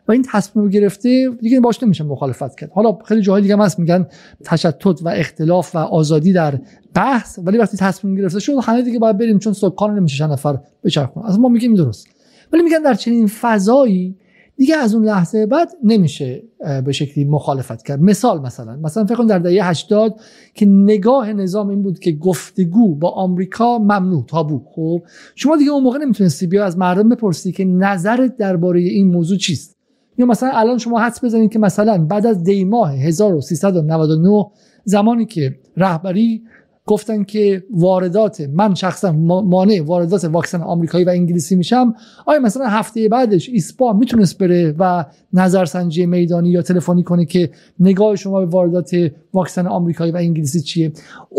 [0.09, 2.70] و این تصمیم گرفته دیگه باش نمیشه مخالفت کرد.
[2.70, 4.07] حالا خیلی جاهای دیگه هم هست میگن
[4.44, 6.59] تشتت و اختلاف و آزادی در
[6.94, 11.23] بحث ولی وقتی تصمیم گرفته شد همه دیگه باید بریم چون سکان نمیشه نفر بچرخون
[11.27, 12.19] از ما میگیم درست.
[12.52, 14.16] ولی میگن در چنین فضایی
[14.56, 16.43] دیگه از اون لحظه بعد نمیشه
[16.85, 18.01] به شکلی مخالفت کرد.
[18.01, 20.20] مثال مثلا مثلا فکر کن در دهه 80
[20.55, 24.62] که نگاه نظام این بود که گفتگو با آمریکا ممنوع تابو.
[24.74, 25.02] خب
[25.35, 29.77] شما دیگه اون موقع نمی‌تونستی بیا از مردم بپرسی که نظرت درباره این موضوع چیست.
[30.18, 34.47] یا مثلا الان شما حدس بزنید که مثلا بعد از دی ماه 1399
[34.85, 36.43] زمانی که رهبری
[36.90, 41.94] گفتن که واردات من شخصا مانع واردات واکسن آمریکایی و انگلیسی میشم
[42.26, 47.50] آیا مثلا هفته بعدش ایسپا می‌تونست بره و نظرسنجی میدانی یا تلفنی کنه که
[47.80, 48.90] نگاه شما به واردات
[49.32, 50.92] واکسن آمریکایی و انگلیسی چیه؟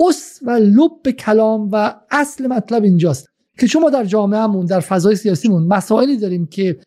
[0.07, 3.27] اس و لب کلام و اصل مطلب اینجاست
[3.59, 6.77] که شما در جامعهمون در فضای سیاسیمون مسائلی داریم که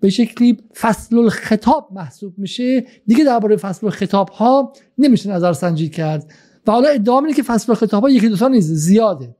[0.00, 2.84] به شکلی فصل الخطاب محسوب میشه.
[3.06, 6.32] دیگه درباره فصل الخطاب ها نمیشه نظرسنجی کرد.
[6.66, 9.36] و حالا ادعا که فصل خطاب یکی دو تا نیست زیاده.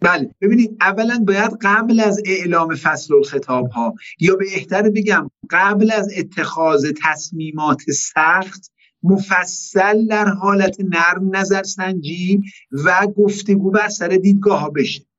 [0.00, 0.34] بله.
[0.40, 6.08] ببینید اولا باید قبل از اعلام فصل الخطاب ها یا به احتر بگم قبل از
[6.16, 8.72] اتخاذ تصمیمات سخت
[9.02, 12.42] مفصل در حالت نرم نظرسنجی
[12.72, 15.09] و گفتگو بر سر دیدگاه ها بشه.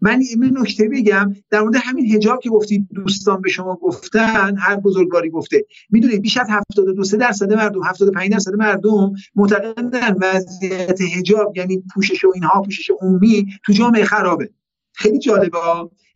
[0.00, 4.76] من این نکته بگم در مورد همین هجاب که گفتید دوستان به شما گفتن هر
[4.76, 5.66] بزرگواری گفته.
[5.90, 12.32] می‌دونید بیش از 72 درصد مردم 75 درصد مردم معتقدن وضعیت هجاب یعنی پوشش و
[12.34, 14.50] اینها پوشش عمومی تو جامعه خرابه.
[14.92, 15.58] خیلی جالبه.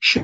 [0.01, 0.19] ش...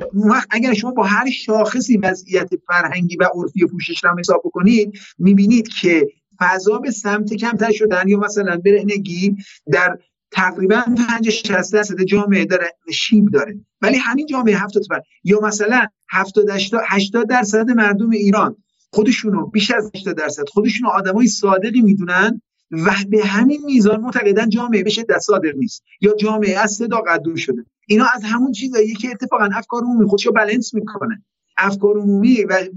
[0.50, 6.08] اگر شما با هر شاخصی وضعیت فرهنگی و عرفی پوشش را حساب بکنید می‌بینید که
[6.40, 9.36] فضا به سمت کمتر شدن یا مثلا برهنگی
[9.72, 9.98] در
[10.32, 13.60] تقریبا 5 60 درصد جامعه داره شیب داره.
[13.82, 16.46] ولی همین جامعه 70 بر یا مثلا 70
[16.88, 18.56] 80 درصد مردم ایران
[18.92, 24.82] خودشونو بیش از 80 درصد خودشونو آدمای صادقی می‌دونن و به همین میزان معتقدن جامعه
[24.82, 25.82] به شدت صادق نیست.
[26.00, 27.64] یا جامعه از صداقت دور شده.
[27.88, 31.24] اینا از همون چیزایی که اتفاقا افکار عمومی خودشو بالانس می‌کنه
[31.60, 32.68] افکار عمومی و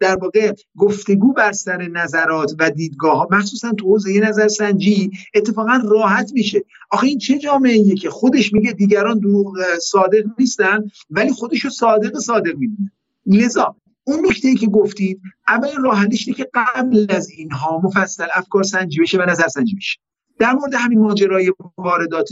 [0.00, 6.30] در واقع گفتگو بر سر نظرات و دیدگاه ها مخصوصا تو حوزه نظرسنجی اتفاقا راحت
[6.32, 6.64] میشه.
[6.90, 12.56] آخه این چه جامعه که خودش میگه دیگران دروغ صادق نیستن ولی خودشو صادق صادق
[12.56, 12.92] می‌دونه.
[13.26, 19.18] لذا اون نکته که گفتید اول راه که قبل از اینها مفصل افکار سنجی بشه
[19.18, 19.98] و نظر سنجی بشه.
[20.38, 22.28] در مورد همین ماجرای واردات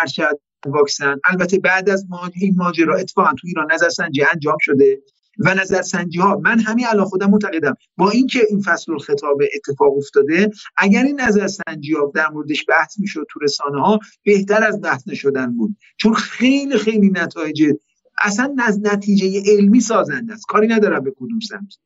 [0.00, 5.02] ارشد واکسن البته بعد از این ماجرا اتفاقا تو ایران نظرسنجی انجام شده.
[5.40, 7.74] و نظرسنجی ها من همین الان خودم معتقدم.
[7.96, 13.26] با اینکه این فصل الخطاب اتفاق افتاده اگر این نظرسنجی ها در موردش بحث می‌شد
[13.30, 15.76] تو رسانه ها بهتر از بحث نشدن بود.
[15.96, 17.72] چون خیلی خیلی نتایج
[18.22, 20.46] اصلا نتیجه علمی سازنده است.
[20.46, 21.78] کاری ندارم به کدوم سمت.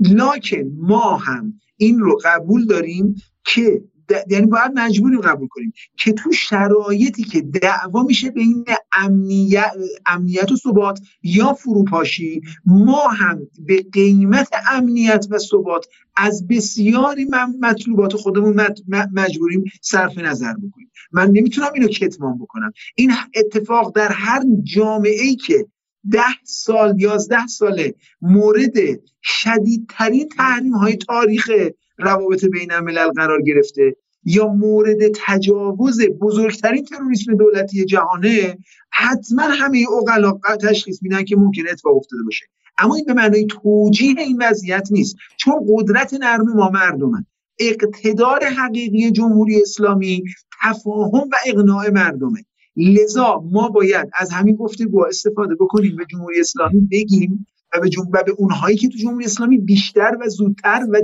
[0.00, 3.14] لکن ما هم این رو قبول داریم
[3.44, 3.82] که
[4.30, 8.64] یعنی باید مجبوریم قبول کنیم که تو شرایطی که دعوا میشه بین
[8.96, 9.72] امنیت,
[10.06, 15.86] امنیت و ثبات یا فروپاشی ما هم به قیمت امنیت و ثبات
[16.16, 17.26] از بسیاری
[17.60, 18.66] مطلوبات خودمون
[19.12, 20.90] مجبوریم صرف نظر بکنیم.
[21.12, 22.72] من نمی‌تونم اینو کتمان بکنم.
[22.94, 25.66] این اتفاق در هر جامعه ای که
[26.10, 28.74] ده سال یازده ساله مورد
[29.22, 31.50] شدیدترین تحریم های تاریخ
[31.98, 38.58] روابط بین الملل قرار گرفته یا مورد تجاوز بزرگترین تروریسم دولتی جهانه
[38.90, 42.46] حتما همه اوقلا تشخیص میدن که ممکن اتفاق افتاده باشه.
[42.78, 45.16] اما این به معنای توجیه این وضعیت نیست.
[45.36, 47.24] چون قدرت نرم ما مردمن.
[47.58, 50.24] اقتدار حقیقی جمهوری اسلامی
[50.62, 52.44] تفاهم و اقناع مردمه.
[52.76, 58.22] لذا ما باید از همین گفتگو استفاده بکنیم به جمهوری اسلامی بگیم و به, و
[58.26, 61.00] به اونهایی که تو جمهوری اسلامی بیشتر و زودتر و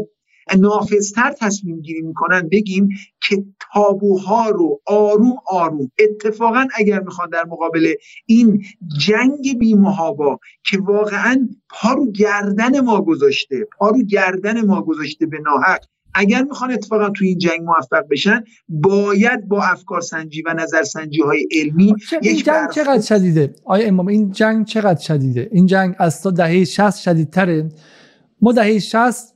[0.57, 2.89] نافذتر تصمیم گیری می‌کنن بگیم
[3.29, 7.95] که تابوها رو آروم آروم اتفاقا اگر می‌خوان در مقابل
[8.27, 8.62] این
[8.99, 15.39] جنگ بیمهابا که واقعا پا رو گردن ما گذاشته پا رو گردن ما گذاشته به
[15.39, 15.85] ناحق
[16.15, 21.23] اگر می‌خوان اتفاقا تو این جنگ موفق بشن باید با افکار سنجی و نظر سنجی
[21.23, 26.23] های علمی این جنگ چقدر شدیده؟ آیا امام این جنگ چقدر شدیده؟ این جنگ از
[26.23, 27.69] تا دهه 60 شدیدتره.
[28.41, 29.35] ما دهه 60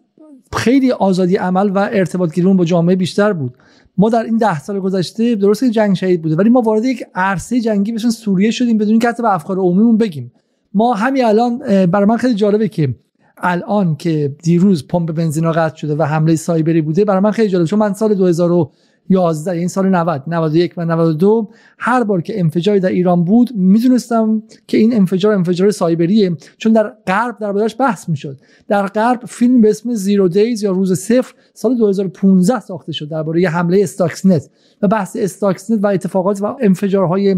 [0.56, 3.54] خیلی آزادی عمل و ارتباط گیرون با جامعه بیشتر بود.
[3.96, 7.60] ما در این ده سال گذشته درسته جنگ شهید بوده ولی ما وارد یک عرصه
[7.60, 10.32] جنگی بشن سوریه شدیم بدون اینکه حتی به افکار عمومیمون بگیم.
[10.74, 12.94] ما همین الان برای من خیلی جالبه که
[13.36, 17.68] الان که دیروز پمپ بنزینا قطع شده و حمله سایبری بوده برای من خیلی جالبه
[17.68, 18.70] چون من سال 2000
[19.08, 24.42] 11 این سال 90 91 و 92 هر بار که انفجاری در ایران بود می‌دونستم
[24.66, 28.40] که این انفجار انفجار سایبریه چون در غرب دربارش بحث می‌شد.
[28.68, 33.48] در غرب فیلم به اسم زیرو دیز یا روز صفر سال 2015 ساخته شد درباره
[33.48, 34.50] حمله استاکسنت.
[34.82, 37.36] و بحث استاکسنت و اتفاقات و انفجارهای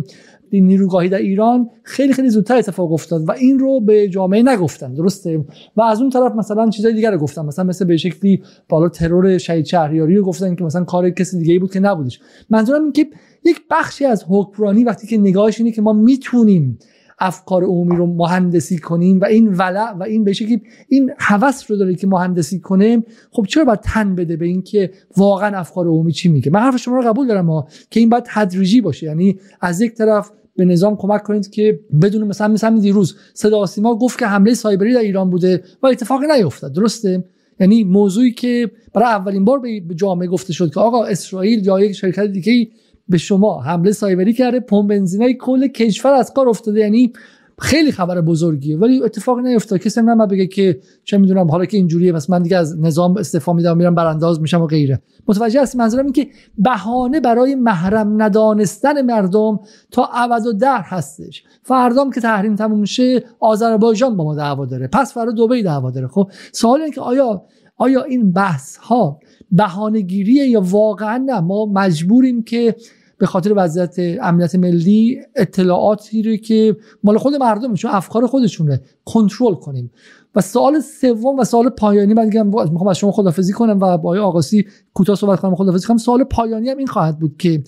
[0.52, 5.44] نیروگاهی در ایران خیلی خیلی زودتر اتفاق افتاد و این رو به جامعه نگفتن درسته؟
[5.76, 9.38] و از اون طرف مثلا چیزای دیگر رو گفتن مثلا مثل به شکلی بالا ترور
[9.38, 12.20] شهید شهریاری رو گفتن که مثلا کار کسی دیگه ای بود که نبودش.
[12.50, 13.06] منظورم این که
[13.44, 16.78] یک بخشی از حکمرانی وقتی که نگاهش اینه که ما می‌تونیم
[17.18, 21.76] افکار عمومی رو مهندسی کنیم و این ولع و این به شکلی این هوس رو
[21.76, 26.28] داره که مهندسی کنیم خب چرا باید تن بده به اینکه واقعا افکار عمومی چی
[26.28, 29.06] میگه؟ من حرف شما رو قبول دارم ما که این باید تدریجی باشه.
[29.06, 33.98] یعنی از یک طرف به نظام کمک کنید که بدون مثلا مثلا دیروز صدا سیما
[33.98, 36.72] گفت که حمله سایبری در ایران بوده و اتفاقی نیفتاد.
[36.72, 37.24] درسته؟
[37.60, 41.92] یعنی موضوعی که برای اولین بار به جامعه گفته شد که آقا اسرائیل یا یک
[41.92, 42.68] شرکت دیگه
[43.08, 46.80] به شما حمله سایبری کرده پمپ بنزینای کل کشور از کار افتاده.
[46.80, 47.12] یعنی
[47.58, 48.78] خیلی خبر بزرگیه.
[48.78, 49.78] ولی اتفاقی نیفتاد.
[49.78, 53.52] کسی من بگه که چه می‌دونم حالا که اینجوریه بس من دیگه از نظام استعفا
[53.52, 55.02] میدم میرم برانداز میشم و غیره.
[55.28, 56.28] متوجه هستی منظورم این که
[56.58, 59.60] بهانه برای محرم ندانستن مردم
[59.90, 61.44] تا ابد و در هستش.
[61.62, 64.88] فردام که تحریم تموم میشه آذربایجان با ما دعوا داره.
[64.88, 66.08] پس فردا دبی دعوا داره.
[66.08, 67.42] خب سوال اینه که آیا
[67.76, 69.18] آیا این بحث ها
[69.52, 72.76] بهانه‌گیریه یا واقعا نه؟ ما مجبوریم که
[73.18, 79.54] به خاطر وضعیت امنیت ملی اطلاعاتی رو که مال خود مردم چون افکار خودشونه کنترل
[79.54, 79.90] کنیم.
[80.34, 83.88] و سوال سوم و سوال پایانی من میگم می‌خوام از شما خدافظی کنم و با
[83.96, 85.96] آقای آقاسی کوتاه صحبت کنم خدافظی کنم.
[85.96, 87.62] سوال پایانی هم این خواهد بود که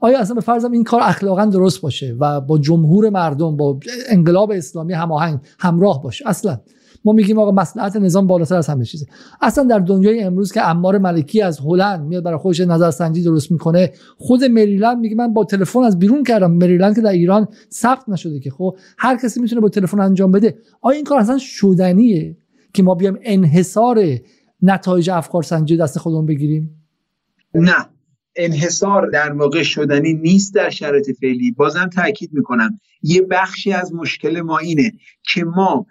[0.00, 3.78] آیا اصلا به فرضم این کار اخلاقا درست باشه و با جمهور مردم با
[4.08, 6.60] انقلاب اسلامی هماهنگ همراه باشه؟ اصلا.
[7.06, 9.06] ما میگیم آقا مصلحت نظام بالاتر از همه چیزه.
[9.40, 13.92] اصلا در دنیای امروز که امار ملکی از هلند میاد برای خودش نظرسنجی درست می‌کنه
[14.18, 16.52] خود مریلند میگه من با تلفن از بیرون کردم.
[16.52, 20.58] مریلند که در ایران ثبت نشده که خب هر کسی می‌تونه با تلفن انجام بده.
[20.80, 22.36] آیا این کار اصلا شدنیه
[22.74, 24.04] که ما بیام انحصار
[24.62, 26.86] نتایج افکار سنجی دست خودمون بگیریم؟
[27.54, 27.74] نه.
[28.36, 31.50] انحصار در واقع شدنی نیست در شرایط فعلی.
[31.52, 32.78] بازم تاکید می‌کنم.
[33.02, 34.92] یه بخشی از مشکل ما اینه
[35.32, 35.86] که ما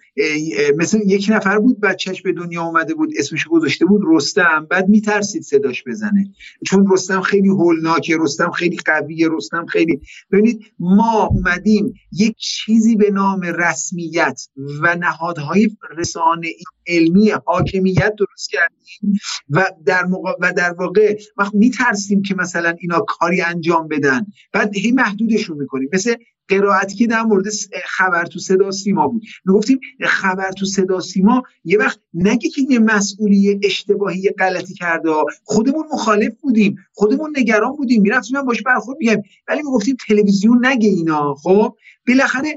[0.77, 4.67] مثل یک نفر بود بچهش به دنیا اومده بود اسمش گذاشته بود رستم.
[4.69, 6.33] بعد میترسید صداش بزنه.
[6.65, 10.01] چون رستم خیلی هولناکه رستم خیلی قویه رستم خیلی.
[10.31, 14.41] ببینید ما اومدیم یک چیزی به نام رسمیت
[14.81, 16.47] و نهادهای رسانه
[16.87, 19.19] علمی حاکمیت درست کردیم
[19.49, 20.07] و در,
[20.39, 24.25] و در واقع وقت میترسیم که مثلا اینا کاری انجام بدن.
[24.53, 25.89] بعد هی محدودشون می‌کنیم.
[25.93, 26.15] مثل
[26.47, 27.45] قرائتی که در مورد
[27.85, 29.23] خبر تو صدا سیما بود.
[29.45, 35.09] می‌گفتیم خبر تو صدا سیما یه وقت نگه که یه مسئولی اشتباهی غلطی کرده
[35.43, 41.33] خودمون مخالف بودیم خودمون نگران بودیم می‌رفتیم باش برخورد میگیم ولی می‌گفتیم تلویزیون نگه اینا.
[41.33, 41.75] خب
[42.07, 42.55] بالاخره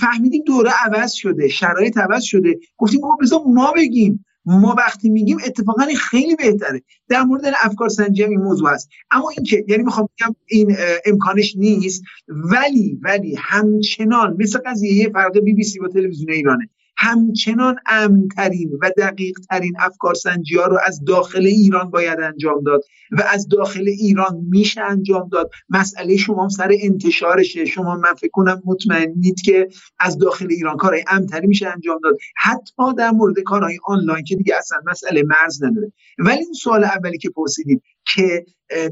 [0.00, 2.58] فهمیدیم دوره عوض شده شرایط عوض شده.
[2.76, 4.24] گفتیم بابا بذار ما بگیم.
[4.46, 6.82] ما وقتی میگیم اتفاقا خیلی بهتره.
[7.08, 10.76] در مورد افکار سنجی هم این موضوع هست اما اینکه یعنی می‌خوام بگم این
[11.06, 16.68] امکانش نیست ولی ولی همچنان مثل قضیه فرق بی بی سی با تلویزیون ایرانه.
[17.00, 22.80] همچنان امنترین و دقیق ترین افکار سنجی ها رو از داخل ایران باید انجام داد
[23.12, 25.50] و از داخل ایران میشه انجام داد.
[25.68, 27.64] مسئله شما سر انتشارشه.
[27.64, 29.68] شما من فکر کنم مطمئنید که
[29.98, 32.16] از داخل ایران کارهای امنتری میشه انجام داد.
[32.36, 35.92] حتی در مورد کارهای آنلاین که دیگه اصلا مسئله مرز نداره.
[36.18, 37.82] ولی این سوال اولی که پرسیدید
[38.14, 38.46] که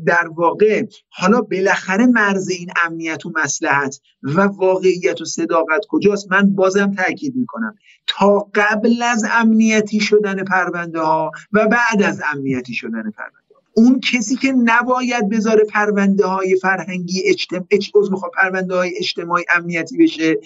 [0.06, 6.54] در واقع حالا بالاخره مرز این امنیت و مسلحت و واقعیت و صداقت کجاست من
[6.54, 7.74] بازم تاکید می‌کنم.
[8.06, 14.36] تا قبل از امنیتی شدن پرونده ها و بعد از امنیتی شدن پرونده اون کسی
[14.36, 17.22] که نباید بذاره پرونده های فرهنگی
[17.70, 20.36] اجتماع پرونده های اجتماعی امنیتی بشه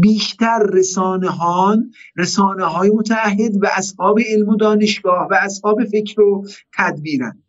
[0.00, 1.76] بیشتر رسانه ها
[2.16, 6.46] رسانه های متحد و اصحاب علم و دانشگاه و اصحاب فکر و
[6.78, 7.42] تدبیرن.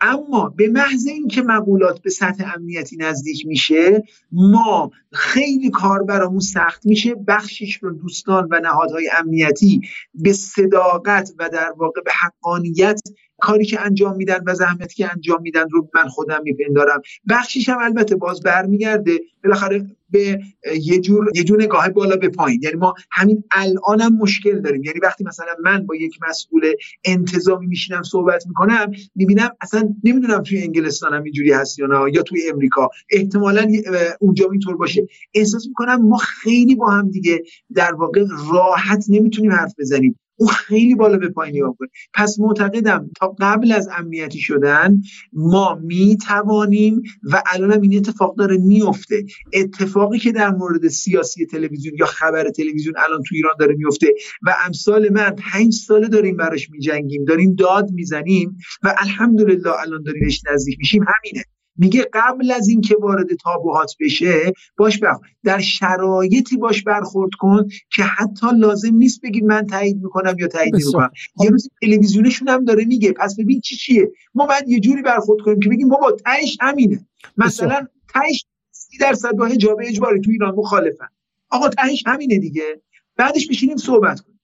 [0.00, 6.86] اما به محض اینکه مقولات به سطح امنیتی نزدیک میشه ما خیلی کار برامون سخت
[6.86, 9.80] میشه بخشش رو دوستان و نهادهای امنیتی
[10.14, 13.00] به صداقت و در واقع به حقانیت
[13.38, 17.02] کاری که انجام میدن و زحمتی که انجام میدن رو من خودم میپندارم.
[17.28, 20.40] بخشیش هم البته باز برمیگرده بالاخره به
[20.82, 22.60] یه جور یه جور نگاه بالا به پایین.
[22.62, 24.84] یعنی ما همین الانم هم مشکل داریم.
[24.84, 26.72] یعنی وقتی مثلا من با یک مسئول
[27.04, 32.40] انتظامی میشینم صحبت می‌کنم می‌بینم اصلا نمی‌دونم توی انگلستانم اینجوری هست یا نه یا توی
[32.52, 32.88] امریکا.
[33.10, 33.72] احتمالا
[34.20, 35.06] اونجا اینطور باشه.
[35.34, 37.42] احساس می‌کنم ما خیلی با هم دیگه
[37.74, 40.18] در واقع راحت نمی‌تونیم حرف بزنیم.
[40.36, 41.76] او خیلی بالا به پایین نگاه
[42.14, 45.00] پس معتقدم تا قبل از امنیتی شدن
[45.32, 51.46] ما می توانیم و الان هم این اتفاق داره میفته اتفاقی که در مورد سیاسی
[51.46, 56.36] تلویزیون یا خبر تلویزیون الان تو ایران داره میفته و امثال من پنج ساله داریم
[56.36, 61.44] براش میجنگیم داریم داد می‌زنیم و الحمدلله الان داریم نزدیک میشیم همینه.
[61.78, 68.02] میگه قبل از اینکه وارد تابوهات بشه باش بخ در شرایطی باش برخورد کن که
[68.02, 72.84] حتی لازم نیست بگی من تایید می‌کنم یا تایید می‌کنم یه روز تلویزیونشون هم داره
[72.84, 73.12] میگه.
[73.12, 77.06] پس ببین چی چیه؟ ما باید یه جوری برخورد کنیم که بگیم بابا تهش همینه.
[77.36, 81.08] مثلا تهش سی درصد با حجاب اجباری تو ایران مخالفن.
[81.50, 82.80] آقا تهش همینه دیگه.
[83.16, 84.36] بعدش بشینیم صحبت کنیم.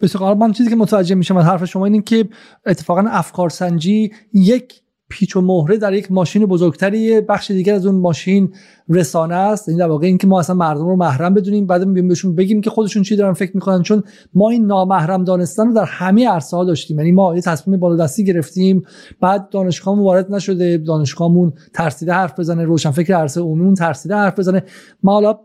[0.00, 0.34] بسیار.
[0.34, 2.28] من چیزی که متوجه میشم از حرف شما اینه که
[2.66, 7.94] اتفاقا افکار سنجی یک پیچ و مهره در یک ماشین بزرگتری بخش دیگر از اون
[7.94, 8.52] ماشین
[8.88, 9.68] رسانه است.
[9.68, 12.70] این در واقع اینکه ما اصلا مردم رو محرم بدونیم بعد بیایم بهشون بگیم که
[12.70, 13.82] خودشون چی دارن فکر می‌کنن.
[13.82, 14.02] چون
[14.34, 16.98] ما این نامحرم دانستن رو در همه عرصه ها داشتیم.
[16.98, 18.82] یعنی ما یه تصمیم بالادستی گرفتیم
[19.20, 24.62] بعد دانشگاهمون وارد نشده دانشگاهمون ترسیده حرف بزنه روشن فکر عرصه عمومی ترسیده حرف بزنه.
[25.02, 25.38] ما حالا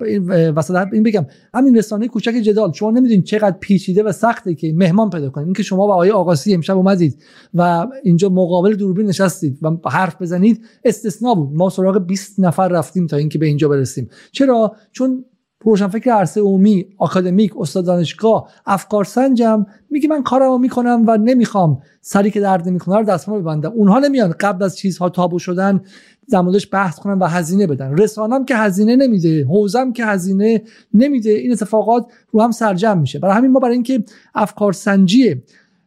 [0.56, 2.72] وسط این بگم همین رسانه کوچک جدال.
[2.72, 6.54] شما نمی‌دونید چقدر پیچیده و سخته که مهمان پیدا کنید اینکه شما و آقای آقاسی
[6.54, 7.22] امشب اومدید
[7.54, 9.55] و اینجا مقابل دوربین نشستید.
[9.62, 11.50] و حرف بزنید استثنا بود.
[11.54, 14.10] ما سراغ 20 نفر رفتیم تا اینکه به اینجا برسیم.
[14.32, 15.26] چرا؟ چون
[15.66, 21.80] روشنفکر عرصه عمومی آکادمیک استاد دانشگاه افکار سنجم میگه من کارمو می‌کنم و نمی‌خوام.
[22.02, 23.72] سری که درد نمی‌کنه رو دستمال ببندم.
[23.72, 24.32] اونها نمیان.
[24.40, 25.82] قبل از چیزها تابو شدن
[26.28, 27.98] زمانش بحث کنن و هزینه بدن.
[27.98, 30.62] رسانم که هزینه نمیده حوزم که هزینه
[30.94, 31.30] نمیده.
[31.30, 33.20] این اتفاقات رو هم سرجم میشه.
[33.20, 34.04] برای همین ما برای اینکه
[34.36, 35.44] افکار سنجی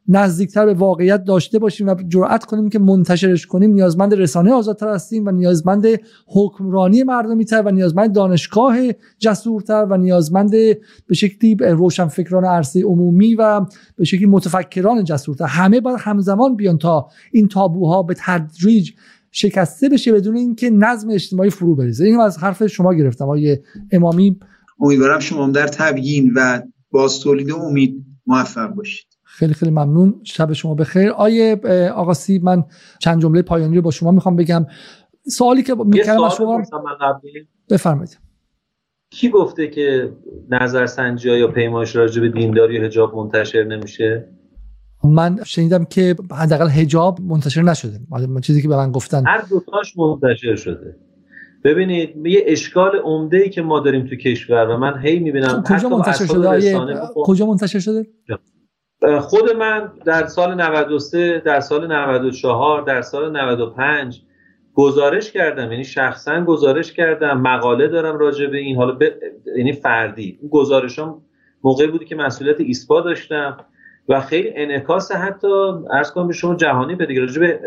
[0.09, 5.27] نزدیکتر به واقعیت داشته باشیم و جرأت کنیم که منتشرش کنیم نیازمند رسانه آزادتر هستیم
[5.27, 5.87] و نیازمند
[6.27, 8.77] حکمرانی مردمیتر و نیازمند دانشگاه
[9.19, 10.51] جسورتر و نیازمند
[11.07, 13.67] به شکلی روشنفکران عرصه عمومی و
[13.97, 15.45] به شکلی متفکران جسورتر.
[15.45, 18.91] همه باید همزمان بیان تا این تابوها به تدریج
[19.31, 22.05] شکسته بشه بدون اینکه نظم اجتماعی فرو بریزه.
[22.05, 23.59] اینو از حرف شما گرفتم آقای
[23.93, 24.41] امامی.
[24.81, 29.18] امیدوارم شما در تبیین و باز تولید امید موفق باشید.
[29.39, 30.21] خیلی خیلی ممنون.
[30.25, 31.11] شب شما بخیر.
[31.11, 31.57] آیه
[31.95, 32.65] آقا سیب من
[32.99, 34.67] چند جمله پایانی رو با شما می‌خوام بگم.
[35.27, 36.63] سوالی که می‌کردم از شما
[37.71, 38.19] بفرمایید.
[39.11, 40.13] کی گفته که
[40.51, 44.29] نظرسنجی یا پیمایش راجع به دینداری و حجاب منتشر نمیشه؟
[45.05, 48.01] من شنیدم که حداقل حجاب منتشر نشده.
[48.43, 50.97] چیزی که به من گفتن هر دوتاش منتشر شده.
[51.65, 55.89] ببینید یه اشکال عمده ای که ما داریم تو کشور و من هی می‌بینم کجا
[55.89, 56.79] منتشر شده؟
[57.15, 58.07] کجا منتشر شده؟
[59.01, 64.23] خود من در سال 93 در سال 94 در سال 95
[64.75, 65.73] گزارش کردم.
[65.73, 67.41] یعنی شخصا گزارش کردم.
[67.41, 68.77] مقاله دارم راجع به این.
[68.77, 69.03] حالا ب...
[69.57, 70.39] یعنی فردی.
[70.51, 71.23] گزارشام
[71.65, 73.57] موقعی بودی که مسئولیت ایسپا داشتم
[74.09, 75.49] و خیلی انعکاس حتی
[75.91, 77.61] ارز کنم به شما جهانی به دیگه راجع به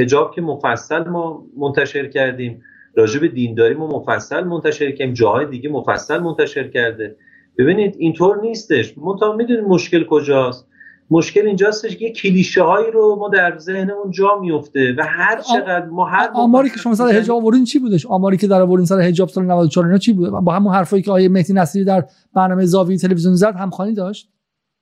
[0.00, 2.62] حجاب که مفصل ما منتشر کردیم.
[2.94, 5.14] راجع به دینداری ما مفصل منتشر کردیم.
[5.14, 7.16] جاهای دیگه مفصل منتشر کرده.
[7.58, 8.98] ببینید اینطور نیستش.
[8.98, 10.66] منتها می‌دونید مشکل کجاست؟
[11.10, 16.04] مشکل اینجاستش که کلیشه هایی رو ما در ذهنمون جا میفته و هر چقدر ما
[16.04, 19.28] هر آماری که شما سر حجاب آوردین چی بودش؟ آماری که در آوردین سر حجاب
[19.28, 22.04] سال 94 اینا چی بود؟ با همون حرفایی که آیه مهدی نصیری در
[22.34, 24.28] برنامه زاویه تلویزیون زد همخوانی داشت؟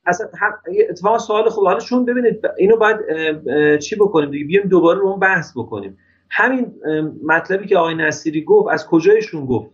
[0.07, 0.27] اصلا
[0.91, 1.65] اتفاقا سوال خوب.
[1.65, 2.99] حالا چون ببینید اینو باید
[3.79, 5.99] چی بکنیم دیگه؟ بیایم دوباره رو اون بحث بکنیم.
[6.31, 6.73] همین
[7.27, 9.71] مطلبی که آقای نصیری گفت از کجایشون گفت؟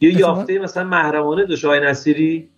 [0.00, 2.48] یه یافته مثلا محرمانه داشت آقای نصیری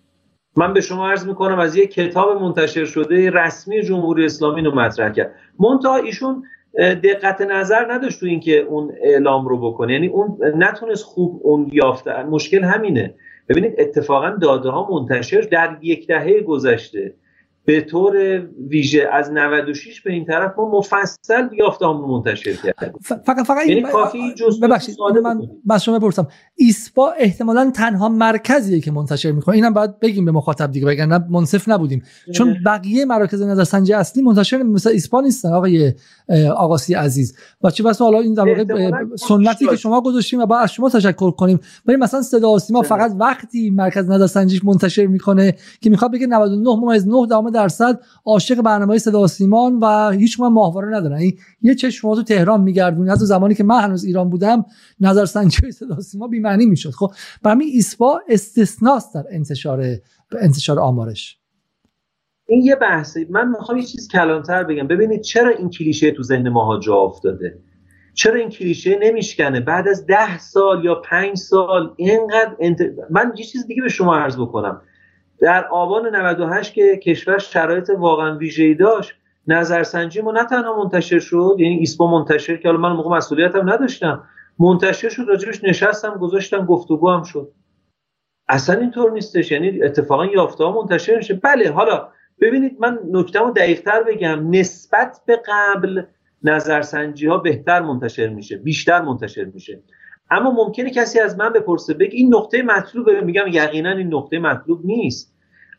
[0.55, 5.13] من به شما عرض می‌کنم از یه کتاب منتشر شده رسمی جمهوری اسلامی رو مطرح
[5.13, 5.35] کرد.
[5.59, 6.43] منتها ایشون
[6.77, 9.93] دقت نظر نداشت تو اینکه اون اعلام رو بکنه.
[9.93, 12.23] یعنی اون نتونست خوب اون یافته.
[12.23, 13.13] مشکل همینه.
[13.49, 17.13] ببینید اتفاقا داده ها منتشر در یک دهه گذشته.
[17.65, 22.99] به طور ویژه از 96 به این طرف ما مفصل یافتهامون منتشر کردیم.
[23.25, 26.27] فقط فقط یعنی کافی ببخشید من بس شما بپرسم.
[26.55, 29.55] ایسپا احتمالا تنها مرکزیه که منتشر می‌کنه.
[29.55, 32.03] اینم باید بگیم به مخاطب دیگه بگن منصف نبودیم.
[32.33, 35.93] چون بقیه مراکز نظرسنجی اصلی منتشر مثل ایسپا نیستن آقای
[36.55, 37.35] آقاسی عزیز.
[37.63, 38.65] و چه بس حالا این در واقع
[39.15, 41.59] سنتی که شما گذاشتیم و باید از شما تشکر کنیم.
[41.85, 46.69] ولی مثلا صدا و سیما فقط وقتی مرکز نظرسنجیش منتشر می‌کنه که می‌خواد بگه 99
[46.75, 51.17] ممیز 9 درصد عاشق برنامه صدا سیمان و هیچ من ماهواره ندارن.
[51.17, 54.65] این یه چشم تو تهران میگردون از زمانی که من هنوز ایران بودم
[54.99, 56.91] نظرسنجی صدا سیما بی معنی می‌شد.
[56.91, 57.11] خب
[57.43, 59.83] برای ایسپا استثناست در انتشار
[60.39, 61.37] انتشار آمارش.
[62.47, 64.87] این یه بحثی من می‌خوام یه چیز کلانتر بگم.
[64.87, 67.59] ببینید چرا این کلیشه تو ذهن ماها جا افتاده؟
[68.13, 72.81] چرا این کلیشه نمیشکنه؟ بعد از ده سال یا پنج سال اینقدر انت...
[73.09, 74.81] من یه چیز دیگه به شما عرض بکنم.
[75.41, 79.13] در آبان 98 که کشور شرایط واقعا ویژه‌ای داشت
[79.47, 84.23] نظرسنجی ما نه تنها منتشر شد یعنی ایسپا منتشر که حالا من موقع مسئولیتم نداشتم
[84.59, 87.51] منتشر شد راجبش نشستم گذاشتم گفتگو هم شد.
[88.47, 91.33] اصلا اینطور نیستش یعنی اتفاقا یافته ها منتشر میشه.
[91.33, 92.07] بله حالا
[92.41, 94.49] ببینید من نکتهمو دقیقتر بگم.
[94.49, 96.03] نسبت به قبل
[96.43, 99.83] نظرسنجی ها بهتر منتشر میشه بیشتر منتشر میشه.
[100.31, 103.21] اما ممکنه کسی از من بپرسه بگه این نقطه مطلوبه.
[103.21, 105.30] میگم یقینا این نقطه مطلوب نیست.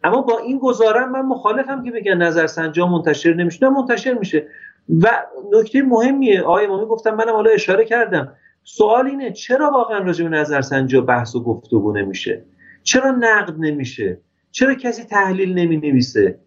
[0.05, 3.69] اما با این گزارم من مخالفم که بگن نظرسنجی منتشر نمیشه.
[3.69, 4.47] منتشر میشه.
[4.89, 5.09] و
[5.53, 6.43] نکته مهمیه.
[6.43, 8.35] آقای امامی گفتم منم حالا اشاره کردم.
[8.65, 12.45] سوال اینه چرا واقعا راجع به نظرسنجی بحث و گفتگو نمیشه؟
[12.83, 14.21] چرا نقد نمیشه؟
[14.51, 16.39] چرا کسی تحلیل نمی نویسه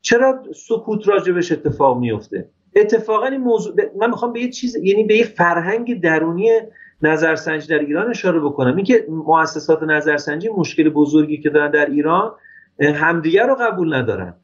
[0.00, 5.16] چرا سکوت راجبش اتفاق میفته؟ اتفاقا این موضوع من می‌خوام به یه چیز یعنی به
[5.16, 6.50] یه فرهنگ درونی
[7.02, 8.76] نظرسنجی در ایران اشاره بکنم.
[8.76, 12.32] اینکه مؤسسات نظرسنجی مشکل بزرگی که دارن در ایران
[12.80, 14.34] همدیگر رو قبول ندارن.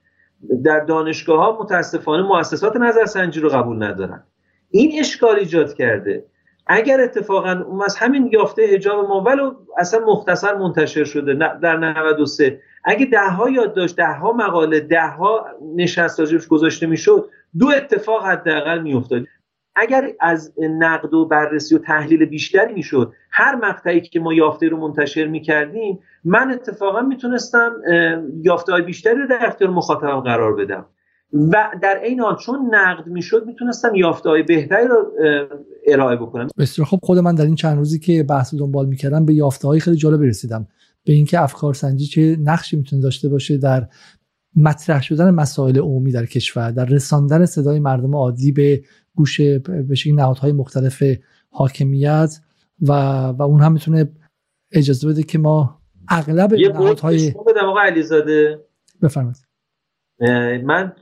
[0.64, 4.22] در دانشگاه ها متاسفانه مؤسسات نظرسنجی رو قبول ندارن.
[4.70, 6.24] این اشکال ایجاد کرده.
[6.66, 13.06] اگر اتفاقا از همین یافته حجاب ما ولو اصلا مختصر منتشر شده در 93 اگه
[13.06, 15.46] ده ها یادداشت ده ها مقاله ده ها
[15.76, 19.24] نشست راجبش گذاشته می‌شد دو اتفاق حداقل میافتاد.
[19.74, 24.76] اگر از نقد و بررسی و تحلیل بیشتری می‌شد هر مقطعی که ما یافته رو
[24.76, 27.72] منتشر می‌کردیم من اتفاقا می‌تونستم
[28.42, 30.86] یافته های بیشتری رو در اختیار مخاطبم قرار بدم.
[31.32, 35.12] و در این حال چون نقد می‌شد می‌تونستم یافته های بهتری رو
[35.86, 36.48] ارائه بکنم.
[36.58, 39.80] بسیار خب خود من در این چند روزی که بحث دنبال می‌کردم به یافته های
[39.80, 40.66] خیلی جالب رسیدم.
[41.04, 43.88] به اینکه افکار سنجی چه نقشی می‌تونه داشته باشه در
[44.56, 48.82] مطرح شدن مسائل عمومی در کشور در رساندن صدای مردم عادی به
[49.14, 51.02] گوش به نهادهای مختلف
[51.50, 52.40] حاکمیت
[52.88, 52.92] و
[53.28, 54.12] و اون هم می‌تونه
[54.72, 55.79] اجازه بده که ما
[56.10, 58.64] اغلب نهادهای بدم آقا علیزاده.
[59.02, 59.36] بفرمایید.
[60.64, 60.92] من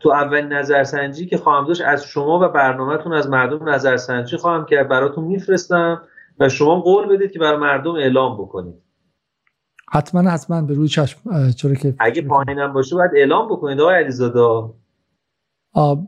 [0.00, 4.88] تو اول نظرسنجی که خواهم داشت از شما و برنامهتون از مردم نظرسنجی خواهم کرد.
[4.88, 6.02] براتون میفرستم
[6.40, 8.74] و شما قول بدید که برای مردم اعلام بکنید.
[9.92, 10.62] حتما حتما.
[10.62, 11.20] به روی چشم
[11.50, 14.72] چرا که اگه پایینم باشه باید اعلام بکنید آقای علیزاده.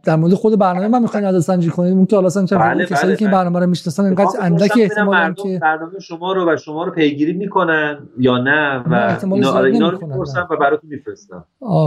[0.04, 1.92] در مورد خود برنامه من می‌خواین عدد سنجی کنید.
[1.92, 5.34] اون که حالا سنجی بله کسایی بله که این برنامه رو می‌شناسن اینقدر اندکی احتمال
[5.34, 9.90] که برنامه شما رو و شما رو پیگیری می‌کنن یا نه و اینا, آره اینا
[9.90, 11.44] رو می‌پرسن و براتون میفرستم.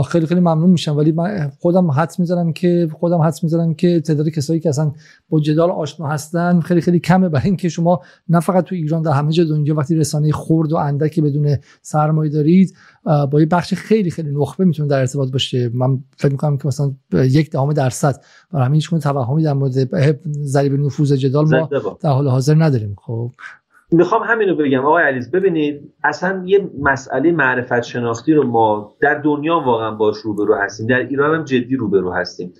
[0.08, 0.96] خیلی خیلی ممنون میشم.
[0.96, 4.92] ولی من خودم حدس می‌ذارم که خودم حدس می‌ذارم که تعداد کسایی که اصلا
[5.28, 7.28] با جدال آشنا هستن خیلی خیلی کمه.
[7.28, 10.76] برای اینکه شما نه فقط تو ایران در همه جای دنیا وقتی رسانه خرد و
[10.76, 12.74] اندکی بدون سرمایه دارید
[13.04, 15.70] با یه بخش خیلی خیلی نخبه می‌تونه در ارتباط باشه.
[15.74, 18.14] من فکر می‌کنم که مثلا یک دهم درصد.
[18.52, 19.72] برای همین هیچ توهمی در مورد
[20.26, 21.68] ضریب نفوذ جدال ما
[22.00, 22.96] در حال حاضر نداریم.
[23.02, 23.30] خب.
[23.90, 24.84] می‌خوام همین رو بگم.
[24.84, 30.54] آقای علیز ببینید اصلا یه مسئله معرفت شناختی رو ما در دنیا واقعا باش روبرو
[30.54, 30.86] هستیم.
[30.86, 32.52] در ایران هم جدی روبرو هستیم.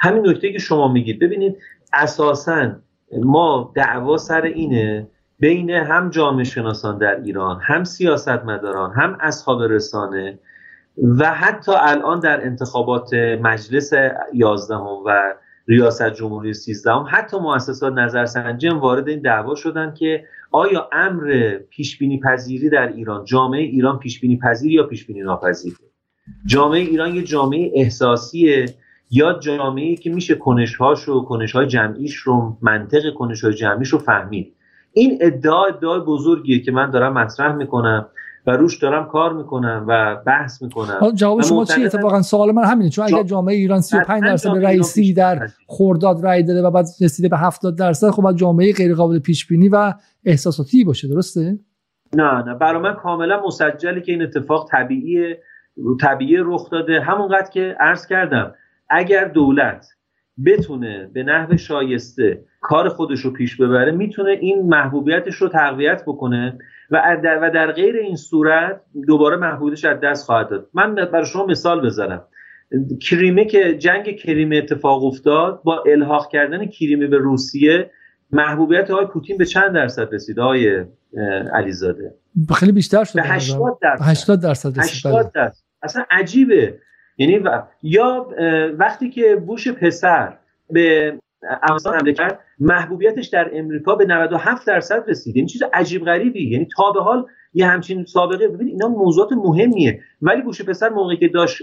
[0.00, 1.56] همین نکته که شما میگید ببینید
[1.92, 2.72] اساسا
[3.22, 5.08] ما دعوا سر اینه
[5.40, 10.38] بین هم جامعه شناسان در ایران هم سیاستمداران هم اصحاب رسانه
[11.02, 13.92] و حتی الان در انتخابات مجلس
[14.34, 15.34] 11 و
[15.68, 21.98] ریاست جمهوری 13 هم حتی مؤسسات نظرسنجی وارد این دعوا شدن که آیا امر پیش
[21.98, 25.76] بینی پذیری در ایران جامعه ایران پیش بینی پذیر یا پیش بینی ناپذیر
[26.46, 28.66] جامعه ایران یه جامعه احساسیه
[29.10, 34.54] یا جامعه که میشه کنشهاش و کنشهای جمعیش رو منطق کنشهای جمعیش رو فهمید؟
[34.92, 38.06] این ادعا ادعای بزرگیه که من دارم مطرح می‌کنم
[38.46, 41.10] و روش دارم کار می‌کنم و بحث می‌کنم.
[41.14, 42.90] جواب شما چیه؟ اتفاقا سوال من همینه.
[42.90, 47.36] چون اگر جامعه ایران 35 درصد رئیسی در خورداد رای داده و بعد رسیده به
[47.36, 49.94] 70 درصد خب جامعه غیر قابل پیش بینی و
[50.24, 51.08] احساساتی باشه.
[51.08, 51.58] درسته؟
[52.14, 52.54] نه نه.
[52.54, 55.42] برای من کاملا مسجله که این اتفاق طبیعیه
[56.00, 57.00] طبیعی رخ داده.
[57.00, 58.54] همونقدر که عرض کردم
[58.88, 59.86] اگر دولت
[60.46, 66.58] بتونه به نحو شایسته کار خودش رو پیش ببره می‌تونه این محبوبیتش رو تقویت بکنه
[66.90, 70.68] و در, و در غیر این صورت دوباره محبوبیتش از دست خواهد داد.
[70.74, 72.22] من برای شما مثال بزنم.
[73.02, 77.90] کریمه که جنگ کریمه اتفاق افتاد با الحاق کردن کریمه به روسیه
[78.32, 80.84] محبوبیت های پوتین به چند درصد رسید های
[81.52, 82.14] علیزاده؟
[82.54, 84.04] خیلی بیشتر شد به 80 درصد.
[84.04, 85.30] 80 درصد 80 بله.
[85.34, 85.62] درصد.
[85.82, 86.78] اصلا عجیبه.
[87.18, 87.40] یعنی
[87.82, 88.28] یا
[88.78, 90.38] وقتی که بوش پسر
[90.70, 95.36] به افغانستان حمله کرد محبوبیتش در امریکا به 97 درصد رسید.
[95.36, 96.50] یعنی چیز عجیب غریبی.
[96.50, 98.48] یعنی تا به حال یه همچین سابقه.
[98.48, 100.00] ببین اینا موضوعات مهمیه.
[100.22, 101.62] ولی بوش پسر موقعی که داشت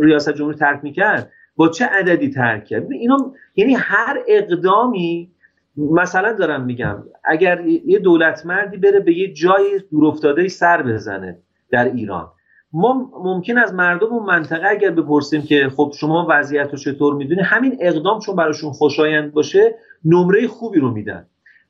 [0.00, 5.30] ریاست جمهوری ترک می‌کرد با چه عددی ترک کرد؟ اینا یعنی هر اقدامی
[5.76, 11.38] مثلا دارم میگم اگر یه دولت مردی بره به یه جای دورافتاده سر بزنه
[11.70, 12.30] در ایران
[12.74, 17.40] ما ممکن از مردم اون منطقه اگر بپرسیم که خب شما وضعیت رو چطور می‌دونی
[17.40, 19.74] همین اقدام چون براشون خوشایند باشه
[20.04, 21.26] نمره خوبی رو میدن.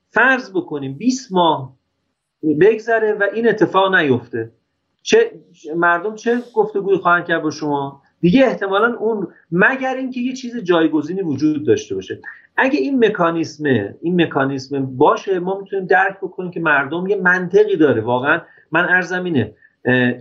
[0.09, 1.75] فرض بکنیم 20 ماه
[2.59, 4.51] بگذره و این اتفاق نیفته.
[5.01, 5.31] چه
[5.75, 11.21] مردم چه گفتگوی خواهند کرد با شما؟ دیگه احتمالا اون مگر اینکه یه چیز جایگزینی
[11.21, 12.19] وجود داشته باشه.
[12.57, 13.63] اگه این مکانیسم
[14.01, 18.01] این مکانیسم باشه ما می‌تونیم درک بکنیم که مردم یه منطقی داره.
[18.01, 18.41] واقعا
[18.71, 19.53] من ارزم اینه.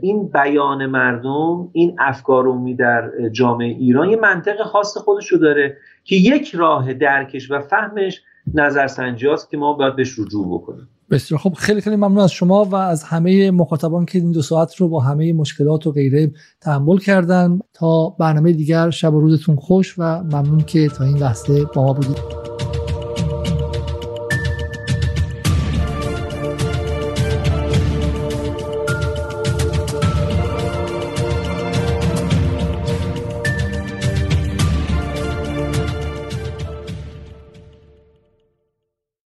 [0.03, 6.17] این بیان مردم این افکار عمومی در جامعه ایران یه منطق خاص خودش داره که
[6.17, 8.23] یک راه درکش و فهمش
[8.55, 10.89] نظرسنجی است که ما باید بهش رجوع بکنیم.
[11.11, 14.77] بسیار خب خیلی خیلی ممنون از شما و از همه مخاطبان که این دو ساعت
[14.77, 16.31] رو با همه مشکلات و غیره
[16.61, 17.59] تحمل کردن.
[17.73, 21.93] تا برنامه دیگر شب و روزتون خوش و ممنون که تا این لحظه با ما
[21.93, 22.54] بودید.